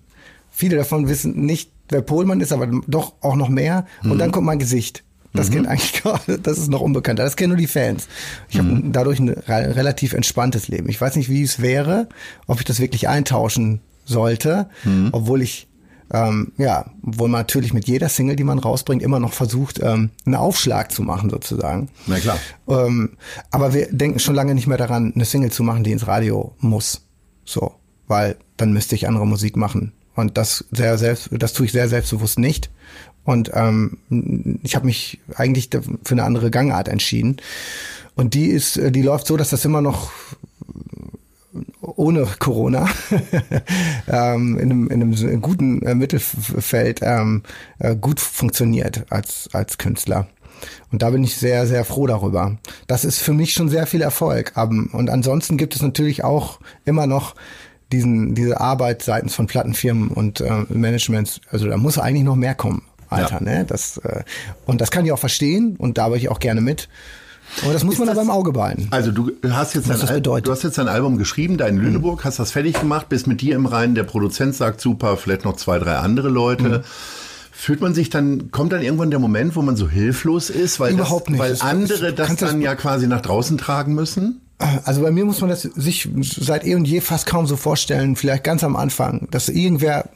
Viele 0.51 0.77
davon 0.77 1.09
wissen 1.09 1.44
nicht, 1.44 1.70
wer 1.88 2.03
Pohlmann 2.03 2.40
ist, 2.40 2.53
aber 2.53 2.68
doch 2.87 3.14
auch 3.20 3.37
noch 3.37 3.48
mehr. 3.48 3.87
Und 4.05 4.18
dann 4.18 4.33
kommt 4.33 4.46
mein 4.46 4.59
Gesicht. 4.59 5.03
Das 5.34 5.50
kennt 5.50 5.66
eigentlich 5.66 5.92
gerade, 6.02 6.38
das 6.38 6.58
ist 6.58 6.68
noch 6.68 6.80
unbekannter. 6.80 7.24
Das 7.24 7.36
kennen 7.36 7.50
nur 7.50 7.56
die 7.58 7.66
Fans. 7.66 8.06
Ich 8.50 8.58
habe 8.58 8.80
dadurch 8.84 9.18
ein 9.18 9.30
re- 9.30 9.76
relativ 9.76 10.12
entspanntes 10.12 10.68
Leben. 10.68 10.88
Ich 10.88 11.00
weiß 11.00 11.16
nicht, 11.16 11.28
wie 11.30 11.42
es 11.42 11.60
wäre, 11.62 12.08
ob 12.46 12.58
ich 12.58 12.64
das 12.66 12.80
wirklich 12.80 13.08
eintauschen 13.08 13.80
sollte, 14.04 14.68
obwohl 15.12 15.42
ich 15.42 15.68
ähm, 16.14 16.52
ja, 16.58 16.84
obwohl 17.06 17.30
man 17.30 17.40
natürlich 17.40 17.72
mit 17.72 17.88
jeder 17.88 18.10
Single, 18.10 18.36
die 18.36 18.44
man 18.44 18.58
rausbringt, 18.58 19.02
immer 19.02 19.18
noch 19.18 19.32
versucht, 19.32 19.80
ähm, 19.82 20.10
einen 20.26 20.34
Aufschlag 20.34 20.92
zu 20.92 21.02
machen, 21.02 21.30
sozusagen. 21.30 21.88
Na 22.06 22.18
klar. 22.18 22.36
Ähm, 22.68 23.16
aber 23.50 23.72
wir 23.72 23.86
denken 23.90 24.18
schon 24.18 24.34
lange 24.34 24.54
nicht 24.54 24.66
mehr 24.66 24.76
daran, 24.76 25.12
eine 25.14 25.24
Single 25.24 25.50
zu 25.50 25.62
machen, 25.62 25.84
die 25.84 25.92
ins 25.92 26.06
Radio 26.06 26.54
muss. 26.58 27.06
So, 27.46 27.72
weil 28.08 28.36
dann 28.58 28.74
müsste 28.74 28.94
ich 28.94 29.08
andere 29.08 29.26
Musik 29.26 29.56
machen. 29.56 29.92
Und 30.14 30.36
das 30.36 30.66
sehr 30.70 30.98
selbst, 30.98 31.30
das 31.32 31.54
tue 31.54 31.64
ich 31.64 31.72
sehr 31.72 31.88
selbstbewusst 31.88 32.38
nicht. 32.38 32.68
Und 33.24 33.50
ähm, 33.54 33.98
ich 34.62 34.74
habe 34.74 34.87
mich 34.87 35.20
eigentlich 35.35 35.70
für 35.72 36.12
eine 36.12 36.24
andere 36.24 36.50
Gangart 36.50 36.88
entschieden. 36.88 37.37
Und 38.14 38.35
die 38.35 38.46
ist, 38.46 38.76
äh, 38.76 38.90
die 38.90 39.02
läuft 39.02 39.26
so, 39.26 39.37
dass 39.37 39.50
das 39.50 39.64
immer 39.64 39.80
noch 39.80 40.11
ohne 41.80 42.26
Corona 42.38 42.88
ähm, 44.08 44.58
in, 44.58 44.70
einem, 44.70 44.88
in 44.88 45.02
einem 45.02 45.40
guten 45.42 45.82
äh, 45.82 45.94
Mittelfeld 45.94 47.00
ähm, 47.02 47.42
äh, 47.78 47.94
gut 47.94 48.20
funktioniert 48.20 49.04
als, 49.11 49.50
als 49.52 49.78
Künstler. 49.78 50.28
Und 50.90 51.02
da 51.02 51.11
bin 51.11 51.24
ich 51.24 51.37
sehr, 51.37 51.66
sehr 51.66 51.85
froh 51.85 52.06
darüber. 52.06 52.56
Das 52.87 53.04
ist 53.04 53.18
für 53.18 53.32
mich 53.32 53.52
schon 53.52 53.68
sehr 53.68 53.87
viel 53.87 54.02
Erfolg. 54.02 54.52
Ähm, 54.56 54.90
Und 54.92 55.11
ansonsten 55.11 55.56
gibt 55.56 55.74
es 55.74 55.82
natürlich 55.82 56.24
auch 56.24 56.61
immer 56.85 57.06
noch 57.06 57.35
diesen, 57.90 58.35
diese 58.35 58.61
Arbeit 58.61 59.02
seitens 59.02 59.35
von 59.35 59.46
Plattenfirmen 59.46 60.08
und 60.08 60.40
äh, 60.40 60.64
Managements. 60.68 61.40
Also 61.50 61.68
da 61.68 61.76
muss 61.76 61.98
eigentlich 61.98 62.24
noch 62.24 62.37
mehr 62.37 62.54
kommen, 62.54 62.82
Alter. 63.12 63.35
Ja. 63.37 63.40
Ne? 63.59 63.64
Das, 63.66 63.98
äh, 63.98 64.22
und 64.66 64.81
das 64.81 64.90
kann 64.90 65.05
ich 65.07 65.12
auch 65.12 65.18
verstehen 65.18 65.77
und 65.79 65.98
da 65.98 66.05
arbeite 66.05 66.22
ich 66.22 66.29
auch 66.29 66.40
gerne 66.40 66.61
mit. 66.61 66.88
Aber 67.62 67.72
das 67.75 67.85
muss 67.85 67.98
man 67.98 68.07
das- 68.09 68.16
aber 68.16 68.22
im 68.25 68.31
Auge 68.31 68.53
behalten. 68.53 68.88
Also 68.92 69.11
du 69.12 69.31
hast 69.51 69.75
jetzt 69.75 69.88
Was 69.88 69.96
ein 69.96 70.01
das 70.01 70.11
Al- 70.11 70.16
bedeutet. 70.16 70.46
du 70.46 70.53
hast 70.53 70.62
jetzt 70.62 70.79
ein 70.79 70.88
Album 70.88 71.18
geschrieben, 71.18 71.59
da 71.59 71.66
in 71.66 71.77
Lüneburg, 71.77 72.25
hast 72.25 72.38
das 72.38 72.51
fertig 72.53 72.81
gemacht, 72.81 73.09
bist 73.11 73.27
mit 73.27 73.40
dir 73.42 73.55
im 73.57 73.66
Reinen, 73.66 73.94
der 73.94 74.05
Produzent 74.05 74.55
sagt 74.55 74.81
super, 74.81 75.16
vielleicht 75.18 75.44
noch 75.44 75.57
zwei, 75.57 75.79
drei 75.79 75.96
andere 75.96 76.29
Leute. 76.31 76.83
Fühlt 77.55 77.81
man 77.83 77.94
sich 77.94 78.09
dann, 78.11 78.51
kommt 78.51 78.72
dann 78.72 78.83
irgendwann 78.83 79.11
der 79.11 79.18
Moment, 79.20 79.55
wo 79.55 79.62
man 79.62 79.77
so 79.77 79.88
hilflos 79.88 80.51
ist, 80.51 80.81
weil, 80.81 80.94
Überhaupt 80.94 81.27
das, 81.27 81.31
nicht. 81.33 81.40
weil 81.40 81.57
andere 81.61 82.12
das 82.14 82.29
das- 82.37 82.38
dann 82.51 82.61
ja 82.62 82.75
quasi 82.75 83.07
nach 83.07 83.20
draußen 83.20 83.59
tragen 83.59 83.94
müssen? 83.94 84.40
Also 84.85 85.03
bei 85.03 85.11
mir 85.11 85.25
muss 85.25 85.40
man 85.40 85.51
das 85.51 85.62
sich 85.62 86.09
seit 86.20 86.66
eh 86.66 86.75
und 86.75 86.87
je 86.87 87.01
fast 87.01 87.27
kaum 87.27 87.46
so 87.46 87.57
vorstellen, 87.57 88.16
vielleicht 88.16 88.44
ganz 88.44 88.62
am 88.64 88.77
Anfang, 88.77 89.29
dass 89.31 89.48
irgendwer 89.48 90.09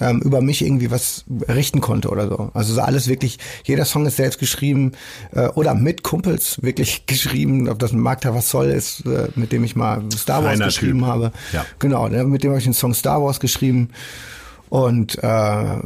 ähm, 0.00 0.22
über 0.22 0.40
mich 0.40 0.62
irgendwie 0.62 0.90
was 0.90 1.24
richten 1.48 1.80
konnte 1.80 2.08
oder 2.08 2.28
so. 2.28 2.50
Also 2.54 2.74
so 2.74 2.80
alles 2.80 3.08
wirklich, 3.08 3.38
jeder 3.64 3.84
Song 3.84 4.06
ist 4.06 4.16
selbst 4.16 4.38
geschrieben 4.38 4.92
äh, 5.32 5.48
oder 5.48 5.74
mit 5.74 6.02
Kumpels 6.02 6.62
wirklich 6.62 7.04
geschrieben, 7.06 7.68
ob 7.68 7.78
das 7.78 7.92
ein 7.92 8.00
Magda 8.00 8.34
was 8.34 8.50
soll 8.50 8.66
ist, 8.66 9.06
äh, 9.06 9.28
mit 9.34 9.52
dem 9.52 9.64
ich 9.64 9.76
mal 9.76 10.02
Star 10.16 10.42
Wars 10.42 10.52
Feiner 10.52 10.66
geschrieben 10.66 11.00
Typ. 11.00 11.08
habe. 11.08 11.32
Ja. 11.52 11.66
Genau, 11.78 12.08
ne, 12.08 12.24
mit 12.24 12.42
dem 12.42 12.50
habe 12.50 12.58
ich 12.58 12.64
den 12.64 12.74
Song 12.74 12.94
Star 12.94 13.22
Wars 13.22 13.40
geschrieben. 13.40 13.90
Und 14.68 15.18
äh, 15.20 15.76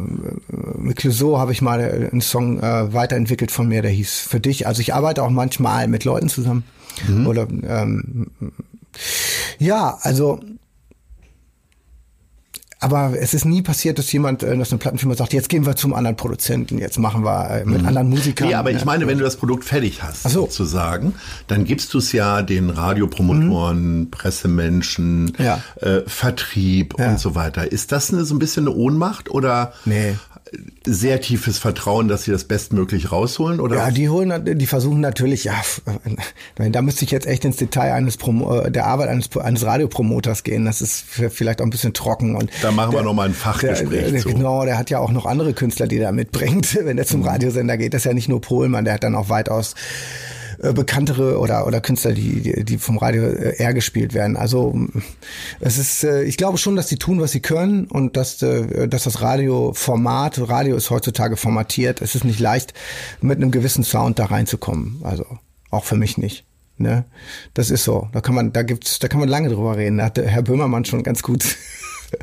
mit 0.76 0.96
Clouseau 0.96 1.38
habe 1.38 1.52
ich 1.52 1.62
mal 1.62 1.80
einen 2.12 2.20
Song 2.20 2.60
äh, 2.60 2.92
weiterentwickelt 2.92 3.50
von 3.50 3.66
mir, 3.66 3.80
der 3.80 3.90
hieß 3.90 4.20
Für 4.20 4.40
dich. 4.40 4.66
Also 4.66 4.82
ich 4.82 4.92
arbeite 4.92 5.22
auch 5.22 5.30
manchmal 5.30 5.88
mit 5.88 6.04
Leuten 6.04 6.28
zusammen. 6.28 6.64
Oder 7.26 7.46
ähm, 7.50 8.30
ja, 9.58 9.98
also 10.02 10.40
aber 12.80 13.14
es 13.18 13.32
ist 13.32 13.46
nie 13.46 13.62
passiert, 13.62 13.98
dass 13.98 14.12
jemand, 14.12 14.42
äh, 14.42 14.56
dass 14.58 14.70
eine 14.70 14.78
Plattenfirma 14.78 15.14
sagt, 15.14 15.32
jetzt 15.32 15.48
gehen 15.48 15.64
wir 15.64 15.74
zum 15.74 15.94
anderen 15.94 16.16
Produzenten, 16.16 16.76
jetzt 16.78 16.98
machen 16.98 17.24
wir 17.24 17.48
äh, 17.50 17.64
mit 17.64 17.82
anderen 17.86 18.10
Musikern. 18.10 18.48
Nee, 18.48 18.54
aber 18.54 18.72
ich 18.72 18.84
meine, 18.84 19.06
wenn 19.06 19.16
du 19.16 19.24
das 19.24 19.36
Produkt 19.36 19.64
fertig 19.64 20.02
hast, 20.02 20.24
so. 20.24 20.42
sozusagen, 20.42 21.14
dann 21.46 21.64
gibst 21.64 21.94
du 21.94 21.98
es 21.98 22.12
ja 22.12 22.42
den 22.42 22.68
Radiopromotoren, 22.68 24.10
Pressemenschen, 24.10 25.24
Mhm. 25.24 25.32
Ja. 25.38 25.62
äh, 25.80 26.02
Vertrieb 26.06 26.94
Ja. 26.98 27.08
und 27.10 27.18
so 27.20 27.34
weiter. 27.34 27.72
Ist 27.72 27.90
das 27.90 28.12
eine, 28.12 28.26
so 28.26 28.34
ein 28.34 28.38
bisschen 28.38 28.66
eine 28.68 28.76
Ohnmacht 28.76 29.30
oder 29.30 29.72
Nee. 29.86 30.16
Sehr 30.84 31.20
tiefes 31.20 31.58
Vertrauen, 31.58 32.08
dass 32.08 32.24
sie 32.24 32.30
das 32.30 32.44
bestmöglich 32.44 33.10
rausholen? 33.12 33.60
Oder 33.60 33.76
Ja, 33.76 33.90
die 33.90 34.08
holen, 34.08 34.58
die 34.58 34.66
versuchen 34.66 35.00
natürlich, 35.00 35.44
ja, 35.44 35.54
da 36.56 36.82
müsste 36.82 37.04
ich 37.04 37.10
jetzt 37.10 37.26
echt 37.26 37.44
ins 37.44 37.56
Detail 37.56 37.92
eines 37.92 38.16
Promo, 38.16 38.60
äh, 38.60 38.70
der 38.70 38.86
Arbeit 38.86 39.08
eines, 39.08 39.34
eines 39.36 39.64
Radiopromoters 39.64 40.42
gehen. 40.42 40.64
Das 40.64 40.80
ist 40.82 41.04
vielleicht 41.30 41.60
auch 41.60 41.66
ein 41.66 41.70
bisschen 41.70 41.92
trocken 41.94 42.36
und 42.36 42.50
Da 42.62 42.70
machen 42.70 42.92
wir 42.92 42.98
der- 42.98 43.04
noch 43.04 43.14
mal 43.14 43.24
ein 43.26 43.32
der, 43.32 43.40
Fachgespräch 43.40 44.12
der, 44.12 44.20
zu. 44.20 44.28
Genau, 44.28 44.64
der 44.64 44.78
hat 44.78 44.90
ja 44.90 44.98
auch 44.98 45.10
noch 45.12 45.26
andere 45.26 45.52
Künstler, 45.54 45.86
die 45.86 45.98
er 45.98 46.12
mitbringt, 46.12 46.74
wenn 46.84 46.98
er 46.98 47.06
zum 47.06 47.20
Mhm. 47.20 47.26
Radiosender 47.28 47.76
geht. 47.76 47.94
Das 47.94 48.02
ist 48.02 48.06
ja 48.06 48.14
nicht 48.14 48.28
nur 48.28 48.40
Pohlmann, 48.40 48.84
der 48.84 48.94
hat 48.94 49.04
dann 49.04 49.14
auch 49.14 49.28
weitaus 49.28 49.74
äh, 50.64 50.72
bekanntere 50.72 51.38
oder 51.38 51.66
oder 51.66 51.80
Künstler, 51.80 52.12
die 52.12 52.64
die, 52.64 52.78
vom 52.78 52.98
Radio 52.98 53.24
äh, 53.24 53.56
eher 53.56 53.74
gespielt 53.74 54.14
werden. 54.14 54.36
Also 54.36 54.74
es 55.60 55.78
ist, 55.78 56.04
äh, 56.04 56.22
ich 56.24 56.36
glaube 56.36 56.58
schon, 56.58 56.76
dass 56.76 56.86
die 56.86 56.96
tun, 56.96 57.20
was 57.20 57.32
sie 57.32 57.40
können 57.40 57.86
und 57.86 58.16
dass 58.16 58.42
äh, 58.42 58.88
dass 58.88 59.04
das 59.04 59.20
Radioformat, 59.20 60.48
Radio 60.48 60.76
ist 60.76 60.90
heutzutage 60.90 61.36
formatiert. 61.36 62.02
Es 62.02 62.14
ist 62.14 62.24
nicht 62.24 62.40
leicht, 62.40 62.74
mit 63.20 63.38
einem 63.38 63.50
gewissen 63.50 63.84
Sound 63.84 64.18
da 64.18 64.26
reinzukommen. 64.26 65.00
Also 65.02 65.26
auch 65.70 65.84
für 65.84 65.96
mich 65.96 66.18
nicht. 66.18 66.44
Ne, 66.76 67.04
das 67.54 67.70
ist 67.70 67.84
so. 67.84 68.08
Da 68.12 68.20
kann 68.20 68.34
man, 68.34 68.52
da 68.52 68.62
gibt's, 68.62 68.98
da 68.98 69.06
kann 69.06 69.20
man 69.20 69.28
lange 69.28 69.48
drüber 69.48 69.76
reden. 69.76 69.98
Da 69.98 70.06
hat 70.06 70.18
Herr 70.18 70.42
Böhmermann 70.42 70.84
schon 70.84 71.04
ganz 71.04 71.22
gut 71.22 71.44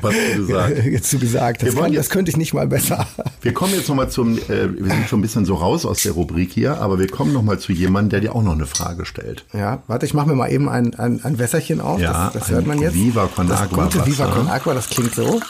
was 0.00 0.14
du 0.14 0.46
gesagt 0.46 0.76
dazu 0.94 1.18
gesagt. 1.18 1.62
Das, 1.62 1.74
kann, 1.74 1.92
jetzt- 1.92 2.06
das 2.06 2.10
könnte 2.10 2.30
ich 2.30 2.36
nicht 2.36 2.54
mal 2.54 2.66
besser. 2.66 3.06
Wir 3.42 3.52
kommen 3.52 3.74
jetzt 3.74 3.88
nochmal 3.88 4.10
zum, 4.10 4.38
äh, 4.38 4.48
wir 4.48 4.94
sind 4.94 5.08
schon 5.08 5.18
ein 5.18 5.22
bisschen 5.22 5.44
so 5.44 5.54
raus 5.54 5.84
aus 5.84 6.02
der 6.02 6.12
Rubrik 6.12 6.52
hier, 6.52 6.80
aber 6.80 6.98
wir 6.98 7.08
kommen 7.08 7.32
nochmal 7.32 7.58
zu 7.58 7.72
jemandem, 7.72 8.10
der 8.10 8.20
dir 8.20 8.34
auch 8.34 8.42
noch 8.42 8.52
eine 8.54 8.66
Frage 8.66 9.04
stellt. 9.06 9.44
Ja, 9.52 9.82
warte, 9.86 10.06
ich 10.06 10.14
mache 10.14 10.28
mir 10.28 10.34
mal 10.34 10.50
eben 10.52 10.68
ein, 10.68 10.94
ein, 10.94 11.22
ein 11.24 11.38
Wässerchen 11.38 11.80
auf. 11.80 12.00
Ja, 12.00 12.30
das, 12.32 12.34
das 12.34 12.48
ein 12.48 12.54
hört 12.54 12.66
man 12.66 12.80
jetzt. 12.80 12.94
Viva 12.94 13.26
Con 13.26 13.48
das 13.48 13.60
Agua 13.60 13.84
gute 13.84 14.06
Viva. 14.06 14.26
Con 14.26 14.48
Agua, 14.48 14.74
das 14.74 14.88
klingt 14.88 15.14
so. 15.14 15.40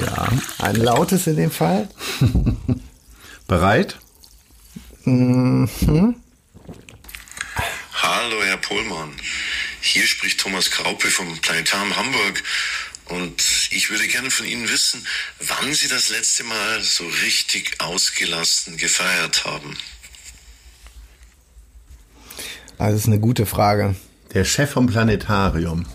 Ja. 0.00 0.28
Ein 0.58 0.76
lautes 0.76 1.26
in 1.26 1.36
dem 1.36 1.50
Fall. 1.50 1.88
Bereit? 3.46 3.98
Hallo, 5.06 5.68
Herr 8.42 8.56
Pohlmann. 8.56 9.10
Hier 9.80 10.06
spricht 10.06 10.40
Thomas 10.40 10.70
Kraupe 10.70 11.08
vom 11.08 11.26
Planetarium 11.42 11.94
Hamburg. 11.96 12.42
Und 13.08 13.68
ich 13.70 13.90
würde 13.90 14.06
gerne 14.08 14.30
von 14.30 14.46
Ihnen 14.46 14.68
wissen, 14.68 15.06
wann 15.40 15.74
Sie 15.74 15.88
das 15.88 16.08
letzte 16.08 16.44
Mal 16.44 16.80
so 16.82 17.04
richtig 17.22 17.80
ausgelassen 17.80 18.76
gefeiert 18.76 19.44
haben. 19.44 19.76
Also 22.78 22.92
das 22.94 23.02
ist 23.02 23.06
eine 23.06 23.20
gute 23.20 23.46
Frage. 23.46 23.94
Der 24.32 24.44
Chef 24.44 24.70
vom 24.70 24.86
Planetarium. 24.86 25.86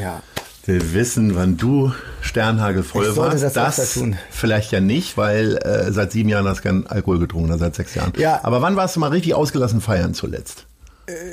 Ja. 0.00 0.22
Wir 0.64 0.92
wissen, 0.92 1.34
wann 1.34 1.56
du 1.56 1.92
Sternhagel 2.20 2.84
voll 2.84 3.08
Ich 3.08 3.14
sollte 3.14 3.42
warst. 3.42 3.78
das 3.78 3.94
tun. 3.94 4.16
vielleicht 4.30 4.70
ja 4.70 4.80
nicht, 4.80 5.16
weil 5.16 5.56
äh, 5.56 5.90
seit 5.90 6.12
sieben 6.12 6.28
Jahren 6.28 6.46
hast 6.46 6.58
du 6.58 6.62
keinen 6.62 6.86
Alkohol 6.86 7.18
getrunken, 7.18 7.48
oder 7.48 7.58
seit 7.58 7.74
sechs 7.74 7.94
Jahren. 7.96 8.12
Ja. 8.16 8.40
Aber 8.44 8.62
wann 8.62 8.76
warst 8.76 8.94
du 8.94 9.00
mal 9.00 9.08
richtig 9.10 9.34
ausgelassen 9.34 9.80
feiern 9.80 10.14
zuletzt? 10.14 10.66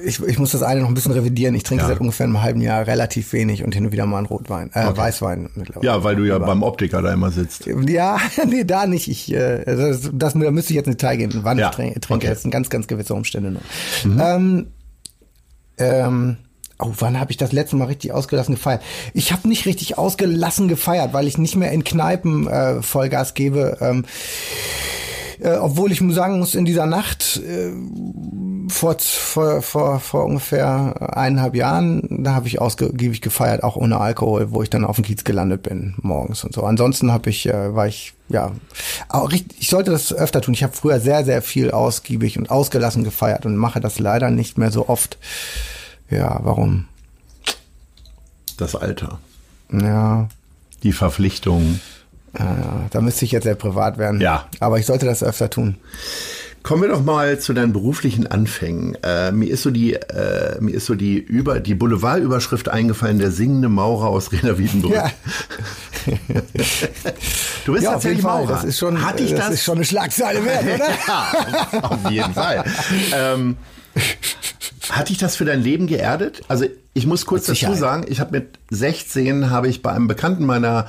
Ich, 0.04 0.20
ich 0.24 0.40
muss 0.40 0.52
das 0.52 0.64
eine 0.64 0.82
noch 0.82 0.88
ein 0.88 0.96
bisschen 0.96 1.12
revidieren. 1.12 1.54
Ich 1.54 1.62
trinke 1.64 1.84
Ja. 1.84 1.90
seit 1.90 2.00
ungefähr 2.00 2.26
einem 2.26 2.42
halben 2.42 2.60
Jahr 2.60 2.88
relativ 2.88 3.32
wenig 3.34 3.64
und 3.64 3.76
hin 3.76 3.86
und 3.86 3.92
wieder 3.92 4.08
mal 4.08 4.18
einen 4.18 4.26
Rotwein, 4.26 4.72
äh, 4.74 4.98
Weißwein 4.98 5.50
mittlerweile. 5.54 5.86
Ja, 5.86 6.04
weil 6.04 6.16
du 6.16 6.24
ja 6.24 6.40
beim 6.40 6.64
Optiker 6.64 7.02
da 7.04 7.14
immer 7.14 7.30
sitzt. 7.30 7.68
Ja, 7.88 8.18
nee, 8.48 8.64
da 8.64 8.88
nicht. 8.88 9.08
Ich, 9.08 9.32
äh, 9.32 9.64
das, 9.66 10.10
das, 10.12 10.34
da 10.34 10.52
müsste 10.52 10.72
ich 10.74 10.76
jetzt 10.78 10.88
ins 10.88 10.98
Detail 10.98 11.18
gehen, 11.18 11.32
wann 11.44 11.60
Ja, 11.60 11.70
ich 11.70 11.76
trinke. 11.76 12.00
okay. 12.10 12.26
Mhm. 12.26 12.30
Das 12.30 12.42
sind 12.42 12.52
ganz, 12.52 12.70
ganz 12.72 12.88
gewisse 12.88 13.14
Umstände 13.14 13.52
noch. 13.52 13.62
Ähm, 14.06 14.68
ähm, 15.78 16.38
oh, 16.80 16.92
wann 16.98 17.20
habe 17.20 17.30
ich 17.32 17.38
das 17.38 17.52
letzte 17.52 17.76
Mal 17.76 17.86
richtig 17.86 18.12
ausgelassen 18.12 18.56
gefeiert? 18.56 18.82
Ich 19.14 19.32
habe 19.32 19.48
nicht 19.48 19.68
richtig 19.68 19.98
ausgelassen 20.00 20.68
gefeiert, 20.68 21.14
weil 21.14 21.28
ich 21.28 21.38
nicht 21.38 21.56
mehr 21.56 21.72
in 21.72 21.84
Kneipen 21.84 22.48
äh, 22.48 22.82
Vollgas 22.82 23.36
gebe. 23.36 23.78
Ähm, 23.82 24.06
äh, 25.42 25.56
obwohl 25.56 25.92
ich 25.92 26.02
sagen 26.14 26.40
muss, 26.40 26.56
in 26.56 26.66
dieser 26.66 26.86
Nacht 26.86 27.38
äh, 27.48 27.72
vor, 28.70 28.96
vor, 29.00 29.62
vor, 29.62 30.00
vor 30.00 30.26
ungefähr 30.26 31.16
eineinhalb 31.18 31.56
Jahren, 31.56 32.24
da 32.24 32.34
habe 32.34 32.48
ich 32.48 32.62
ausgiebig 32.62 33.22
gefeiert, 33.22 33.64
auch 33.64 33.76
ohne 33.76 34.00
Alkohol, 34.00 34.52
wo 34.52 34.64
ich 34.64 34.70
dann 34.70 34.86
auf 34.86 34.96
dem 34.96 35.06
Kiez 35.06 35.24
gelandet 35.24 35.64
bin 35.64 35.96
morgens 36.02 36.44
und 36.44 36.54
so. 36.54 36.64
Ansonsten 36.64 37.12
habe 37.12 37.30
ich, 37.30 37.48
äh, 37.48 37.76
war 37.76 37.88
ich, 37.88 38.14
ja, 38.30 38.52
auch 39.08 39.32
richtig, 39.32 39.58
ich 39.60 39.70
sollte 39.70 39.92
das 39.92 40.14
öfter 40.14 40.42
tun. 40.42 40.54
Ich 40.54 40.64
habe 40.64 40.74
früher 40.76 41.00
sehr, 41.00 41.26
sehr 41.26 41.42
viel 41.42 41.72
ausgiebig 41.72 42.38
und 42.38 42.50
ausgelassen 42.50 43.04
gefeiert 43.04 43.46
und 43.46 43.58
mache 43.58 43.80
das 43.80 44.00
leider 44.00 44.30
nicht 44.30 44.58
mehr 44.58 44.72
so 44.72 44.88
oft. 44.90 45.18
Ja, 46.10 46.40
warum? 46.44 46.86
Das 48.58 48.76
Alter. 48.76 49.20
Ja, 49.72 50.28
Die 50.84 50.92
Verpflichtung. 50.94 51.80
äh, 52.34 52.44
da 52.92 53.02
müsste 53.02 53.26
ich 53.26 53.32
jetzt 53.32 53.44
sehr 53.44 53.56
privat 53.56 53.98
werden. 53.98 54.22
Ja. 54.22 54.48
Aber 54.60 54.80
ich 54.80 54.86
sollte 54.86 55.06
das 55.06 55.24
öfter 55.24 55.50
tun. 55.50 55.76
Kommen 56.62 56.82
wir 56.82 56.90
doch 56.90 57.04
mal 57.04 57.40
zu 57.40 57.54
deinen 57.54 57.72
beruflichen 57.74 58.28
Anfängen. 58.28 58.98
Äh, 59.04 59.32
mir 59.32 59.50
ist 59.50 59.64
so 59.64 59.72
die, 59.72 59.94
äh, 59.94 60.60
mir 60.60 60.72
ist 60.74 60.86
so 60.86 60.96
die 60.96 61.18
über 61.18 61.60
die 61.60 61.74
Boulevardüberschrift 61.74 62.70
eingefallen: 62.70 63.18
der 63.20 63.32
singende 63.32 63.70
Maurer 63.70 64.08
aus 64.10 64.32
Reda 64.32 64.58
Wiedenbrück. 64.58 64.94
Ja. 64.94 65.12
Du 67.66 67.74
bist 67.74 67.84
Ja, 67.86 67.92
tatsächlich. 67.94 68.24
Maurer. 68.24 68.48
Das 68.48 68.64
ist 68.64 68.78
schon, 68.78 69.02
Hatte 69.06 69.24
ich 69.24 69.32
das, 69.32 69.46
das? 69.46 69.54
ist 69.56 69.64
schon 69.64 69.78
eine 69.78 69.86
Schlagzeile 69.86 70.44
wert, 70.46 70.64
oder? 70.76 70.90
ja, 71.08 71.32
auf, 71.82 71.92
auf 72.06 72.12
jeden 72.12 72.34
Fall. 72.34 72.64
Ähm, 73.14 73.58
hat 74.92 75.10
dich 75.10 75.18
das 75.18 75.36
für 75.36 75.46
dein 75.46 75.62
Leben 75.62 75.88
geerdet? 75.88 76.42
Also 76.48 76.66
ich 76.94 77.06
muss 77.06 77.26
kurz 77.26 77.46
dazu 77.46 77.74
sagen, 77.76 78.06
ich 78.10 78.20
habe 78.20 78.32
mit 78.32 78.60
16 78.72 79.50
habe 79.52 79.68
ich 79.68 79.82
bei 79.82 79.92
einem 79.92 80.08
Bekannten 80.08 80.46
meiner 80.46 80.88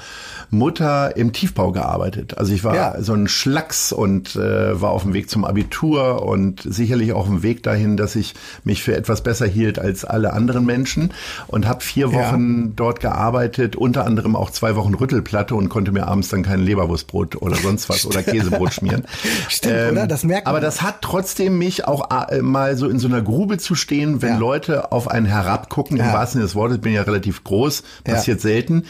Mutter 0.51 1.17
im 1.17 1.33
Tiefbau 1.33 1.71
gearbeitet. 1.73 2.37
Also 2.39 2.53
ich 2.53 2.65
war 2.65 2.75
Ja. 2.75 3.01
so 3.03 3.13
ein 3.13 3.29
Schlacks 3.29 3.93
und 3.93 4.35
äh, 4.35 4.81
war 4.81 4.91
auf 4.91 5.03
dem 5.03 5.13
Weg 5.13 5.31
zum 5.31 5.45
Abitur 5.45 6.23
und 6.27 6.63
sicherlich 6.65 7.13
auch 7.13 7.21
auf 7.21 7.27
dem 7.27 7.43
Weg 7.43 7.63
dahin, 7.63 7.97
dass 7.97 8.17
ich 8.17 8.35
mich 8.65 8.83
für 8.83 8.97
etwas 8.97 9.23
besser 9.23 9.47
hielt 9.47 9.79
als 9.79 10.05
alle 10.05 10.33
anderen 10.33 10.65
Menschen 10.65 11.13
und 11.47 11.69
habe 11.69 11.83
vier 11.83 12.09
Ja. 12.09 12.13
Wochen 12.33 12.75
dort 12.75 13.01
gearbeitet, 13.01 13.77
unter 13.77 14.07
anderem 14.07 14.35
auch 14.35 14.51
zwei 14.51 14.75
Wochen 14.77 14.95
Rüttelplatte 14.95 15.55
und 15.55 15.69
konnte 15.69 15.93
mir 15.93 16.09
abends 16.09 16.31
dann 16.31 16.43
kein 16.43 16.61
Leberwurstbrot 16.61 17.41
oder 17.41 17.57
sonst 17.57 17.89
was 17.89 18.05
oder 18.07 18.23
Käsebrot 18.25 18.73
schmieren. 18.75 19.05
Stimmt, 19.49 19.93
oder? 19.93 20.07
Das 20.09 20.25
merkt 20.25 20.47
man. 20.47 20.55
Aber 20.57 20.61
das 20.65 20.83
hat 20.83 21.03
trotzdem 21.03 21.59
mich 21.59 21.85
auch 21.87 22.11
äh, 22.31 22.43
mal 22.43 22.77
so 22.77 22.89
in 22.89 22.99
so 22.99 23.07
einer 23.07 23.23
Grube 23.23 23.59
zu 23.59 23.75
stehen, 23.91 24.23
wenn 24.23 24.35
Ja. 24.35 24.39
Leute 24.39 24.93
auf 24.93 25.09
einen 25.11 25.27
herabgucken, 25.27 25.97
im 25.99 26.07
Ja. 26.07 26.13
wahrsten 26.13 26.39
Sinne 26.39 26.45
des 26.45 26.55
Wortes, 26.55 26.79
bin 26.79 26.93
ja 26.93 27.03
relativ 27.03 27.43
groß, 27.43 27.83
Ja. 28.07 28.15
passiert 28.15 28.41
selten. 28.41 28.85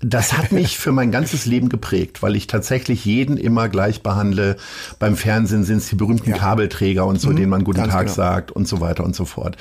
Das 0.00 0.36
hat 0.36 0.50
mich 0.52 0.76
für 0.76 0.92
mein 0.92 1.12
ganzes 1.12 1.46
Leben 1.46 1.68
geprägt, 1.70 2.20
weil 2.20 2.34
ich 2.36 2.46
tatsächlich 2.46 3.04
jeden 3.06 3.36
immer 3.38 3.68
gleich 3.68 4.02
behandle. 4.02 4.56
Beim 4.98 5.16
Fernsehen 5.16 5.62
sind 5.64 5.78
es 5.78 5.88
die 5.88 5.94
berühmten 5.94 6.30
Ja. 6.30 6.36
Kabelträger 6.36 7.06
und 7.06 7.20
so, 7.20 7.32
denen 7.32 7.48
man 7.48 7.62
guten 7.64 7.84
Tag 7.88 8.02
genau. 8.06 8.12
sagt 8.12 8.50
und 8.50 8.66
so 8.68 8.80
weiter 8.80 9.04
und 9.04 9.14
so 9.16 9.24
fort. 9.24 9.56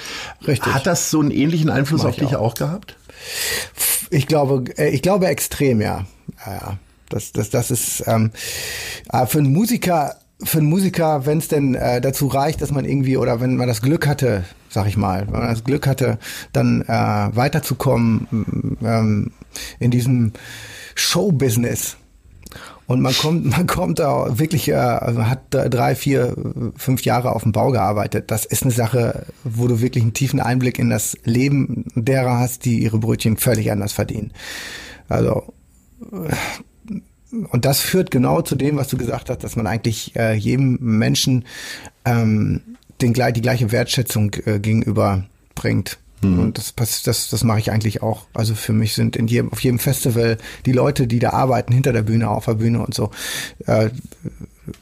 Richtig. 0.46 0.74
Hat 0.74 0.86
das 0.88 1.12
so 1.12 1.22
einen 1.22 1.32
ähnlichen 1.32 1.70
Einfluss 1.70 2.04
auf 2.04 2.18
ich 2.18 2.28
dich 2.28 2.36
auch. 2.36 2.42
auch 2.42 2.56
gehabt? 2.56 2.98
Ich 4.10 4.28
glaube, 4.28 4.66
äh, 4.78 4.90
ich 4.90 5.02
glaube 5.04 5.28
extrem, 5.28 5.80
ja. 5.80 6.06
Ja, 6.46 6.54
ja. 6.54 6.78
Das, 7.10 7.32
das, 7.32 7.50
das 7.52 7.70
ist 7.72 8.04
ähm, 8.08 8.32
äh, 9.12 9.26
für 9.28 9.38
einen 9.38 9.54
Musiker, 9.54 10.16
für 10.44 10.60
einen 10.60 10.70
Musiker, 10.70 11.26
wenn 11.26 11.38
es 11.40 11.48
denn 11.48 11.76
äh, 11.76 12.02
dazu 12.02 12.28
reicht, 12.28 12.62
dass 12.62 12.72
man 12.72 12.86
irgendwie 12.86 13.18
oder 13.18 13.40
wenn 13.42 13.56
man 13.56 13.68
das 13.68 13.82
Glück 13.82 14.08
hatte, 14.08 14.44
sag 14.70 14.88
ich 14.88 14.98
mal, 14.98 15.26
wenn 15.28 15.40
man 15.40 15.50
das 15.50 15.64
Glück 15.64 15.88
hatte, 15.88 16.18
dann 16.52 16.82
äh, 16.82 16.88
weiterzukommen 16.88 18.28
m- 18.32 18.78
ähm, 18.84 19.32
in 19.80 19.92
diesem 19.92 20.34
Showbusiness. 20.96 21.98
Und 22.86 23.02
man 23.02 23.14
kommt, 23.14 23.46
man 23.58 23.66
kommt 23.68 24.00
da 24.00 24.38
wirklich, 24.38 24.68
äh, 24.70 24.74
also 24.74 25.26
hat 25.28 25.40
drei, 25.52 25.96
vier, 25.96 26.36
fünf 26.76 27.04
Jahre 27.04 27.34
auf 27.36 27.44
dem 27.44 27.52
Bau 27.52 27.72
gearbeitet. 27.72 28.30
Das 28.32 28.46
ist 28.46 28.64
eine 28.64 28.72
Sache, 28.72 29.26
wo 29.44 29.68
du 29.68 29.80
wirklich 29.82 30.04
einen 30.04 30.14
tiefen 30.14 30.40
Einblick 30.40 30.80
in 30.80 30.90
das 30.90 31.18
Leben 31.24 31.86
derer 31.96 32.40
hast, 32.40 32.66
die 32.66 32.80
ihre 32.84 33.00
Brötchen 33.00 33.38
völlig 33.38 33.72
anders 33.72 33.94
verdienen. 33.94 34.32
Also 35.08 35.54
und 37.50 37.66
das 37.66 37.80
führt 37.80 38.12
genau 38.12 38.42
zu 38.42 38.56
dem, 38.56 38.78
was 38.78 38.88
du 38.88 38.98
gesagt 38.98 39.30
hast, 39.30 39.44
dass 39.44 39.56
man 39.56 39.68
eigentlich 39.68 40.16
äh, 40.16 40.34
jedem 40.36 40.78
Menschen 40.80 41.46
ähm, 42.06 42.62
den, 43.02 43.14
die 43.14 43.42
gleiche 43.42 43.72
Wertschätzung 43.72 44.34
äh, 44.46 44.60
gegenüber 44.60 45.26
bringt. 45.56 45.98
Und 46.38 46.58
das, 46.58 46.72
pass- 46.72 47.04
das, 47.04 47.30
das 47.30 47.44
mache 47.44 47.60
ich 47.60 47.70
eigentlich 47.70 48.02
auch. 48.02 48.28
Also 48.34 48.56
für 48.56 48.72
mich 48.72 48.94
sind 48.94 49.18
in 49.18 49.28
jedem, 49.28 49.52
auf 49.52 49.60
jedem 49.60 49.78
Festival 49.80 50.38
die 50.66 50.72
Leute, 50.72 51.06
die 51.06 51.20
da 51.20 51.32
arbeiten, 51.32 51.74
hinter 51.74 51.92
der 51.92 52.04
Bühne, 52.04 52.30
auf 52.30 52.46
der 52.46 52.54
Bühne 52.54 52.80
und 52.80 52.94
so, 52.94 53.12
äh, 53.66 53.90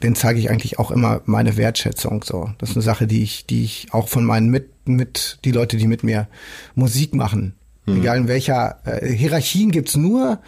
den 0.04 0.14
zeige 0.14 0.38
ich 0.38 0.50
eigentlich 0.50 0.78
auch 0.78 0.92
immer 0.92 1.20
meine 1.24 1.56
Wertschätzung. 1.56 2.22
So, 2.22 2.50
das 2.58 2.70
ist 2.70 2.76
eine 2.76 2.84
Sache, 2.84 3.08
die 3.08 3.24
ich, 3.24 3.44
die 3.46 3.64
ich 3.64 3.88
auch 3.90 4.06
von 4.06 4.24
meinen 4.24 4.50
mit, 4.50 4.68
mit 4.86 5.38
die 5.44 5.50
Leute, 5.50 5.78
die 5.78 5.88
mit 5.88 6.04
mir 6.04 6.28
Musik 6.76 7.12
machen, 7.14 7.54
egal 7.88 8.18
in 8.18 8.28
welcher 8.28 8.78
äh, 8.84 9.12
Hierarchien 9.12 9.72
gibt's 9.72 9.96
nur 9.96 10.38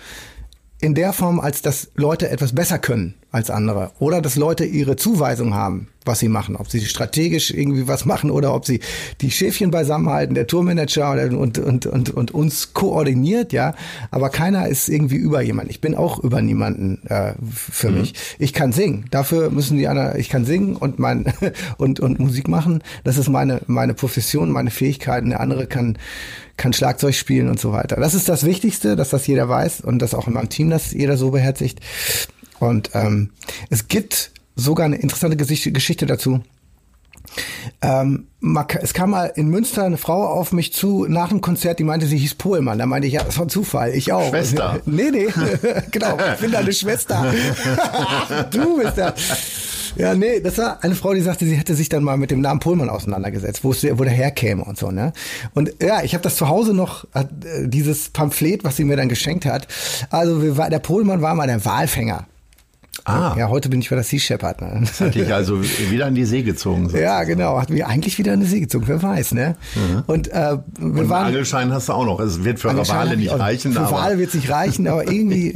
in 0.85 0.95
der 0.95 1.15
Form, 1.15 1.41
als 1.41 1.63
dass 1.63 1.91
Leute 1.95 2.29
etwas 2.29 2.55
besser 2.55 2.79
können 2.79 3.15
als 3.31 3.49
andere 3.49 3.93
oder 3.99 4.21
dass 4.21 4.37
Leute 4.37 4.67
ihre 4.67 4.97
Zuweisung 4.97 5.55
haben, 5.55 5.89
was 6.05 6.19
sie 6.19 6.29
machen, 6.29 6.57
ob 6.57 6.71
sie 6.71 6.85
strategisch 6.85 7.51
irgendwie 7.51 7.89
was 7.89 8.05
machen 8.05 8.31
oder 8.31 8.55
ob 8.55 8.67
sie 8.67 8.81
die 9.21 9.31
Schäfchen 9.31 9.71
beisammenhalten, 9.71 10.35
der 10.35 10.47
Tourmanager 10.47 11.13
und, 11.39 11.59
und, 11.59 11.87
und, 11.87 12.11
und 12.11 12.31
uns 12.33 12.75
koordiniert, 12.75 13.53
ja. 13.53 13.75
Aber 14.11 14.29
keiner 14.29 14.69
ist 14.69 14.89
irgendwie 14.89 15.17
über 15.17 15.41
jemanden. 15.43 15.71
Ich 15.71 15.81
bin 15.81 15.95
auch 15.95 16.19
über 16.23 16.43
niemanden 16.43 17.07
äh, 17.07 17.35
für 17.51 17.91
mich. 17.91 18.15
Ich 18.39 18.53
kann 18.53 18.73
singen. 18.73 19.07
Dafür 19.11 19.51
müssen 19.51 19.79
die 19.79 19.89
anderen, 19.89 20.19
ich 20.19 20.29
kann 20.29 20.45
singen 20.45 20.77
und 20.77 20.99
mein 20.99 21.33
und, 21.79 22.01
und 22.01 22.19
Musik 22.19 22.49
machen. 22.49 22.83
Das 23.05 23.17
ist 23.17 23.29
meine, 23.29 23.63
meine 23.67 23.95
Profession, 23.95 24.51
meine 24.51 24.71
Fähigkeiten. 24.71 25.31
Der 25.31 25.41
andere 25.41 25.67
kann, 25.67 25.99
kann 26.57 26.73
Schlagzeug 26.73 27.15
spielen 27.15 27.49
und 27.49 27.61
so 27.61 27.73
weiter. 27.73 27.97
Das 27.97 28.15
ist 28.15 28.29
das 28.29 28.45
Wichtigste, 28.45 28.97
dass 28.97 29.11
das 29.11 29.27
jeder 29.27 29.49
weiß 29.49 29.81
und 29.81 30.01
dass 30.01 30.15
auch 30.15 30.27
in 30.27 30.35
meinem 30.35 30.49
Team 30.49 30.71
das 30.71 30.93
jeder 30.93 31.17
so 31.17 31.31
beherzigt. 31.31 31.81
Und 32.61 32.91
ähm, 32.95 33.31
es 33.71 33.89
gibt 33.89 34.31
sogar 34.57 34.87
eine 34.87 34.97
interessante 34.97 35.37
Geschichte, 35.37 36.07
dazu. 36.07 36.41
Ähm, 37.81 38.29
es 38.81 38.95
kam 38.95 39.11
mal 39.11 39.27
in 39.35 39.49
Münster 39.49 39.85
eine 39.85 39.97
Frau 39.97 40.27
auf 40.27 40.53
mich 40.53 40.73
zu 40.73 41.07
nach 41.09 41.31
dem 41.31 41.41
Konzert, 41.41 41.79
die 41.79 41.85
meinte, 41.85 42.07
sie 42.07 42.19
hieß 42.19 42.35
Pohlmann. 42.37 42.79
Da 42.79 42.87
meinte 42.87 43.09
ich, 43.09 43.15
ja, 43.15 43.23
das 43.23 43.37
war 43.39 43.47
ein 43.47 43.49
Zufall. 43.49 43.95
Ich 43.95 44.13
auch. 44.13 44.29
Schwester. 44.29 44.81
nee, 44.87 45.11
nee, 45.11 45.29
genau. 45.91 46.17
Ich 46.35 46.41
bin 46.41 46.53
deine 46.53 46.73
Schwester. 46.73 47.33
du 48.51 48.79
bist 48.79 48.99
da. 48.99 49.15
Ja, 49.97 50.15
nee, 50.15 50.41
das 50.41 50.59
war 50.59 50.83
eine 50.83 50.97
Frau, 50.97 51.15
die 51.15 51.21
sagte, 51.21 51.47
sie 51.47 51.55
hätte 51.55 51.75
sich 51.75 51.89
dann 51.89 52.03
mal 52.03 52.17
mit 52.17 52.33
dem 52.33 52.41
Namen 52.41 52.59
Pohlmann 52.59 52.91
auseinandergesetzt, 52.91 53.63
wo, 53.63 53.71
es, 53.71 53.85
wo 53.85 54.03
der 54.03 54.13
herkäme 54.13 54.65
und 54.65 54.77
so, 54.77 54.91
ne? 54.91 55.13
Und 55.55 55.73
ja, 55.81 56.03
ich 56.03 56.15
habe 56.15 56.23
das 56.23 56.35
zu 56.37 56.49
Hause 56.49 56.75
noch, 56.75 57.05
äh, 57.15 57.25
dieses 57.67 58.09
Pamphlet, 58.09 58.65
was 58.65 58.77
sie 58.77 58.85
mir 58.85 58.97
dann 58.97 59.09
geschenkt 59.09 59.47
hat. 59.47 59.69
Also 60.11 60.43
wir 60.43 60.57
war, 60.57 60.69
der 60.69 60.81
Pohlmann 60.81 61.23
war 61.23 61.35
mal 61.35 61.47
der 61.47 61.65
Walfänger. 61.65 62.27
Ah, 63.05 63.35
Ja, 63.37 63.49
heute 63.49 63.69
bin 63.69 63.81
ich 63.81 63.91
wieder 63.91 64.03
Sea 64.03 64.19
Shepherd. 64.19 64.61
Ne? 64.61 64.85
hat 65.01 65.15
dich 65.15 65.33
also 65.33 65.61
wieder 65.63 66.09
in 66.09 66.15
die 66.15 66.25
See 66.25 66.43
gezogen. 66.43 66.89
So. 66.89 66.97
Ja, 66.97 67.25
genau. 67.25 67.61
Hat 67.61 67.71
mir 67.71 67.87
eigentlich 67.89 68.19
wieder 68.19 68.33
eine 68.33 68.47
See 68.47 68.61
gezogen, 68.61 68.87
wer 68.89 69.03
weiß, 69.03 69.33
ne? 69.33 69.57
Und 70.07 70.29
äh, 70.29 70.59
wir 70.79 71.03
Und 71.03 71.09
waren. 71.09 71.27
Angelschein 71.27 71.73
hast 71.73 71.89
du 71.89 71.93
auch 71.93 72.05
noch. 72.07 72.21
Es 72.21 72.45
wird 72.45 72.61
für 72.61 72.69
Wale 72.69 73.17
nicht 73.17 73.33
reichen, 73.33 73.73
Für 73.73 73.91
Wale 73.91 74.19
wird 74.19 74.29
es 74.29 74.35
nicht 74.35 74.51
reichen, 74.51 74.87
aber 74.87 75.11
irgendwie. 75.11 75.55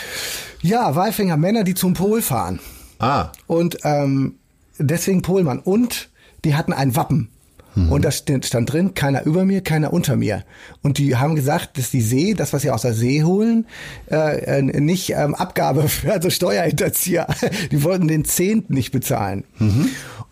ja, 0.62 0.94
Walfänger, 0.94 1.36
Männer, 1.36 1.64
die 1.64 1.74
zum 1.74 1.94
Pol 1.94 2.22
fahren. 2.22 2.60
ah, 2.98 3.30
Und 3.46 3.78
ähm, 3.84 4.34
deswegen 4.78 5.22
Polmann. 5.22 5.58
Und 5.60 6.08
die 6.44 6.54
hatten 6.54 6.72
ein 6.72 6.94
Wappen. 6.96 7.28
Und 7.76 8.04
da 8.04 8.10
stand, 8.10 8.72
drin, 8.72 8.94
keiner 8.94 9.24
über 9.26 9.44
mir, 9.44 9.60
keiner 9.60 9.92
unter 9.92 10.16
mir. 10.16 10.44
Und 10.82 10.98
die 10.98 11.16
haben 11.16 11.36
gesagt, 11.36 11.76
dass 11.76 11.90
die 11.90 12.00
See, 12.00 12.34
das, 12.34 12.52
was 12.52 12.62
sie 12.62 12.70
aus 12.70 12.82
der 12.82 12.94
See 12.94 13.22
holen, 13.22 13.66
äh, 14.10 14.58
äh, 14.58 14.62
nicht 14.62 15.10
ähm, 15.10 15.34
Abgabe 15.34 15.88
für 15.88 16.12
also 16.12 16.30
Steuerhinterzieher. 16.30 17.26
Die 17.70 17.82
wollten 17.82 18.08
den 18.08 18.24
Zehnten 18.24 18.74
nicht 18.74 18.92
bezahlen. 18.92 19.44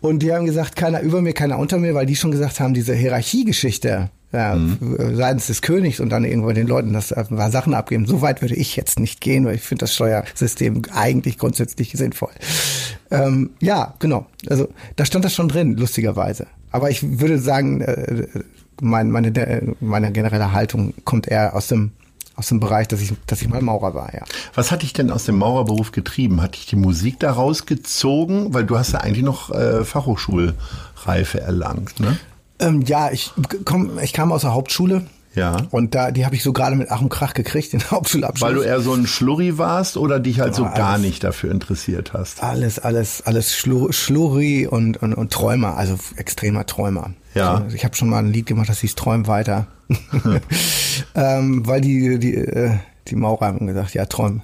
Und 0.01 0.23
die 0.23 0.33
haben 0.33 0.45
gesagt, 0.45 0.75
keiner 0.75 1.01
über 1.01 1.21
mir, 1.21 1.33
keiner 1.33 1.59
unter 1.59 1.77
mir, 1.77 1.93
weil 1.93 2.05
die 2.05 2.15
schon 2.15 2.31
gesagt 2.31 2.59
haben, 2.59 2.73
diese 2.73 2.93
Hierarchiegeschichte, 2.93 4.09
ja, 4.31 4.57
seitens 5.13 5.47
des 5.47 5.61
Königs 5.61 5.99
und 5.99 6.09
dann 6.09 6.25
irgendwo 6.25 6.51
den 6.51 6.67
Leuten 6.67 6.93
das 6.93 7.11
äh, 7.11 7.25
war 7.29 7.51
Sachen 7.51 7.73
abgeben. 7.73 8.05
So 8.05 8.21
weit 8.21 8.41
würde 8.41 8.55
ich 8.55 8.75
jetzt 8.75 8.99
nicht 8.99 9.21
gehen, 9.21 9.45
weil 9.45 9.55
ich 9.55 9.61
finde 9.61 9.81
das 9.81 9.95
Steuersystem 9.95 10.81
eigentlich 10.93 11.37
grundsätzlich 11.37 11.93
sinnvoll. 11.93 12.31
Ähm, 13.11 13.51
ja, 13.61 13.93
genau. 13.99 14.25
Also 14.49 14.67
da 14.95 15.05
stand 15.05 15.23
das 15.23 15.33
schon 15.33 15.47
drin, 15.47 15.77
lustigerweise. 15.77 16.47
Aber 16.75 16.89
ich 16.89 17.19
würde 17.19 17.39
sagen, 17.39 17.79
äh, 17.79 18.27
mein, 18.81 19.09
meine, 19.09 19.75
meine 19.79 20.11
generelle 20.11 20.51
Haltung 20.51 20.93
kommt 21.05 21.25
eher 21.27 21.55
aus 21.55 21.67
dem 21.67 21.91
aus 22.35 22.49
dem 22.49 22.59
Bereich, 22.59 22.89
dass 22.89 22.99
ich, 22.99 23.13
dass 23.27 23.41
ich 23.41 23.47
mal 23.47 23.61
Maurer 23.61 23.93
war, 23.93 24.13
ja. 24.13 24.23
was 24.53 24.69
hat 24.69 24.81
dich 24.81 24.91
denn 24.91 25.09
aus 25.09 25.23
dem 25.23 25.37
Maurerberuf 25.37 25.93
getrieben? 25.93 26.41
Hat 26.41 26.55
dich 26.55 26.65
die 26.65 26.75
Musik 26.75 27.17
da 27.21 27.31
rausgezogen? 27.31 28.53
Weil 28.53 28.65
du 28.65 28.77
hast 28.77 28.91
ja 28.91 28.99
eigentlich 28.99 29.23
noch 29.23 29.51
äh, 29.51 29.85
Fachhochschulreife 29.85 31.39
erlangt, 31.39 32.01
ne? 32.01 32.17
Ähm, 32.59 32.81
ja, 32.81 33.09
ich 33.09 33.31
komm, 33.63 33.99
ich 33.99 34.11
kam 34.11 34.33
aus 34.33 34.41
der 34.41 34.53
Hauptschule. 34.53 35.05
Ja. 35.35 35.57
Und 35.71 35.93
da, 35.95 36.11
die 36.11 36.25
habe 36.25 36.35
ich 36.35 36.43
so 36.43 36.53
gerade 36.53 36.75
mit 36.75 36.89
Ach 36.89 37.01
und 37.01 37.09
Krach 37.09 37.33
gekriegt, 37.33 37.73
den 37.73 37.83
Hauptschulabschluss. 37.91 38.47
Weil 38.47 38.55
du 38.55 38.61
eher 38.61 38.79
so 38.79 38.93
ein 38.93 39.05
Schlurri 39.05 39.57
warst 39.57 39.97
oder 39.97 40.19
dich 40.19 40.39
halt 40.39 40.55
so 40.55 40.63
Ja, 40.63 40.73
gar 40.73 40.89
alles. 40.93 41.01
nicht 41.01 41.23
dafür 41.23 41.51
interessiert 41.51 42.13
hast? 42.13 42.41
Alles, 42.41 42.79
alles, 42.79 43.21
alles 43.21 43.55
Schlur, 43.55 43.93
Schlurri 43.93 44.65
und, 44.67 44.97
und, 44.97 45.13
und 45.13 45.31
Träumer, 45.31 45.77
also 45.77 45.97
extremer 46.15 46.65
Träumer. 46.65 47.11
Ja. 47.33 47.55
Also 47.55 47.75
ich 47.75 47.83
habe 47.83 47.95
schon 47.95 48.09
mal 48.09 48.19
ein 48.19 48.31
Lied 48.31 48.45
gemacht, 48.45 48.69
das 48.69 48.79
hieß 48.79 48.95
Träum 48.95 49.27
weiter. 49.27 49.67
ähm, 51.15 51.67
weil 51.67 51.81
die, 51.81 52.17
die, 52.17 52.35
äh, 52.35 52.71
die 53.07 53.15
Maurer 53.15 53.47
haben 53.47 53.67
gesagt, 53.67 53.93
ja, 53.93 54.05
träum, 54.05 54.41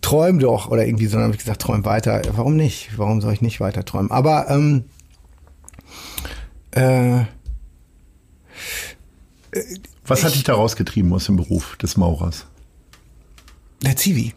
träum 0.00 0.38
doch. 0.38 0.70
Oder 0.70 0.86
irgendwie 0.86 1.06
so, 1.06 1.16
dann 1.16 1.24
habe 1.24 1.34
ich 1.34 1.40
gesagt, 1.40 1.62
träum 1.62 1.84
weiter. 1.84 2.22
Warum 2.32 2.56
nicht? 2.56 2.90
Warum 2.96 3.20
soll 3.20 3.34
ich 3.34 3.42
nicht 3.42 3.60
weiter 3.60 3.84
träumen? 3.84 4.10
Aber 4.10 4.48
ähm, 4.48 4.84
äh, 6.72 7.24
Was 10.08 10.24
hat 10.24 10.34
dich 10.34 10.44
da 10.44 10.54
rausgetrieben 10.54 11.12
aus 11.12 11.26
dem 11.26 11.36
Beruf 11.36 11.76
des 11.76 11.96
Maurers? 11.96 12.46
Der 13.82 13.96
Zivi. 13.96 14.34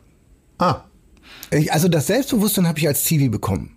Ah, 0.57 0.81
Ich, 1.51 1.71
also 1.73 1.87
das 1.87 2.07
Selbstbewusstsein 2.07 2.67
habe 2.67 2.79
ich 2.79 2.87
als 2.87 3.03
Zivi 3.03 3.29
bekommen. 3.29 3.75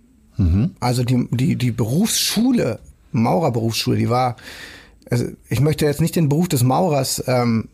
Also 0.81 1.03
die, 1.05 1.27
die, 1.31 1.55
die 1.55 1.71
Berufsschule, 1.71 2.79
Maurerberufsschule, 3.13 3.97
die 3.97 4.09
war, 4.09 4.35
also 5.09 5.25
ich 5.47 5.61
möchte 5.61 5.85
jetzt 5.85 6.01
nicht 6.01 6.15
den 6.17 6.27
Beruf 6.27 6.49
des 6.49 6.61
Maurers 6.61 7.23
ähm, 7.27 7.69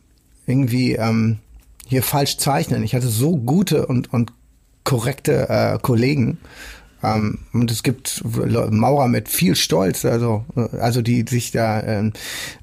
irgendwie 0.46 0.94
ähm, 0.94 1.40
hier 1.88 2.04
falsch 2.04 2.38
zeichnen. 2.38 2.84
Ich 2.84 2.94
hatte 2.94 3.08
so 3.08 3.36
gute 3.36 3.88
und, 3.88 4.14
und 4.14 4.32
korrekte 4.84 5.50
äh, 5.50 5.80
Kollegen. 5.82 6.38
Ähm, 7.04 7.40
und 7.54 7.72
es 7.72 7.84
gibt 7.84 8.24
Maurer 8.24 9.08
mit 9.08 9.30
viel 9.30 9.56
Stolz, 9.56 10.06
also, 10.06 10.46
äh, 10.56 10.78
also 10.78 11.02
die 11.02 11.26
sich 11.28 11.52
da, 11.52 11.82
ähm, 11.82 12.14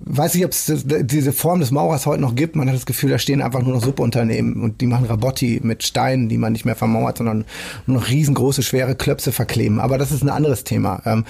weiß 0.00 0.34
nicht, 0.34 0.44
ob 0.44 0.52
es 0.52 0.72
diese 0.84 1.32
Form 1.32 1.60
des 1.60 1.70
Maurers 1.70 2.06
heute 2.06 2.22
noch 2.22 2.34
gibt. 2.34 2.56
Man 2.56 2.68
hat 2.68 2.76
das 2.76 2.86
Gefühl, 2.86 3.10
da 3.10 3.18
stehen 3.18 3.42
einfach 3.42 3.62
nur 3.62 3.74
noch 3.74 3.82
Subunternehmen 3.82 4.62
und 4.62 4.80
die 4.80 4.86
machen 4.86 5.06
Rabotti 5.06 5.60
mit 5.62 5.82
Steinen, 5.82 6.28
die 6.28 6.38
man 6.38 6.52
nicht 6.52 6.64
mehr 6.64 6.76
vermauert, 6.76 7.18
sondern 7.18 7.44
nur 7.86 8.00
noch 8.00 8.08
riesengroße, 8.08 8.62
schwere 8.62 8.94
Klöpse 8.94 9.32
verkleben. 9.32 9.80
Aber 9.80 9.98
das 9.98 10.12
ist 10.12 10.22
ein 10.22 10.28
anderes 10.28 10.64
Thema. 10.64 11.02
Ähm, 11.04 11.24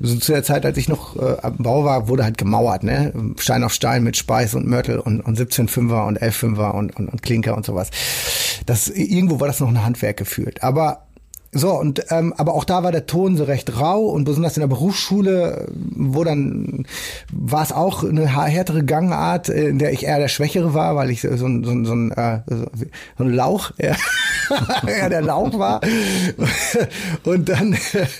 so 0.00 0.16
zu 0.16 0.32
der 0.32 0.42
Zeit, 0.42 0.64
als 0.64 0.78
ich 0.78 0.88
noch 0.88 1.16
äh, 1.16 1.36
am 1.42 1.58
Bau 1.58 1.84
war, 1.84 2.08
wurde 2.08 2.24
halt 2.24 2.38
gemauert, 2.38 2.82
ne? 2.82 3.12
Stein 3.38 3.64
auf 3.64 3.72
Stein 3.72 4.02
mit 4.04 4.16
Speis 4.16 4.54
und 4.54 4.66
Mörtel 4.66 4.98
und, 4.98 5.20
und 5.20 5.36
17 5.36 5.68
Fünfer 5.68 6.06
und 6.06 6.16
11 6.16 6.36
Fünfer 6.36 6.74
und, 6.74 6.96
und, 6.96 7.08
und 7.08 7.22
Klinker 7.22 7.56
und 7.56 7.66
sowas. 7.66 7.90
Das, 8.66 8.88
irgendwo 8.88 9.40
war 9.40 9.46
das 9.46 9.60
noch 9.60 9.68
ein 9.68 9.84
Handwerk 9.84 10.16
gefühlt. 10.16 10.62
Aber 10.62 11.04
so, 11.56 11.72
und 11.78 12.04
ähm, 12.10 12.34
aber 12.36 12.54
auch 12.54 12.64
da 12.64 12.82
war 12.82 12.90
der 12.92 13.06
Ton 13.06 13.36
so 13.36 13.44
recht 13.44 13.78
rau 13.80 14.00
und 14.06 14.24
besonders 14.24 14.56
in 14.56 14.60
der 14.62 14.66
Berufsschule, 14.66 15.68
wo 15.72 16.24
dann 16.24 16.84
war 17.32 17.62
es 17.62 17.70
auch 17.72 18.02
eine 18.04 18.26
härtere 18.26 18.84
Gangart, 18.84 19.48
äh, 19.48 19.68
in 19.68 19.78
der 19.78 19.92
ich 19.92 20.04
eher 20.04 20.18
der 20.18 20.28
Schwächere 20.28 20.74
war, 20.74 20.96
weil 20.96 21.10
ich 21.10 21.20
so, 21.22 21.36
so, 21.36 21.46
ein- 21.46 21.62
so, 21.64 21.84
so, 21.84 21.94
ein, 21.94 22.10
äh, 22.10 22.40
so, 22.48 23.24
ein 23.24 23.30
Lauch, 23.32 23.70
eher, 23.78 23.96
eher 24.86 25.08
der 25.08 25.22
Lauch 25.22 25.58
war. 25.58 25.80
Und 27.24 27.48
dann 27.48 27.76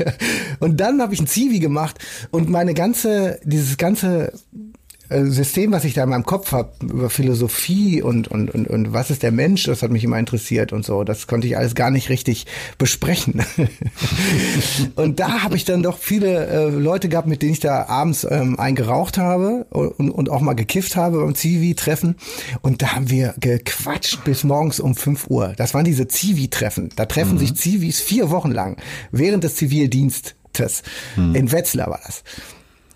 und 0.61 0.79
dann 0.81 1.03
habe 1.03 1.15
ich 1.15 1.21
ein 1.21 1.27
Zivi 1.27 1.59
gemacht 1.59 1.99
und 2.31 2.49
meine 2.49 2.75
ganze, 2.75 3.41
dieses 3.45 3.77
ganze 3.77 4.33
System, 5.11 5.73
was 5.73 5.85
ich 5.85 5.95
da 5.95 6.05
in 6.05 6.11
meinem 6.11 6.25
Kopf 6.25 6.53
habe, 6.53 6.73
über 6.83 7.11
Philosophie 7.11 8.01
und, 8.01 8.29
und, 8.29 8.51
und, 8.51 8.67
und 8.69 8.93
was 8.93 9.11
ist 9.11 9.23
der 9.23 9.33
Mensch, 9.33 9.65
das 9.65 9.83
hat 9.83 9.91
mich 9.91 10.03
immer 10.03 10.19
interessiert 10.19 10.73
und 10.73 10.85
so. 10.85 11.05
Das 11.05 11.27
konnte 11.27 11.47
ich 11.47 11.57
alles 11.57 11.75
gar 11.75 11.91
nicht 11.91 12.09
richtig 12.09 12.47
besprechen. 12.79 13.43
und 14.97 15.21
da 15.21 15.43
habe 15.43 15.57
ich 15.57 15.65
dann 15.65 15.83
doch 15.83 15.99
viele 15.99 16.47
äh, 16.47 16.71
Leute 16.71 17.09
gehabt, 17.09 17.29
mit 17.29 17.43
denen 17.43 17.53
ich 17.53 17.61
da 17.61 17.87
abends 17.87 18.27
ähm, 18.29 18.59
eingeraucht 18.59 19.19
habe 19.19 19.67
und, 19.71 20.11
und 20.11 20.31
auch 20.31 20.41
mal 20.41 20.55
gekifft 20.55 20.97
habe 20.97 21.21
beim 21.23 21.35
Zivi-Treffen. 21.35 22.17
Und 22.63 22.81
da 22.81 22.95
haben 22.95 23.11
wir 23.11 23.35
gequatscht 23.39 24.25
bis 24.25 24.43
morgens 24.43 24.81
um 24.81 24.95
5 24.95 25.27
Uhr. 25.29 25.53
Das 25.57 25.75
waren 25.75 25.85
diese 25.85 26.09
Zivi-Treffen. 26.09 26.91
Da 26.97 27.05
treffen 27.07 27.39
sich 27.39 27.55
Zivis 27.55 28.01
vier 28.01 28.31
Wochen 28.31 28.51
lang 28.51 28.77
während 29.13 29.45
des 29.45 29.57
Zivildienstes. 29.57 30.83
In 31.17 31.53
Wetzlar 31.53 31.91
war 31.91 32.01
das. 32.07 32.23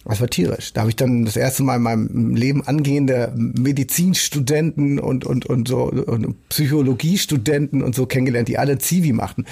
Das 0.09 0.23
war 0.23 0.29
tierisch. 0.29 0.73
Da 0.73 0.81
habe 0.81 0.91
ich 0.91 0.97
dann 0.97 1.27
das 1.27 1.37
erste 1.37 1.63
Mal 1.63 1.77
in 1.77 1.83
meinem 1.83 2.35
Leben 2.35 2.67
angehende 2.67 3.31
Medizinstudenten 3.37 4.99
und, 4.99 5.27
und, 5.27 5.45
und 5.45 5.69
so 5.69 5.85
und 5.85 6.49
Psychologiestudenten 6.49 7.83
und 7.83 7.95
so 7.95 8.07
kennengelernt, 8.07 8.49
die 8.49 8.57
alle 8.57 8.79
Zivi 8.79 9.13
machten. 9.13 9.45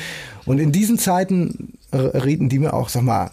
Und 0.47 0.59
in 0.59 0.73
diesen 0.73 0.99
Zeiten 0.99 1.75
reden 1.93 2.49
die 2.49 2.59
mir 2.59 2.73
auch, 2.73 2.89
sag 2.89 3.03
mal, 3.03 3.31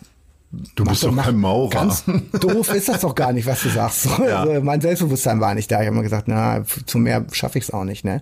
du 0.75 0.83
bist 0.83 1.03
doch 1.03 1.15
kein 1.15 1.37
Maurer. 1.37 1.69
Ganz 1.69 2.03
doof 2.39 2.73
ist 2.73 2.89
das 2.89 3.01
doch 3.01 3.15
gar 3.15 3.33
nicht, 3.33 3.45
was 3.45 3.61
du 3.63 3.69
sagst. 3.69 4.07
Ja. 4.23 4.41
Also 4.41 4.61
mein 4.61 4.79
Selbstbewusstsein 4.79 5.41
war 5.41 5.53
nicht 5.53 5.69
da. 5.69 5.81
Ich 5.81 5.87
habe 5.87 5.95
immer 5.95 6.03
gesagt, 6.03 6.27
na, 6.27 6.63
zu 6.85 6.97
mehr 6.97 7.25
schaffe 7.31 7.57
ich 7.57 7.65
es 7.65 7.71
auch 7.71 7.83
nicht. 7.83 8.05
Ne? 8.05 8.21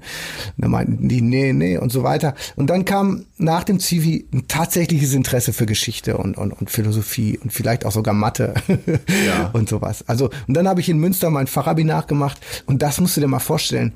Und 0.58 0.64
dann 0.64 0.72
meinten 0.72 1.08
die, 1.08 1.22
nee, 1.22 1.54
nee 1.54 1.78
und 1.78 1.92
so 1.92 2.04
weiter. 2.04 2.34
Und 2.56 2.70
dann 2.70 2.86
kam 2.86 3.26
nach 3.38 3.64
dem 3.64 3.80
Zivi 3.80 4.28
ein 4.34 4.48
tatsächliches 4.48 5.14
Interesse 5.14 5.54
für 5.54 5.66
Geschichte 5.66 6.18
und, 6.18 6.38
und, 6.38 6.54
und 6.54 6.72
Philosophie 6.72 7.38
und 7.38 7.54
vielleicht 7.54 7.86
auch 7.86 7.92
sogar 7.92 8.14
Mathe 8.14 8.54
Ja. 9.26 9.50
und 9.54 9.70
sowas. 9.70 10.04
Also 10.08 10.30
und 10.48 10.56
dann 10.56 10.68
habe 10.68 10.80
ich 10.80 10.90
in 10.90 10.98
Münster 10.98 11.30
mein 11.30 11.48
Fachabi 11.48 11.84
nachgemacht 11.84 12.40
und 12.66 12.82
das 12.82 13.00
musst 13.00 13.18
du 13.18 13.22
dir 13.22 13.28
mal 13.28 13.40
vorstellen. 13.40 13.94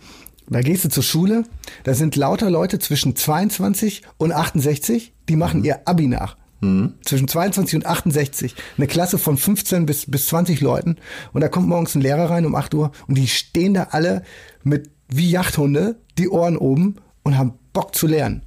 Da 0.48 0.62
gehst 0.62 0.86
du 0.86 0.90
zur 0.90 1.04
Schule, 1.04 1.44
da 1.84 1.96
sind 1.96 2.16
lauter 2.16 2.52
Leute 2.52 2.78
zwischen 2.78 3.16
22 3.16 4.04
und 4.18 4.32
68, 4.32 5.12
die 5.28 5.36
machen 5.36 5.64
ihr 5.64 5.88
Abi 5.88 6.08
nach. 6.08 6.38
Zwischen 7.04 7.28
22 7.28 7.76
und 7.76 7.86
68. 7.86 8.56
Eine 8.78 8.88
Klasse 8.88 9.18
von 9.18 9.38
15 9.38 9.86
bis, 9.86 10.10
bis 10.10 10.28
20 10.28 10.62
Leuten. 10.62 10.98
Und 11.34 11.42
da 11.42 11.48
kommt 11.48 11.68
morgens 11.68 11.96
ein 11.96 12.02
Lehrer 12.02 12.30
rein 12.30 12.46
um 12.46 12.56
8 12.56 12.74
Uhr 12.74 12.92
und 13.08 13.16
die 13.16 13.28
stehen 13.28 13.74
da 13.74 13.88
alle 13.92 14.24
mit 14.64 14.90
wie 15.08 15.30
Jagdhunde, 15.30 15.98
die 16.18 16.30
Ohren 16.30 16.58
oben 16.58 16.96
und 17.24 17.38
haben 17.38 17.54
Bock 17.74 17.94
zu 17.94 18.08
lernen. 18.08 18.42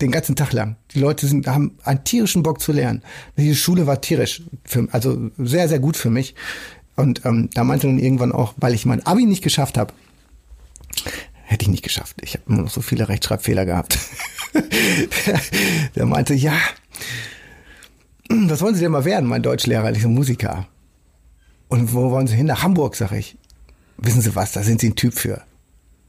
Den 0.00 0.10
ganzen 0.10 0.34
Tag 0.34 0.52
lang. 0.52 0.76
Die 0.94 0.98
Leute 0.98 1.28
sind, 1.28 1.46
haben 1.46 1.78
einen 1.84 2.02
tierischen 2.02 2.42
Bock 2.42 2.60
zu 2.60 2.72
lernen. 2.72 3.02
Diese 3.36 3.54
Schule 3.54 3.86
war 3.86 4.00
tierisch. 4.00 4.42
Für, 4.64 4.88
also 4.90 5.30
sehr, 5.38 5.68
sehr 5.68 5.78
gut 5.78 5.96
für 5.96 6.10
mich. 6.10 6.34
Und 6.96 7.24
ähm, 7.24 7.50
da 7.54 7.62
meinte 7.62 7.86
dann 7.86 8.00
irgendwann 8.00 8.32
auch, 8.32 8.54
weil 8.56 8.74
ich 8.74 8.84
mein 8.84 9.06
Abi 9.06 9.26
nicht 9.26 9.42
geschafft 9.42 9.78
habe, 9.78 9.94
hätte 11.42 11.62
ich 11.62 11.68
nicht 11.68 11.84
geschafft. 11.84 12.16
Ich 12.22 12.34
habe 12.34 12.44
immer 12.48 12.62
noch 12.62 12.70
so 12.70 12.80
viele 12.80 13.08
Rechtschreibfehler 13.08 13.64
gehabt. 13.64 13.98
der, 14.54 15.40
der 15.94 16.06
meinte, 16.06 16.34
ja, 16.34 16.54
was 18.28 18.60
wollen 18.60 18.74
Sie 18.74 18.80
denn 18.80 18.92
mal 18.92 19.04
werden, 19.04 19.28
mein 19.28 19.42
Deutschlehrer? 19.42 19.90
Ich 19.92 20.02
so, 20.02 20.08
Musiker. 20.08 20.66
Und 21.68 21.92
wo 21.92 22.10
wollen 22.10 22.26
Sie 22.26 22.36
hin? 22.36 22.46
Nach 22.46 22.62
Hamburg, 22.62 22.96
sag 22.96 23.12
ich. 23.12 23.36
Wissen 23.96 24.20
Sie 24.20 24.34
was, 24.34 24.52
da 24.52 24.62
sind 24.62 24.80
Sie 24.80 24.88
ein 24.90 24.96
Typ 24.96 25.14
für. 25.14 25.42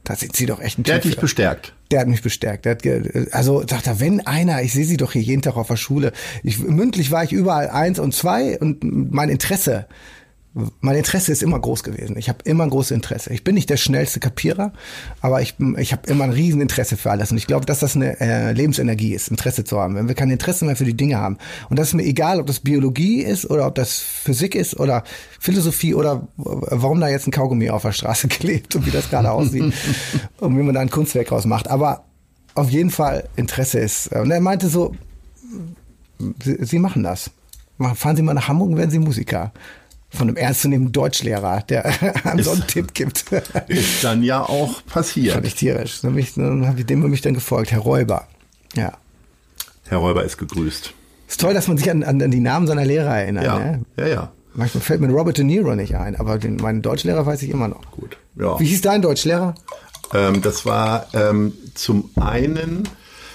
Da 0.03 0.15
sind 0.15 0.35
Sie 0.35 0.45
doch 0.45 0.59
echt 0.59 0.77
ein 0.77 0.83
Der 0.83 0.95
Typ 0.95 0.97
hat 0.97 1.05
dich 1.05 1.15
für. 1.15 1.21
bestärkt. 1.21 1.73
Der 1.91 1.99
hat 2.01 2.07
mich 2.07 2.21
bestärkt. 2.21 2.65
Der 2.65 2.71
hat 2.73 2.83
ge 2.83 3.27
also 3.31 3.65
sagt 3.67 3.87
er, 3.87 3.99
wenn 3.99 4.25
einer, 4.25 4.61
ich 4.61 4.73
sehe 4.73 4.85
sie 4.85 4.97
doch 4.97 5.11
hier 5.13 5.21
jeden 5.21 5.41
Tag 5.41 5.55
auf 5.55 5.67
der 5.67 5.77
Schule. 5.77 6.13
Ich, 6.43 6.59
mündlich 6.59 7.11
war 7.11 7.23
ich 7.23 7.31
überall 7.31 7.69
eins 7.69 7.99
und 7.99 8.13
zwei 8.13 8.57
und 8.59 8.83
mein 9.11 9.29
Interesse, 9.29 9.87
mein 10.79 10.95
Interesse 10.95 11.33
ist 11.33 11.43
immer 11.43 11.59
groß 11.59 11.83
gewesen. 11.83 12.15
Ich 12.17 12.29
habe 12.29 12.39
immer 12.45 12.63
ein 12.63 12.69
großes 12.69 12.91
Interesse. 12.91 13.33
Ich 13.33 13.43
bin 13.43 13.55
nicht 13.55 13.69
der 13.69 13.75
schnellste 13.75 14.21
Kapierer, 14.21 14.71
aber 15.19 15.41
ich, 15.41 15.55
ich 15.77 15.91
habe 15.91 16.09
immer 16.09 16.23
ein 16.23 16.31
Rieseninteresse 16.31 16.95
für 16.95 17.11
alles. 17.11 17.29
Und 17.31 17.37
ich 17.37 17.45
glaube, 17.45 17.65
dass 17.65 17.79
das 17.79 17.97
eine 17.97 18.19
äh, 18.21 18.53
Lebensenergie 18.53 19.13
ist, 19.13 19.27
Interesse 19.27 19.65
zu 19.65 19.77
haben. 19.79 19.95
Wenn 19.95 20.07
wir 20.07 20.15
kein 20.15 20.31
Interesse 20.31 20.63
mehr 20.63 20.77
für 20.77 20.85
die 20.85 20.95
Dinge 20.95 21.17
haben. 21.17 21.37
Und 21.69 21.77
das 21.77 21.89
ist 21.89 21.93
mir 21.93 22.05
egal, 22.05 22.39
ob 22.39 22.47
das 22.47 22.61
Biologie 22.61 23.21
ist 23.21 23.49
oder 23.49 23.67
ob 23.67 23.75
das 23.75 23.99
Physik 23.99 24.55
ist 24.55 24.79
oder 24.79 25.03
Philosophie 25.41 25.93
oder 25.93 26.25
warum 26.37 27.01
da 27.01 27.09
jetzt 27.09 27.27
ein 27.27 27.31
Kaugummi 27.31 27.69
auf 27.69 27.81
der 27.81 27.91
Straße 27.91 28.27
klebt 28.29 28.77
und 28.77 28.85
wie 28.85 28.91
das 28.91 29.09
gerade 29.09 29.31
aussieht 29.31 29.73
und 30.39 30.57
wie 30.57 30.63
man 30.63 30.73
da 30.73 30.79
ein 30.79 30.89
Kunstwerk 30.89 31.27
draus 31.27 31.45
macht. 31.45 31.69
Aber 31.69 32.05
auf 32.53 32.69
jeden 32.69 32.91
Fall 32.91 33.27
Interesse 33.35 33.79
ist. 33.79 34.07
Und 34.13 34.31
er 34.31 34.39
meinte 34.39 34.69
so, 34.69 34.95
Sie, 36.41 36.57
Sie 36.61 36.79
machen 36.79 37.03
das. 37.03 37.29
Fahren 37.95 38.15
Sie 38.15 38.21
mal 38.21 38.33
nach 38.33 38.47
Hamburg 38.47 38.69
und 38.69 38.77
werden 38.77 38.91
Sie 38.91 38.99
Musiker. 38.99 39.51
Von 40.15 40.27
einem 40.29 40.37
ernstzunehmenden 40.37 40.93
Deutschlehrer, 40.93 41.61
der 41.67 41.85
einem 42.25 42.43
so 42.43 42.51
einen 42.51 42.65
Tipp 42.67 42.93
gibt. 42.93 43.25
Ist 43.67 44.03
dann 44.03 44.23
ja 44.23 44.41
auch 44.41 44.73
Fand 44.75 44.85
passiert. 44.87 45.45
ich 45.45 45.55
tierisch. 45.55 46.01
Dann 46.01 46.11
habe 46.67 46.79
ich 46.79 46.85
dem 46.85 46.99
mich 47.09 47.21
dann 47.21 47.33
gefolgt, 47.33 47.71
Herr 47.71 47.79
Räuber. 47.79 48.27
Ja. 48.75 48.93
Herr 49.87 49.97
Räuber 49.99 50.23
ist 50.23 50.37
gegrüßt. 50.37 50.93
Ist 51.27 51.41
toll, 51.41 51.53
dass 51.53 51.67
man 51.67 51.77
sich 51.77 51.89
an, 51.91 52.03
an, 52.03 52.21
an 52.21 52.31
die 52.31 52.39
Namen 52.39 52.67
seiner 52.67 52.85
Lehrer 52.85 53.15
erinnert. 53.17 53.45
Ja, 53.45 53.59
Ne? 53.59 53.81
ja, 53.97 54.07
ja. 54.07 54.31
Manchmal 54.53 54.81
fällt 54.81 55.01
mir 55.01 55.09
Robert 55.09 55.37
De 55.37 55.43
Niro 55.43 55.75
nicht 55.75 55.95
ein, 55.95 56.15
aber 56.15 56.37
den, 56.37 56.55
meinen 56.55 56.81
Deutschlehrer 56.81 57.25
weiß 57.25 57.41
ich 57.43 57.49
immer 57.49 57.67
noch. 57.67 57.91
Gut. 57.91 58.17
Ja. 58.39 58.57
Wie 58.59 58.65
hieß 58.65 58.81
dein 58.81 59.01
Deutschlehrer? 59.01 59.53
Ähm, 60.13 60.41
das 60.41 60.65
war 60.65 61.07
ähm, 61.13 61.51
zum 61.73 62.09
einen 62.15 62.87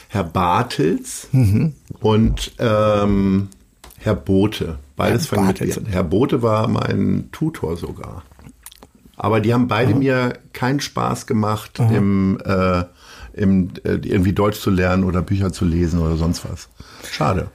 Herr 0.08 0.24
Bartels 0.24 1.28
Mhm. 1.32 1.74
und 2.00 2.52
ähm, 2.58 3.48
Herr 3.98 4.14
Bote. 4.14 4.78
Beides 5.08 5.26
fangen 5.26 5.46
mit. 5.48 5.58
B 5.58 5.72
an. 5.72 5.86
Herr 5.90 6.04
Bote 6.04 6.42
war 6.42 6.68
mein 6.68 7.28
Tutor 7.32 7.76
sogar. 7.76 8.22
Aber 9.16 9.40
die 9.40 9.52
haben 9.52 9.66
beide 9.68 9.94
mir 9.94 10.32
keinen 10.54 10.80
Spaß 10.80 11.26
gemacht, 11.26 11.78
im, 11.78 12.38
äh, 12.44 12.84
im, 13.34 13.68
äh, 13.84 13.96
irgendwie 14.02 14.32
Deutsch 14.32 14.58
zu 14.60 14.70
lernen 14.70 15.04
oder 15.04 15.20
Bücher 15.22 15.52
zu 15.52 15.64
lesen 15.66 16.00
oder 16.00 16.16
sonst 16.16 16.44
was. 16.50 16.68
Schade. 17.10 17.48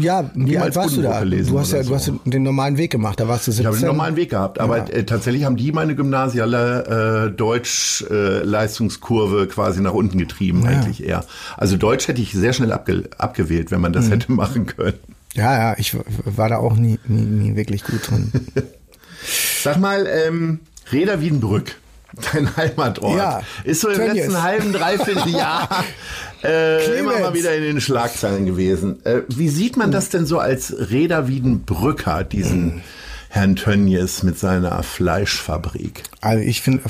Ja, 0.00 0.28
wie 0.34 0.42
Niemals 0.42 0.76
alt 0.76 0.86
warst 0.86 0.96
du 0.96 1.02
da? 1.02 1.24
Du 1.24 1.56
hast 1.56 1.70
ja, 1.70 1.78
oder 1.78 1.88
du 1.88 1.94
hast 1.94 2.06
so. 2.06 2.18
den 2.24 2.42
normalen 2.42 2.76
Weg 2.78 2.90
gemacht, 2.90 3.20
da 3.20 3.28
warst 3.28 3.46
du 3.46 3.52
17. 3.52 3.62
Ich 3.62 3.66
habe 3.68 3.76
den 3.78 3.86
normalen 3.86 4.16
Weg 4.16 4.30
gehabt, 4.30 4.58
aber 4.58 4.78
Ja. 4.78 4.86
äh, 4.88 5.04
tatsächlich 5.04 5.44
haben 5.44 5.54
die 5.56 5.70
meine 5.70 5.94
gymnasiale 5.94 7.28
äh, 7.28 7.30
Deutsch-Leistungskurve 7.36 9.46
quasi 9.46 9.80
nach 9.80 9.92
unten 9.92 10.18
getrieben, 10.18 10.66
eigentlich 10.66 11.04
eher. 11.06 11.24
Also 11.56 11.76
Deutsch 11.76 12.08
hätte 12.08 12.20
ich 12.20 12.32
sehr 12.32 12.52
schnell 12.52 12.72
abge 12.72 13.04
abgewählt, 13.18 13.70
wenn 13.70 13.80
man 13.80 13.92
Mhm. 13.92 13.96
das 13.96 14.10
hätte 14.10 14.32
machen 14.32 14.66
können. 14.66 14.94
Ja, 15.34 15.70
ja, 15.70 15.78
ich 15.78 15.96
war 16.24 16.48
da 16.48 16.56
auch 16.58 16.74
nie, 16.76 16.98
nie, 17.06 17.22
nie 17.22 17.56
wirklich 17.56 17.84
gut 17.84 18.10
drin. 18.10 18.32
Sag 19.62 19.78
mal, 19.78 20.06
ähm, 20.06 20.60
Reda 20.92 21.20
Wiedenbrück, 21.20 21.76
dein 22.32 22.56
Heimatort, 22.56 23.16
Ja, 23.16 23.42
ist 23.64 23.80
so 23.82 23.88
im 23.88 24.00
letzten 24.00 24.42
halben, 24.42 24.72
dreiviertel 24.72 25.28
Jahr 25.34 25.68
äh, 26.44 26.98
immer 26.98 27.18
mal 27.18 27.34
wieder 27.34 27.54
in 27.54 27.62
den 27.62 27.80
Schlagzeilen 27.80 28.46
gewesen. 28.46 29.04
Äh, 29.04 29.22
wie 29.28 29.48
sieht 29.48 29.76
man 29.76 29.90
das 29.90 30.08
denn 30.08 30.24
so 30.26 30.38
als 30.38 30.74
Reda 30.90 31.28
Wiedenbrücker, 31.28 32.24
diesen, 32.24 32.82
Herrn 33.30 33.56
Tönnies 33.56 34.22
mit 34.22 34.38
seiner 34.38 34.82
Fleischfabrik? 34.82 36.04
Also 36.22 36.42
ich 36.42 36.62
finde, 36.62 36.82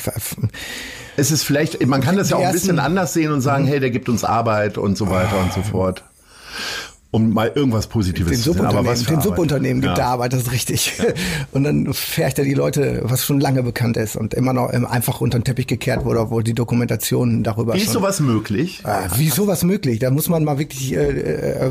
Es 1.17 1.31
ist 1.33 1.43
vielleicht, 1.43 1.85
man 1.87 2.01
kann 2.01 2.17
das 2.17 2.31
ja 2.31 2.37
auch 2.37 2.45
ein 2.45 2.53
bisschen 2.53 2.79
anders 2.79 3.13
sehen 3.13 3.33
und 3.33 3.39
Mhm. 3.39 3.43
sagen, 3.43 3.67
hey, 3.67 3.81
der 3.81 3.91
gibt 3.91 4.09
uns 4.09 4.23
Arbeit 4.23 4.79
und 4.79 4.97
so 4.97 5.11
weiter 5.11 5.39
und 5.41 5.53
so 5.53 5.63
fort. 5.63 6.05
Um 7.11 7.33
mal 7.33 7.51
irgendwas 7.55 7.87
Positives 7.87 8.33
den 8.33 8.41
zu 8.43 8.53
sehen. 8.53 8.67
Aber 8.67 8.85
Subunternehmen, 8.85 8.93
was 8.93 9.03
für 9.03 9.11
den? 9.15 9.21
Subunternehmen 9.23 9.81
gibt 9.81 9.93
ja. 9.93 9.95
der 9.95 10.07
Arbeit, 10.09 10.35
das 10.35 10.43
ist 10.43 10.53
richtig. 10.53 10.93
Und 11.53 11.65
dann 11.65 11.95
fährt 11.95 12.39
er 12.39 12.45
die 12.45 12.53
Leute, 12.53 13.01
was 13.05 13.25
schon 13.25 13.41
lange 13.41 13.63
bekannt 13.63 13.97
ist 13.97 14.15
und 14.15 14.35
immer 14.35 14.53
noch 14.53 14.71
ähm, 14.73 14.85
einfach 14.85 15.23
unter 15.23 15.39
den 15.39 15.45
Teppich 15.45 15.67
gekehrt 15.67 16.05
wurde, 16.05 16.31
wo 16.31 16.43
die 16.43 16.53
Dokumentation 16.53 17.43
darüber 17.43 17.73
Wie 17.73 17.79
ist 17.79 17.85
schon 17.87 17.95
sowas 17.95 18.21
möglich? 18.21 18.83
Äh, 18.85 19.09
Wie 19.17 19.29
ist 19.29 19.37
sowas 19.37 19.65
möglich? 19.65 20.01
Da 20.01 20.11
muss 20.11 20.29
man 20.29 20.45
mal 20.45 20.59
wirklich 20.59 20.93
äh, 20.93 20.99
äh, 20.99 21.71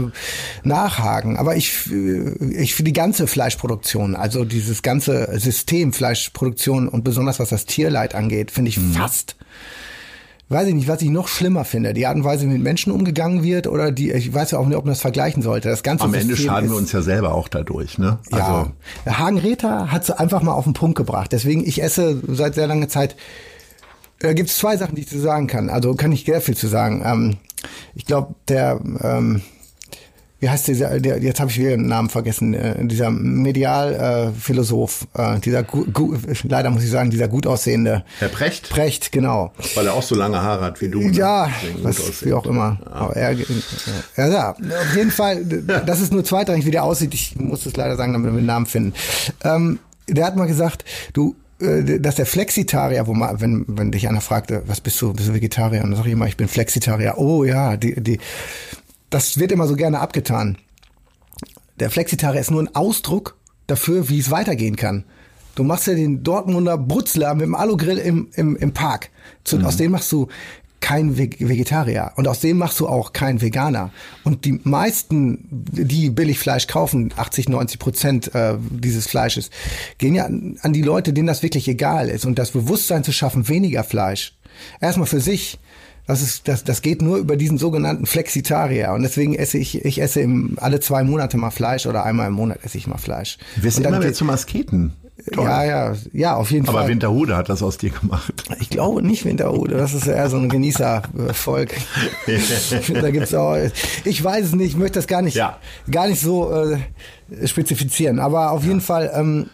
nachhaken. 0.64 1.38
Aber 1.38 1.56
ich, 1.56 1.92
äh, 1.92 2.46
ich 2.56 2.74
für 2.74 2.84
die 2.84 2.94
ganze 2.94 3.28
Fleischproduktion, 3.28 4.16
also 4.16 4.44
dieses 4.44 4.82
ganze 4.82 5.40
System 5.40 5.94
Fleischproduktion 5.94 6.88
und 6.88 7.04
besonders 7.04 7.40
was 7.40 7.50
das 7.50 7.66
Tierleid 7.66 8.16
angeht, 8.16 8.50
finde 8.50 8.72
Mhm. 8.72 8.92
ich 8.92 8.98
fast. 8.98 9.36
Weiß 10.50 10.66
ich 10.70 10.76
nicht, 10.76 10.88
was 10.88 11.02
ich 11.02 11.10
noch 11.10 11.28
schlimmer 11.28 11.66
finde. 11.66 11.94
Die 11.94 12.06
Art 12.06 12.16
und 12.16 12.24
Weise, 12.24 12.46
wie 12.46 12.54
mit 12.54 12.62
Menschen 12.62 12.94
umgegangen 12.94 13.44
wird 13.44 13.68
oder 13.68 13.92
die, 13.92 14.12
ich 14.12 14.34
weiß 14.34 14.52
ja 14.52 14.60
auch 14.60 14.66
nicht, 14.66 14.78
ob 14.78 14.86
man 14.86 14.94
das 14.94 15.02
vergleichen 15.02 15.42
sollte. 15.42 15.68
Das 15.68 15.84
ganze 15.84 16.06
Am 16.06 16.14
Ende 16.14 16.28
System 16.28 16.48
schaden 16.48 16.66
ist, 16.66 16.72
wir 16.72 16.78
uns 16.78 16.92
ja 16.94 17.02
selber 17.02 17.36
auch 17.36 17.50
dadurch, 17.50 17.98
ne? 17.98 18.20
ja, 18.32 18.72
Hagen 19.06 19.40
Räther 19.40 19.92
hat 19.92 20.06
sie 20.06 20.18
einfach 20.18 20.42
mal 20.42 20.54
auf 20.54 20.64
den 20.64 20.74
Punkt 20.74 20.98
gebracht. 20.98 21.34
Deswegen, 21.34 21.68
ich 21.68 21.84
esse 21.84 22.22
seit 22.30 22.56
sehr 22.56 22.68
langer 22.68 22.88
Zeit. 22.88 23.18
Da 24.20 24.32
gibt 24.32 24.50
es 24.50 24.58
zwei 24.58 24.78
Sachen, 24.78 24.96
die 24.96 25.02
ich 25.02 25.10
zu 25.10 25.20
sagen 25.20 25.48
kann. 25.48 25.70
Also 25.70 25.96
kann 25.96 26.14
ich 26.14 26.24
sehr 26.26 26.40
viel 26.40 26.56
zu 26.56 26.68
sagen. 26.68 27.04
Ähm, 27.06 27.38
ich 27.94 28.06
glaube, 28.06 28.36
der, 28.48 28.80
ähm, 29.02 29.42
wie 30.40 30.50
heißt 30.50 30.68
dieser, 30.68 31.00
der, 31.00 31.20
jetzt 31.20 31.40
habe 31.40 31.50
ich 31.50 31.58
wieder 31.58 31.72
den 31.72 31.88
Namen 31.88 32.10
vergessen, 32.10 32.54
äh, 32.54 32.86
dieser 32.86 33.10
Medialphilosoph, 33.10 35.08
äh, 35.16 35.40
dieser, 35.40 35.64
gu, 35.64 35.86
gu, 35.92 36.16
leider 36.44 36.70
muss 36.70 36.84
ich 36.84 36.92
sagen, 36.92 37.10
dieser 37.10 37.28
gut 37.28 37.48
aussehende. 37.48 38.04
Herr 38.20 38.30
Precht? 38.30 38.70
Precht, 38.70 39.12
genau. 39.12 39.52
Weil 39.76 39.88
er 39.88 39.96
auch 39.96 40.04
so 40.04 40.14
lange 40.14 40.42
Haare 40.42 40.64
hat 40.66 40.80
wie 40.82 40.90
du. 40.90 41.00
ne? 41.00 41.12
Ja, 41.12 41.50
was, 41.82 42.24
wie 42.24 42.34
auch 42.34 42.46
immer. 42.46 42.78
Aber 42.86 43.16
er, 43.16 43.32
ja, 43.32 44.28
ja, 44.28 44.52
auf 44.52 44.96
jeden 44.96 45.12
Fall, 45.12 45.44
das 45.86 46.02
ist 46.02 46.14
nur 46.14 46.24
zweitrangig, 46.24 46.66
wie 46.66 46.72
der 46.72 46.84
aussieht. 46.84 47.16
Ich 47.16 47.36
muss 47.36 47.66
es 47.66 47.76
leider 47.76 47.96
sagen, 47.96 48.14
damit 48.14 48.32
wir 48.32 48.38
den 48.38 48.46
Namen 48.46 48.68
finden. 48.68 48.94
Ähm, 49.44 49.80
der 50.08 50.26
hat 50.26 50.36
mal 50.36 50.48
gesagt, 50.48 50.86
du, 51.14 51.36
äh, 51.60 52.00
dass 52.00 52.16
der 52.16 52.28
Flexitarier, 52.28 53.08
wo 53.08 53.16
man, 53.16 53.42
wenn, 53.42 53.66
wenn 53.68 53.92
dich 53.92 54.08
einer 54.08 54.22
fragte, 54.22 54.62
was 54.68 54.82
bist 54.82 55.02
du, 55.02 55.14
bist 55.14 55.30
du 55.30 55.34
Vegetarier? 55.34 55.84
Und 55.84 55.90
dann 55.90 55.98
sage 55.98 56.10
ich 56.10 56.14
immer, 56.14 56.28
ich 56.28 56.38
bin 56.38 56.48
Flexitarier. 56.48 57.18
Oh 57.18 57.44
ja, 57.44 57.76
die, 57.76 58.00
die, 58.00 58.20
das 59.10 59.38
wird 59.38 59.52
immer 59.52 59.68
so 59.68 59.76
gerne 59.76 60.00
abgetan. 60.00 60.58
Der 61.80 61.90
Flexitarier 61.90 62.42
ist 62.42 62.52
nur 62.52 62.62
ein 62.64 62.76
Ausdruck 62.76 63.38
dafür, 63.68 64.10
wie 64.10 64.20
es 64.20 64.32
weitergehen 64.32 64.76
kann. 64.76 65.04
Du 65.56 65.64
machst 65.64 65.88
ja 65.88 65.94
den 65.94 66.24
Dortmunder 66.24 66.78
Brutzler 66.78 67.34
mit 67.34 67.44
dem 67.44 67.56
Alugrill 67.56 67.98
im, 67.98 68.30
im, 68.34 68.56
im 68.56 68.74
Park. 68.74 69.10
Zu, 69.44 69.60
Aus 69.62 69.78
dem 69.78 69.92
machst 69.92 70.12
du 70.12 70.28
kein 70.80 71.18
Ve- 71.18 71.32
Vegetarier 71.40 72.12
und 72.16 72.28
aus 72.28 72.40
dem 72.40 72.58
machst 72.60 72.80
du 72.80 72.88
auch 72.88 73.12
kein 73.12 73.42
Veganer. 73.42 73.92
Und 74.24 74.46
die 74.46 74.60
meisten, 74.64 75.40
die 75.50 76.12
Billigfleisch 76.12 76.68
kaufen, 76.68 77.12
80, 77.18 77.50
90 77.50 77.80
Prozent 77.80 78.36
äh, 78.36 78.56
dieses 78.70 79.08
Fleisches, 79.08 79.50
gehen 79.98 80.14
ja 80.14 80.26
an, 80.26 80.58
an 80.62 80.74
die 80.74 80.84
Leute, 80.84 81.14
denen 81.14 81.28
das 81.28 81.42
wirklich 81.42 81.68
egal 81.68 82.10
ist. 82.10 82.26
Und 82.26 82.38
das 82.38 82.52
Bewusstsein 82.52 83.04
zu 83.04 83.12
schaffen, 83.12 83.48
weniger 83.48 83.84
Fleisch. 83.84 84.38
Erstmal 84.80 85.08
für 85.08 85.20
sich. 85.20 85.60
Das, 86.08 86.22
ist, 86.22 86.48
das, 86.48 86.64
das 86.64 86.82
geht 86.82 87.02
nur 87.02 87.18
über 87.18 87.36
diesen 87.36 87.58
sogenannten 87.58 88.06
Flexitarier. 88.06 88.94
Und 88.94 89.04
deswegen 89.04 89.36
esse 89.36 89.58
ich, 89.58 89.84
ich 89.86 90.02
esse 90.02 90.22
im, 90.22 90.58
alle 90.60 90.80
zwei 90.80 91.04
Monate 91.04 91.38
mal 91.38 91.52
Fleisch 91.52 91.86
oder 91.86 92.06
einmal 92.06 92.28
im 92.28 92.34
Monat 92.34 92.60
esse 92.64 92.78
ich 92.78 92.88
mal 92.88 92.98
Fleisch. 92.98 93.38
Wir 93.58 93.70
dann 93.72 93.84
immer 93.84 94.00
mehr 94.00 94.08
geht- 94.08 94.16
zum 94.16 94.30
Asketen. 94.30 94.94
Toll. 95.34 95.46
ja, 95.46 95.64
ja, 95.66 95.96
ja, 96.14 96.36
auf 96.36 96.52
jeden 96.52 96.70
Aber 96.70 96.80
Fall. 96.82 96.88
Winterhude 96.90 97.36
hat 97.36 97.50
das 97.50 97.64
aus 97.64 97.78
dir 97.80 97.90
gemacht. 97.90 98.32
Ich 98.62 98.70
glaube 98.70 99.02
nicht 99.02 99.26
Winterhude, 99.26 99.76
das 99.76 99.94
ist 99.96 100.06
eher 100.08 100.30
so 100.30 100.38
ein 100.38 100.48
Genießervolk. 100.48 101.74
da 103.02 103.12
gibt's 103.12 103.34
auch, 103.34 103.58
ich 104.06 104.24
weiß 104.24 104.46
es 104.46 104.56
nicht, 104.56 104.68
ich 104.70 104.78
möchte 104.78 105.00
das 105.00 105.08
gar 105.08 105.24
nicht, 105.24 105.36
Ja. 105.36 105.58
gar 105.90 106.08
nicht 106.08 106.22
so 106.22 106.54
äh, 106.54 106.78
spezifizieren. 107.48 108.20
Aber 108.20 108.52
auf 108.52 108.64
jeden 108.64 108.80
Fall, 108.80 109.12
ähm, 109.14 109.50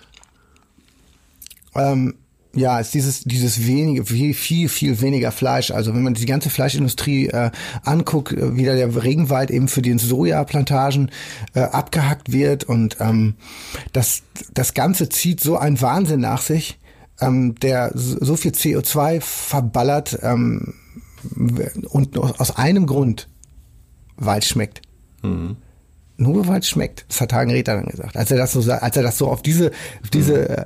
ähm, 1.75 2.15
ja, 2.55 2.79
ist 2.79 2.93
dieses, 2.93 3.23
dieses 3.23 3.65
wenige, 3.65 4.05
viel, 4.05 4.33
viel, 4.33 4.69
viel 4.69 5.01
weniger 5.01 5.31
Fleisch. 5.31 5.71
Also 5.71 5.93
wenn 5.95 6.03
man 6.03 6.13
die 6.13 6.25
ganze 6.25 6.49
Fleischindustrie 6.49 7.27
äh, 7.27 7.51
anguckt, 7.83 8.31
äh, 8.31 8.55
wie 8.55 8.65
da 8.65 8.75
der 8.75 9.03
Regenwald 9.03 9.49
eben 9.49 9.67
für 9.67 9.81
die 9.81 9.97
Sojaplantagen 9.97 11.09
äh, 11.55 11.61
abgehackt 11.61 12.31
wird 12.31 12.63
und 12.65 12.97
ähm, 12.99 13.35
das, 13.91 14.21
das 14.53 14.73
Ganze 14.73 15.09
zieht 15.09 15.41
so 15.41 15.57
einen 15.57 15.81
Wahnsinn 15.81 16.19
nach 16.19 16.41
sich, 16.41 16.79
ähm, 17.19 17.55
der 17.55 17.91
so 17.95 18.35
viel 18.35 18.51
CO2 18.51 19.21
verballert 19.21 20.19
ähm, 20.21 20.75
und 21.89 22.17
aus 22.17 22.55
einem 22.55 22.85
Grund, 22.85 23.29
weil 24.15 24.39
es 24.39 24.47
schmeckt. 24.47 24.81
Nur 26.17 26.47
weil 26.47 26.59
es 26.59 26.69
schmeckt. 26.69 27.05
Das 27.09 27.21
hat 27.21 27.33
Hagen 27.33 27.51
Räther 27.51 27.75
dann 27.75 27.85
gesagt. 27.85 28.15
Als 28.15 28.29
er 28.29 28.37
das 28.37 28.51
so, 28.51 28.71
als 28.71 28.95
er 28.95 29.03
das 29.03 29.17
so 29.17 29.27
auf 29.27 29.41
diese, 29.41 29.71
auf 30.03 30.09
diese, 30.11 30.49
äh, 30.49 30.65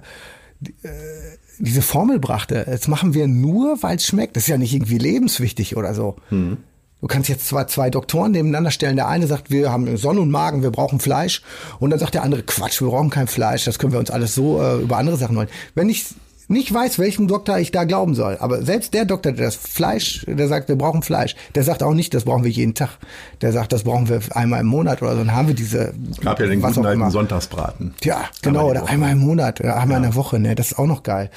die, 0.60 0.72
äh, 0.84 1.37
diese 1.60 1.82
Formel 1.82 2.20
brachte. 2.20 2.66
Jetzt 2.70 2.88
machen 2.88 3.14
wir 3.14 3.28
nur, 3.28 3.82
weil 3.82 3.98
es 3.98 4.06
schmeckt. 4.06 4.36
Das 4.36 4.44
ist 4.44 4.50
ja 4.50 4.58
nicht 4.58 4.74
irgendwie 4.74 4.98
lebenswichtig 4.98 5.76
oder 5.78 5.94
so. 5.94 6.16
Du 7.00 7.08
kannst 7.08 7.30
jetzt 7.30 7.48
zwar 7.48 7.68
zwei 7.68 7.90
Doktoren 7.90 8.32
nebeneinander 8.32 8.72
stellen. 8.72 8.96
Der 8.96 9.08
eine 9.08 9.28
sagt, 9.28 9.52
wir 9.52 9.72
haben 9.72 9.98
Sonne 9.98 10.20
und 10.22 10.32
Magen, 10.32 10.64
wir 10.64 10.72
brauchen 10.72 11.00
Fleisch. 11.00 11.44
Und 11.80 11.92
dann 11.92 12.00
sagt 12.00 12.16
der 12.16 12.24
andere, 12.24 12.44
Quatsch, 12.44 12.82
wir 12.82 12.90
brauchen 12.90 13.10
kein 13.10 13.28
Fleisch. 13.28 13.66
Das 13.66 13.78
können 13.78 13.92
wir 13.92 14.00
uns 14.00 14.10
alles 14.10 14.34
so 14.34 14.62
äh, 14.62 14.82
über 14.82 14.98
andere 14.98 15.18
Sachen 15.18 15.38
holen. 15.38 15.50
Wenn 15.76 15.90
ich 15.90 16.06
nicht 16.50 16.74
weiß, 16.74 16.98
welchem 17.00 17.28
Doktor 17.28 17.58
ich 17.60 17.72
da 17.72 17.84
glauben 17.84 18.16
soll, 18.16 18.38
aber 18.40 18.64
selbst 18.64 18.94
der 18.94 19.04
Doktor, 19.06 19.34
der 19.34 19.46
das 19.48 19.56
Fleisch, 19.56 20.26
der 20.28 20.48
sagt, 20.48 20.70
wir 20.70 20.78
brauchen 20.78 21.02
Fleisch, 21.04 21.36
der 21.56 21.64
sagt 21.64 21.84
auch 21.84 21.94
nicht, 21.94 22.14
das 22.14 22.24
brauchen 22.24 22.44
wir 22.44 22.52
jeden 22.52 22.74
Tag. 22.74 22.92
Der 23.42 23.52
sagt, 23.52 23.74
das 23.74 23.84
brauchen 23.84 24.08
wir 24.08 24.20
einmal 24.32 24.62
im 24.62 24.68
Monat 24.68 25.02
oder 25.02 25.12
so. 25.12 25.18
Dann 25.20 25.34
haben 25.34 25.48
wir 25.50 25.56
diese. 25.56 25.94
Gab 26.24 26.40
ja 26.40 26.46
den 26.48 26.62
guten 26.62 26.86
alten 26.86 27.02
immer. 27.02 27.12
Sonntagsbraten. 27.12 27.94
Genau, 28.42 28.60
Einmal 28.70 28.74
die 28.76 28.80
oder 28.82 28.90
einmal 28.90 29.12
im 29.12 29.20
Monat, 29.20 29.60
oder 29.60 29.76
einmal 29.78 29.98
in 29.98 30.04
der 30.04 30.16
Woche, 30.16 30.40
ne? 30.40 30.56
Das 30.56 30.68
ist 30.72 30.80
auch 30.80 30.86
noch 30.88 31.04
geil. 31.04 31.30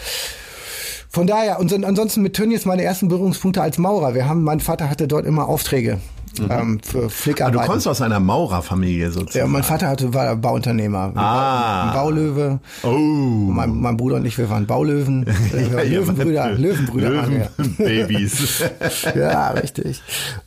Von 1.08 1.26
daher, 1.26 1.58
und 1.58 1.68
so- 1.70 1.76
ansonsten 1.76 2.22
mit 2.22 2.34
Tönnies 2.34 2.64
meine 2.64 2.84
ersten 2.84 3.08
Berührungspunkte 3.08 3.61
als 3.61 3.78
Maurer. 3.78 4.14
Wir 4.14 4.28
haben, 4.28 4.44
mein 4.44 4.61
Vater 4.61 4.88
hatte 4.88 5.08
dort 5.08 5.26
immer 5.26 5.48
Aufträge 5.48 5.98
ähm, 6.38 6.80
für 6.82 6.98
Ah, 6.98 7.02
du 7.02 7.08
Flickarbeiten. 7.08 7.66
kommst 7.70 7.88
aus 7.88 8.00
einer 8.02 8.20
Maurerfamilie 8.20 9.10
sozusagen. 9.10 9.38
ja, 9.38 9.46
mein 9.46 9.62
Vater 9.62 9.88
hatte, 9.88 10.12
war 10.14 10.34
Bauunternehmer. 10.36 11.12
Ah. 11.14 11.88
Ein 11.88 11.94
Baulöwe. 11.94 12.60
Oh. 12.82 12.88
Mein, 12.88 13.80
mein 13.80 13.96
Bruder 13.96 14.16
und 14.16 14.24
ich, 14.26 14.38
wir 14.38 14.48
waren 14.50 14.66
Baulöwen. 14.66 15.26
Wir 15.52 15.72
waren 15.74 15.90
Löwenbrüder, 15.90 16.50
Löwenbrüder 16.52 17.10
wir. 17.28 17.50
Löwenbabys. 17.78 18.62
Ja, 19.14 19.48
richtig. 19.50 20.02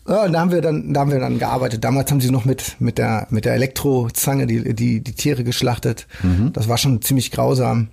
Ja, 0.08 0.26
und 0.26 0.34
da 0.34 0.42
haben 0.42 0.52
wir 0.52 0.62
dann, 0.62 0.94
da 0.94 1.00
haben 1.02 1.12
wir 1.12 1.20
dann 1.20 1.40
gearbeitet. 1.40 1.84
Damals 1.84 2.12
haben 2.12 2.20
sie 2.20 2.30
noch 2.30 2.44
mit 2.44 2.76
mit 2.80 2.98
der 2.98 3.26
mit 3.30 3.46
der 3.46 3.54
Elektrozange 3.54 4.48
die 4.48 4.74
die 4.76 5.02
die 5.02 5.14
Tiere 5.14 5.46
geschlachtet. 5.46 6.08
Das 6.52 6.68
war 6.68 6.78
schon 6.78 7.02
ziemlich 7.02 7.32
grausam. 7.32 7.88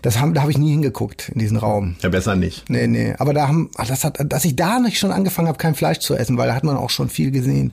Das 0.00 0.18
haben, 0.18 0.32
da 0.32 0.40
habe 0.40 0.50
ich 0.50 0.56
nie 0.58 0.70
hingeguckt 0.70 1.28
in 1.34 1.38
diesen 1.38 1.58
Raum. 1.58 1.96
ja, 2.02 2.08
besser 2.08 2.34
nicht. 2.34 2.68
Nee, 2.70 2.86
nee, 2.86 3.14
aber 3.18 3.34
da 3.34 3.46
haben, 3.46 3.70
ach, 3.76 3.86
das 3.88 4.04
hat, 4.04 4.18
dass 4.32 4.44
ich 4.46 4.56
da 4.56 4.78
nicht 4.80 4.98
schon 4.98 5.12
angefangen 5.12 5.48
habe, 5.48 5.58
kein 5.58 5.74
Fleisch 5.74 5.98
zu 5.98 6.14
essen, 6.14 6.38
weil 6.38 6.48
da 6.48 6.54
hat 6.54 6.64
man 6.64 6.76
auch 6.78 6.90
schon 6.90 7.10
viel 7.10 7.30
gesehen. 7.30 7.72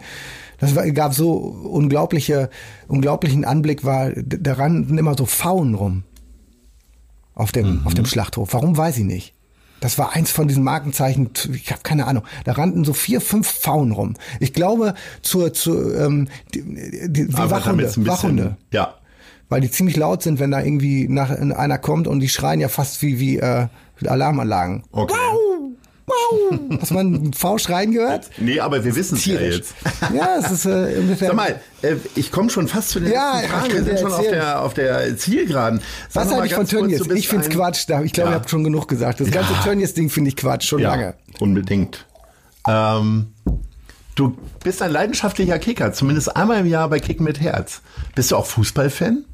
Das 0.60 0.76
war, 0.76 0.90
gab 0.92 1.14
so 1.14 1.34
unglaubliche, 1.36 2.50
unglaublichen 2.88 3.46
Anblick, 3.46 3.86
war, 3.86 4.10
d- 4.10 4.40
da 4.42 4.54
rannten 4.54 4.98
immer 4.98 5.16
so 5.18 5.26
Pfauen 5.26 5.76
rum. 5.76 6.04
Auf 7.36 7.52
dem, 7.52 7.86
auf 7.86 7.94
dem 7.94 8.06
Schlachthof. 8.06 8.54
Warum 8.54 8.76
weiß 8.76 8.98
ich 8.98 9.04
nicht. 9.06 9.34
Das 9.80 9.98
war 10.00 10.14
eins 10.14 10.32
von 10.32 10.48
diesen 10.48 10.64
Markenzeichen, 10.64 11.30
ich 11.54 11.72
habe 11.72 11.82
keine 11.84 12.08
Ahnung. 12.08 12.24
Da 12.46 12.54
rannten 12.54 12.84
so 12.84 12.94
vier, 12.94 13.22
fünf 13.22 13.48
Pfauen 13.52 13.92
rum. 13.92 14.16
Ich 14.40 14.54
glaube, 14.54 14.96
zur, 15.22 15.54
zur 15.54 15.96
ähm, 16.00 16.28
die, 16.56 16.64
die, 16.64 17.28
die 17.28 17.34
Wachhunde, 17.38 17.84
bisschen- 17.84 18.08
Wachhunde 18.08 18.58
Ja. 18.72 18.96
weil 19.50 19.62
die 19.62 19.70
ziemlich 19.72 19.96
laut 19.96 20.24
sind, 20.24 20.40
wenn 20.40 20.52
da 20.52 20.62
irgendwie 20.62 21.08
nach 21.08 21.30
einer 21.30 21.78
kommt 21.78 22.08
und 22.08 22.20
die 22.22 22.30
schreien 22.30 22.60
ja 22.60 22.70
fast 22.70 23.02
wie 23.04 23.20
wie 23.20 23.38
äh, 23.38 23.68
Alarmanlagen. 24.06 24.84
Okay. 24.92 25.14
Wow! 25.16 25.37
Hast 26.80 26.92
du 26.92 26.94
mal 26.94 27.02
einen 27.02 27.34
V 27.34 27.58
schreien 27.58 27.92
gehört? 27.92 28.30
Nee, 28.38 28.60
aber 28.62 28.84
wir 28.86 28.96
wissen 28.96 29.18
es 29.18 29.26
ja 29.26 29.40
jetzt. 29.42 29.74
Ja, 30.14 30.38
es 30.40 30.52
ist 30.52 30.66
äh, 30.66 30.96
ungefähr. 31.00 31.28
Sag 31.30 31.36
mal, 31.36 31.60
äh, 31.82 31.96
ich 32.16 32.32
komme 32.32 32.50
schon 32.50 32.68
fast 32.68 32.90
zu 32.92 33.00
den 33.02 33.12
Ja, 33.12 33.36
letzten 33.40 33.50
Fragen. 33.52 33.74
Wir 33.74 33.84
sind 33.84 34.00
schon 34.00 34.14
auf 34.14 34.22
der, 34.30 34.62
auf 34.62 34.74
der 34.74 35.18
Zielgeraden. 35.18 35.82
Sag 36.10 36.22
was 36.22 36.26
noch 36.26 36.32
mal 36.32 36.40
halte 36.42 36.48
ich 36.48 36.54
von 36.56 36.68
Tönnies? 36.68 37.02
Ich 37.14 37.28
find's 37.28 37.48
ein- 37.48 37.54
Quatsch. 37.54 37.86
Da- 37.88 38.02
Ich 38.04 38.14
glaube, 38.14 38.30
Ja. 38.30 38.36
ihr 38.36 38.40
habt 38.40 38.50
schon 38.50 38.64
genug 38.64 38.88
gesagt. 38.88 39.20
Das 39.20 39.32
ganze 39.32 39.52
Ja. 39.54 39.60
Tönnies-Ding 39.64 40.10
finde 40.10 40.30
ich 40.30 40.36
Quatsch, 40.38 40.66
schon 40.68 40.80
Ja, 40.80 40.92
lange. 40.92 41.16
unbedingt. 41.40 42.06
Ähm, 42.68 43.34
du 44.16 44.38
bist 44.64 44.82
ein 44.82 44.92
leidenschaftlicher 44.92 45.60
Kicker, 45.60 45.92
zumindest 45.94 46.36
einmal 46.38 46.60
im 46.62 46.68
Jahr 46.68 46.88
bei 46.90 47.00
Kicken 47.00 47.26
mit 47.26 47.42
Herz. 47.42 47.82
Bist 48.16 48.32
du 48.32 48.38
auch 48.38 48.46
Fußballfan? 48.46 49.26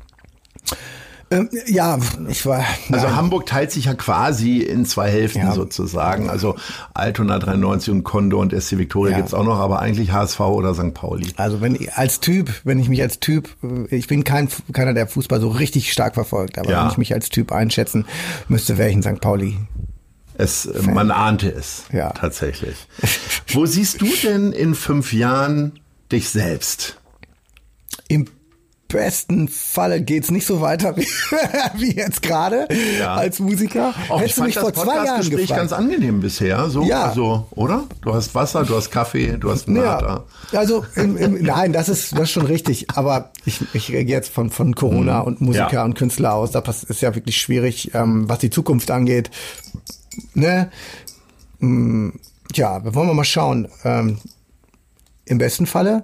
Ähm, 1.33 1.49
ja, 1.67 1.97
ich 2.27 2.45
war. 2.45 2.65
Also 2.91 3.07
nein. 3.07 3.15
Hamburg 3.15 3.45
teilt 3.45 3.71
sich 3.71 3.85
ja 3.85 3.93
quasi 3.93 4.59
in 4.59 4.85
zwei 4.85 5.09
Hälften 5.09 5.39
Ja. 5.41 5.51
sozusagen. 5.53 6.29
Also 6.29 6.55
Altona 6.93 7.39
93 7.39 7.91
und 7.93 8.03
Condor 8.03 8.41
und 8.41 8.53
SC 8.53 8.77
Victoria 8.77 9.11
Ja. 9.13 9.17
gibt's 9.17 9.33
auch 9.33 9.43
noch, 9.43 9.59
aber 9.59 9.79
eigentlich 9.79 10.11
HSV 10.11 10.39
oder 10.41 10.73
St. 10.73 10.93
Pauli. 10.93 11.27
Also 11.37 11.61
wenn 11.61 11.75
ich 11.75 11.93
als 11.93 12.19
Typ, 12.19 12.51
wenn 12.63 12.79
ich 12.79 12.89
mich 12.89 13.01
als 13.01 13.19
Typ, 13.19 13.49
äh, 13.63 13.95
ich 13.95 14.07
bin 14.07 14.23
kein 14.23 14.47
keiner, 14.71 14.93
der 14.93 15.07
Fußball 15.07 15.41
so 15.41 15.49
richtig 15.49 15.91
stark 15.91 16.13
verfolgt, 16.13 16.57
aber 16.57 16.71
Ja. 16.71 16.83
wenn 16.83 16.91
ich 16.91 16.97
mich 16.97 17.13
als 17.13 17.29
Typ 17.29 17.51
einschätzen 17.51 18.05
müsste, 18.47 18.77
wäre 18.77 18.89
ich 18.89 18.95
in 18.95 19.03
St. 19.03 19.19
Pauli. 19.21 19.57
Es, 20.35 20.65
äh, 20.65 20.81
man 20.81 21.11
ahnte 21.11 21.49
es 21.51 21.83
Ja. 21.91 22.09
tatsächlich. 22.11 22.75
Wo 23.53 23.65
siehst 23.67 24.01
du 24.01 24.07
denn 24.23 24.51
in 24.51 24.73
fünf 24.75 25.13
Jahren 25.13 25.79
dich 26.11 26.29
selbst? 26.29 26.97
Im 28.07 28.25
besten 28.93 29.49
Falle 29.49 30.01
geht's 30.01 30.31
nicht 30.31 30.45
so 30.47 30.61
weiter 30.61 30.95
wie, 30.97 31.05
wie 31.75 31.95
jetzt 31.95 32.21
gerade 32.21 32.67
Ja. 32.97 33.15
als 33.15 33.39
Musiker. 33.39 33.93
Auch 34.07 34.15
ich 34.17 34.21
Hättest 34.21 34.37
du 34.37 34.41
fand 34.41 34.47
mich 34.47 34.59
vor 34.59 34.73
zwei 34.73 35.05
Jahren 35.05 35.29
gefragt. 35.29 35.49
ganz 35.59 35.73
angenehm 35.73 36.21
bisher. 36.21 36.69
So, 36.69 36.83
Ja. 36.83 37.03
also, 37.09 37.47
oder? 37.51 37.83
Du 38.01 38.13
hast 38.13 38.33
Wasser, 38.33 38.63
du 38.63 38.75
hast 38.77 38.89
Kaffee, 38.91 39.37
du 39.37 39.51
hast 39.51 39.67
Nata. 39.67 40.23
Ja, 40.53 40.59
also 40.59 40.85
im, 40.95 41.17
im, 41.17 41.43
nein, 41.43 41.73
das 41.73 41.89
ist 41.89 42.13
das 42.13 42.21
ist 42.21 42.31
schon 42.31 42.45
richtig. 42.45 42.87
Aber 42.95 43.31
ich, 43.43 43.59
ich 43.73 43.91
rede 43.91 44.09
jetzt 44.09 44.31
von 44.31 44.49
von 44.49 44.73
Corona 44.75 45.19
und 45.19 45.41
Musiker 45.41 45.67
Mhm. 45.67 45.73
Ja. 45.73 45.83
und 45.83 45.93
Künstler 45.95 46.33
aus. 46.35 46.51
Da 46.51 46.59
ist 46.87 47.01
ja 47.01 47.13
wirklich 47.15 47.37
schwierig, 47.37 47.91
ähm, 47.93 48.29
was 48.29 48.39
die 48.39 48.49
Zukunft 48.49 48.89
angeht. 48.91 49.29
Ne? 50.35 50.69
Mm, 51.59 52.09
Tja, 52.53 52.81
wollen 52.83 53.07
wir 53.07 53.13
mal 53.15 53.23
schauen. 53.23 53.67
Ähm, 53.83 54.19
Im 55.25 55.37
besten 55.39 55.65
Falle 55.65 56.03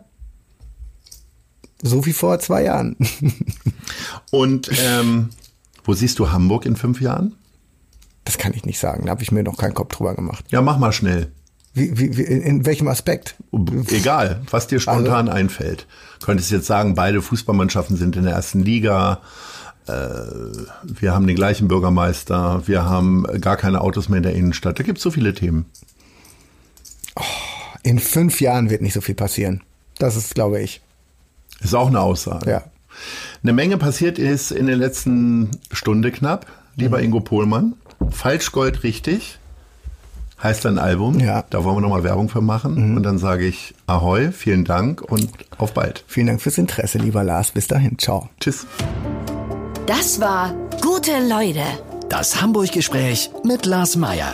so 1.81 2.05
wie 2.05 2.13
vor 2.13 2.39
zwei 2.39 2.63
Jahren. 2.63 2.95
Und 4.31 4.69
ähm, 4.83 5.29
wo 5.83 5.93
siehst 5.93 6.19
du 6.19 6.31
Hamburg 6.31 6.65
in 6.65 6.75
fünf 6.75 7.01
Jahren? 7.01 7.35
Das 8.25 8.37
kann 8.37 8.53
ich 8.53 8.65
nicht 8.65 8.79
sagen. 8.79 9.05
Da 9.05 9.11
habe 9.11 9.23
ich 9.23 9.31
mir 9.31 9.43
noch 9.43 9.57
keinen 9.57 9.73
Kopf 9.73 9.95
drüber 9.95 10.13
gemacht. 10.13 10.45
Ja, 10.49 10.61
mach 10.61 10.77
mal 10.77 10.91
schnell. 10.91 11.31
Wie, 11.73 11.97
wie, 11.97 12.17
wie, 12.17 12.23
in, 12.23 12.65
welchem 12.65 12.87
Aspekt? 12.87 13.35
Egal, 13.89 14.41
was 14.51 14.67
dir 14.67 14.79
spontan 14.79 15.27
Also- 15.27 15.31
einfällt. 15.37 15.87
Könntest 16.21 16.51
jetzt 16.51 16.67
sagen, 16.67 16.95
beide 16.95 17.21
Fußballmannschaften 17.21 17.95
sind 17.95 18.15
in 18.17 18.23
der 18.23 18.33
ersten 18.33 18.61
Liga. 18.61 19.21
Äh, 19.87 19.91
wir 20.83 21.13
haben 21.13 21.25
den 21.27 21.35
gleichen 21.35 21.67
Bürgermeister. 21.67 22.63
Wir 22.67 22.85
haben 22.85 23.23
gar 23.39 23.55
keine 23.55 23.81
Autos 23.81 24.09
mehr 24.09 24.17
in 24.17 24.23
der 24.23 24.35
Innenstadt. 24.35 24.79
Da 24.79 24.83
gibt's 24.83 25.01
so 25.01 25.11
viele 25.11 25.33
Themen. 25.33 25.65
In 27.83 27.99
fünf 27.99 28.41
Jahren 28.41 28.69
wird 28.69 28.81
nicht 28.81 28.93
so 28.93 29.01
viel 29.01 29.15
passieren. 29.15 29.61
Das 29.97 30.15
ist, 30.15 30.35
glaube 30.35 30.61
ich. 30.61 30.81
Ist 31.61 31.75
auch 31.75 31.87
eine 31.87 31.99
Aussage. 31.99 32.49
Ja. 32.49 32.63
Eine 33.43 33.53
Menge 33.53 33.77
passiert 33.77 34.19
ist 34.19 34.51
in 34.51 34.67
der 34.67 34.75
letzten 34.75 35.51
Stunde 35.71 36.11
knapp. 36.11 36.45
Lieber 36.75 36.97
Mhm. 36.99 37.05
Ingo 37.05 37.19
Pohlmann. 37.21 37.73
Falschgold 38.09 38.83
richtig. 38.83 39.39
Heißt 40.41 40.63
dein 40.63 40.77
Album. 40.77 41.19
Ja. 41.19 41.39
Mhm. 41.39 41.43
Da 41.49 41.63
wollen 41.63 41.77
wir 41.77 41.81
nochmal 41.81 42.03
Werbung 42.03 42.29
für 42.29 42.41
machen. 42.41 42.95
Und 42.95 43.03
dann 43.03 43.17
sage 43.17 43.45
ich 43.45 43.75
Ahoi, 43.87 44.31
vielen 44.31 44.63
Dank 44.65 45.01
und 45.01 45.29
auf 45.57 45.73
bald. 45.73 46.03
Vielen 46.07 46.27
Dank 46.27 46.41
fürs 46.41 46.57
Interesse, 46.57 46.97
lieber 46.97 47.23
Lars. 47.23 47.51
Bis 47.51 47.67
dahin. 47.67 47.97
Ciao. 47.99 48.29
Tschüss. 48.39 48.65
Das 49.85 50.21
war 50.21 50.53
Gute 50.81 51.11
Leute 51.27 51.63
Das 52.09 52.41
Hamburg-Gespräch 52.41 53.31
mit 53.43 53.65
Lars 53.65 53.95
Meier. 53.95 54.33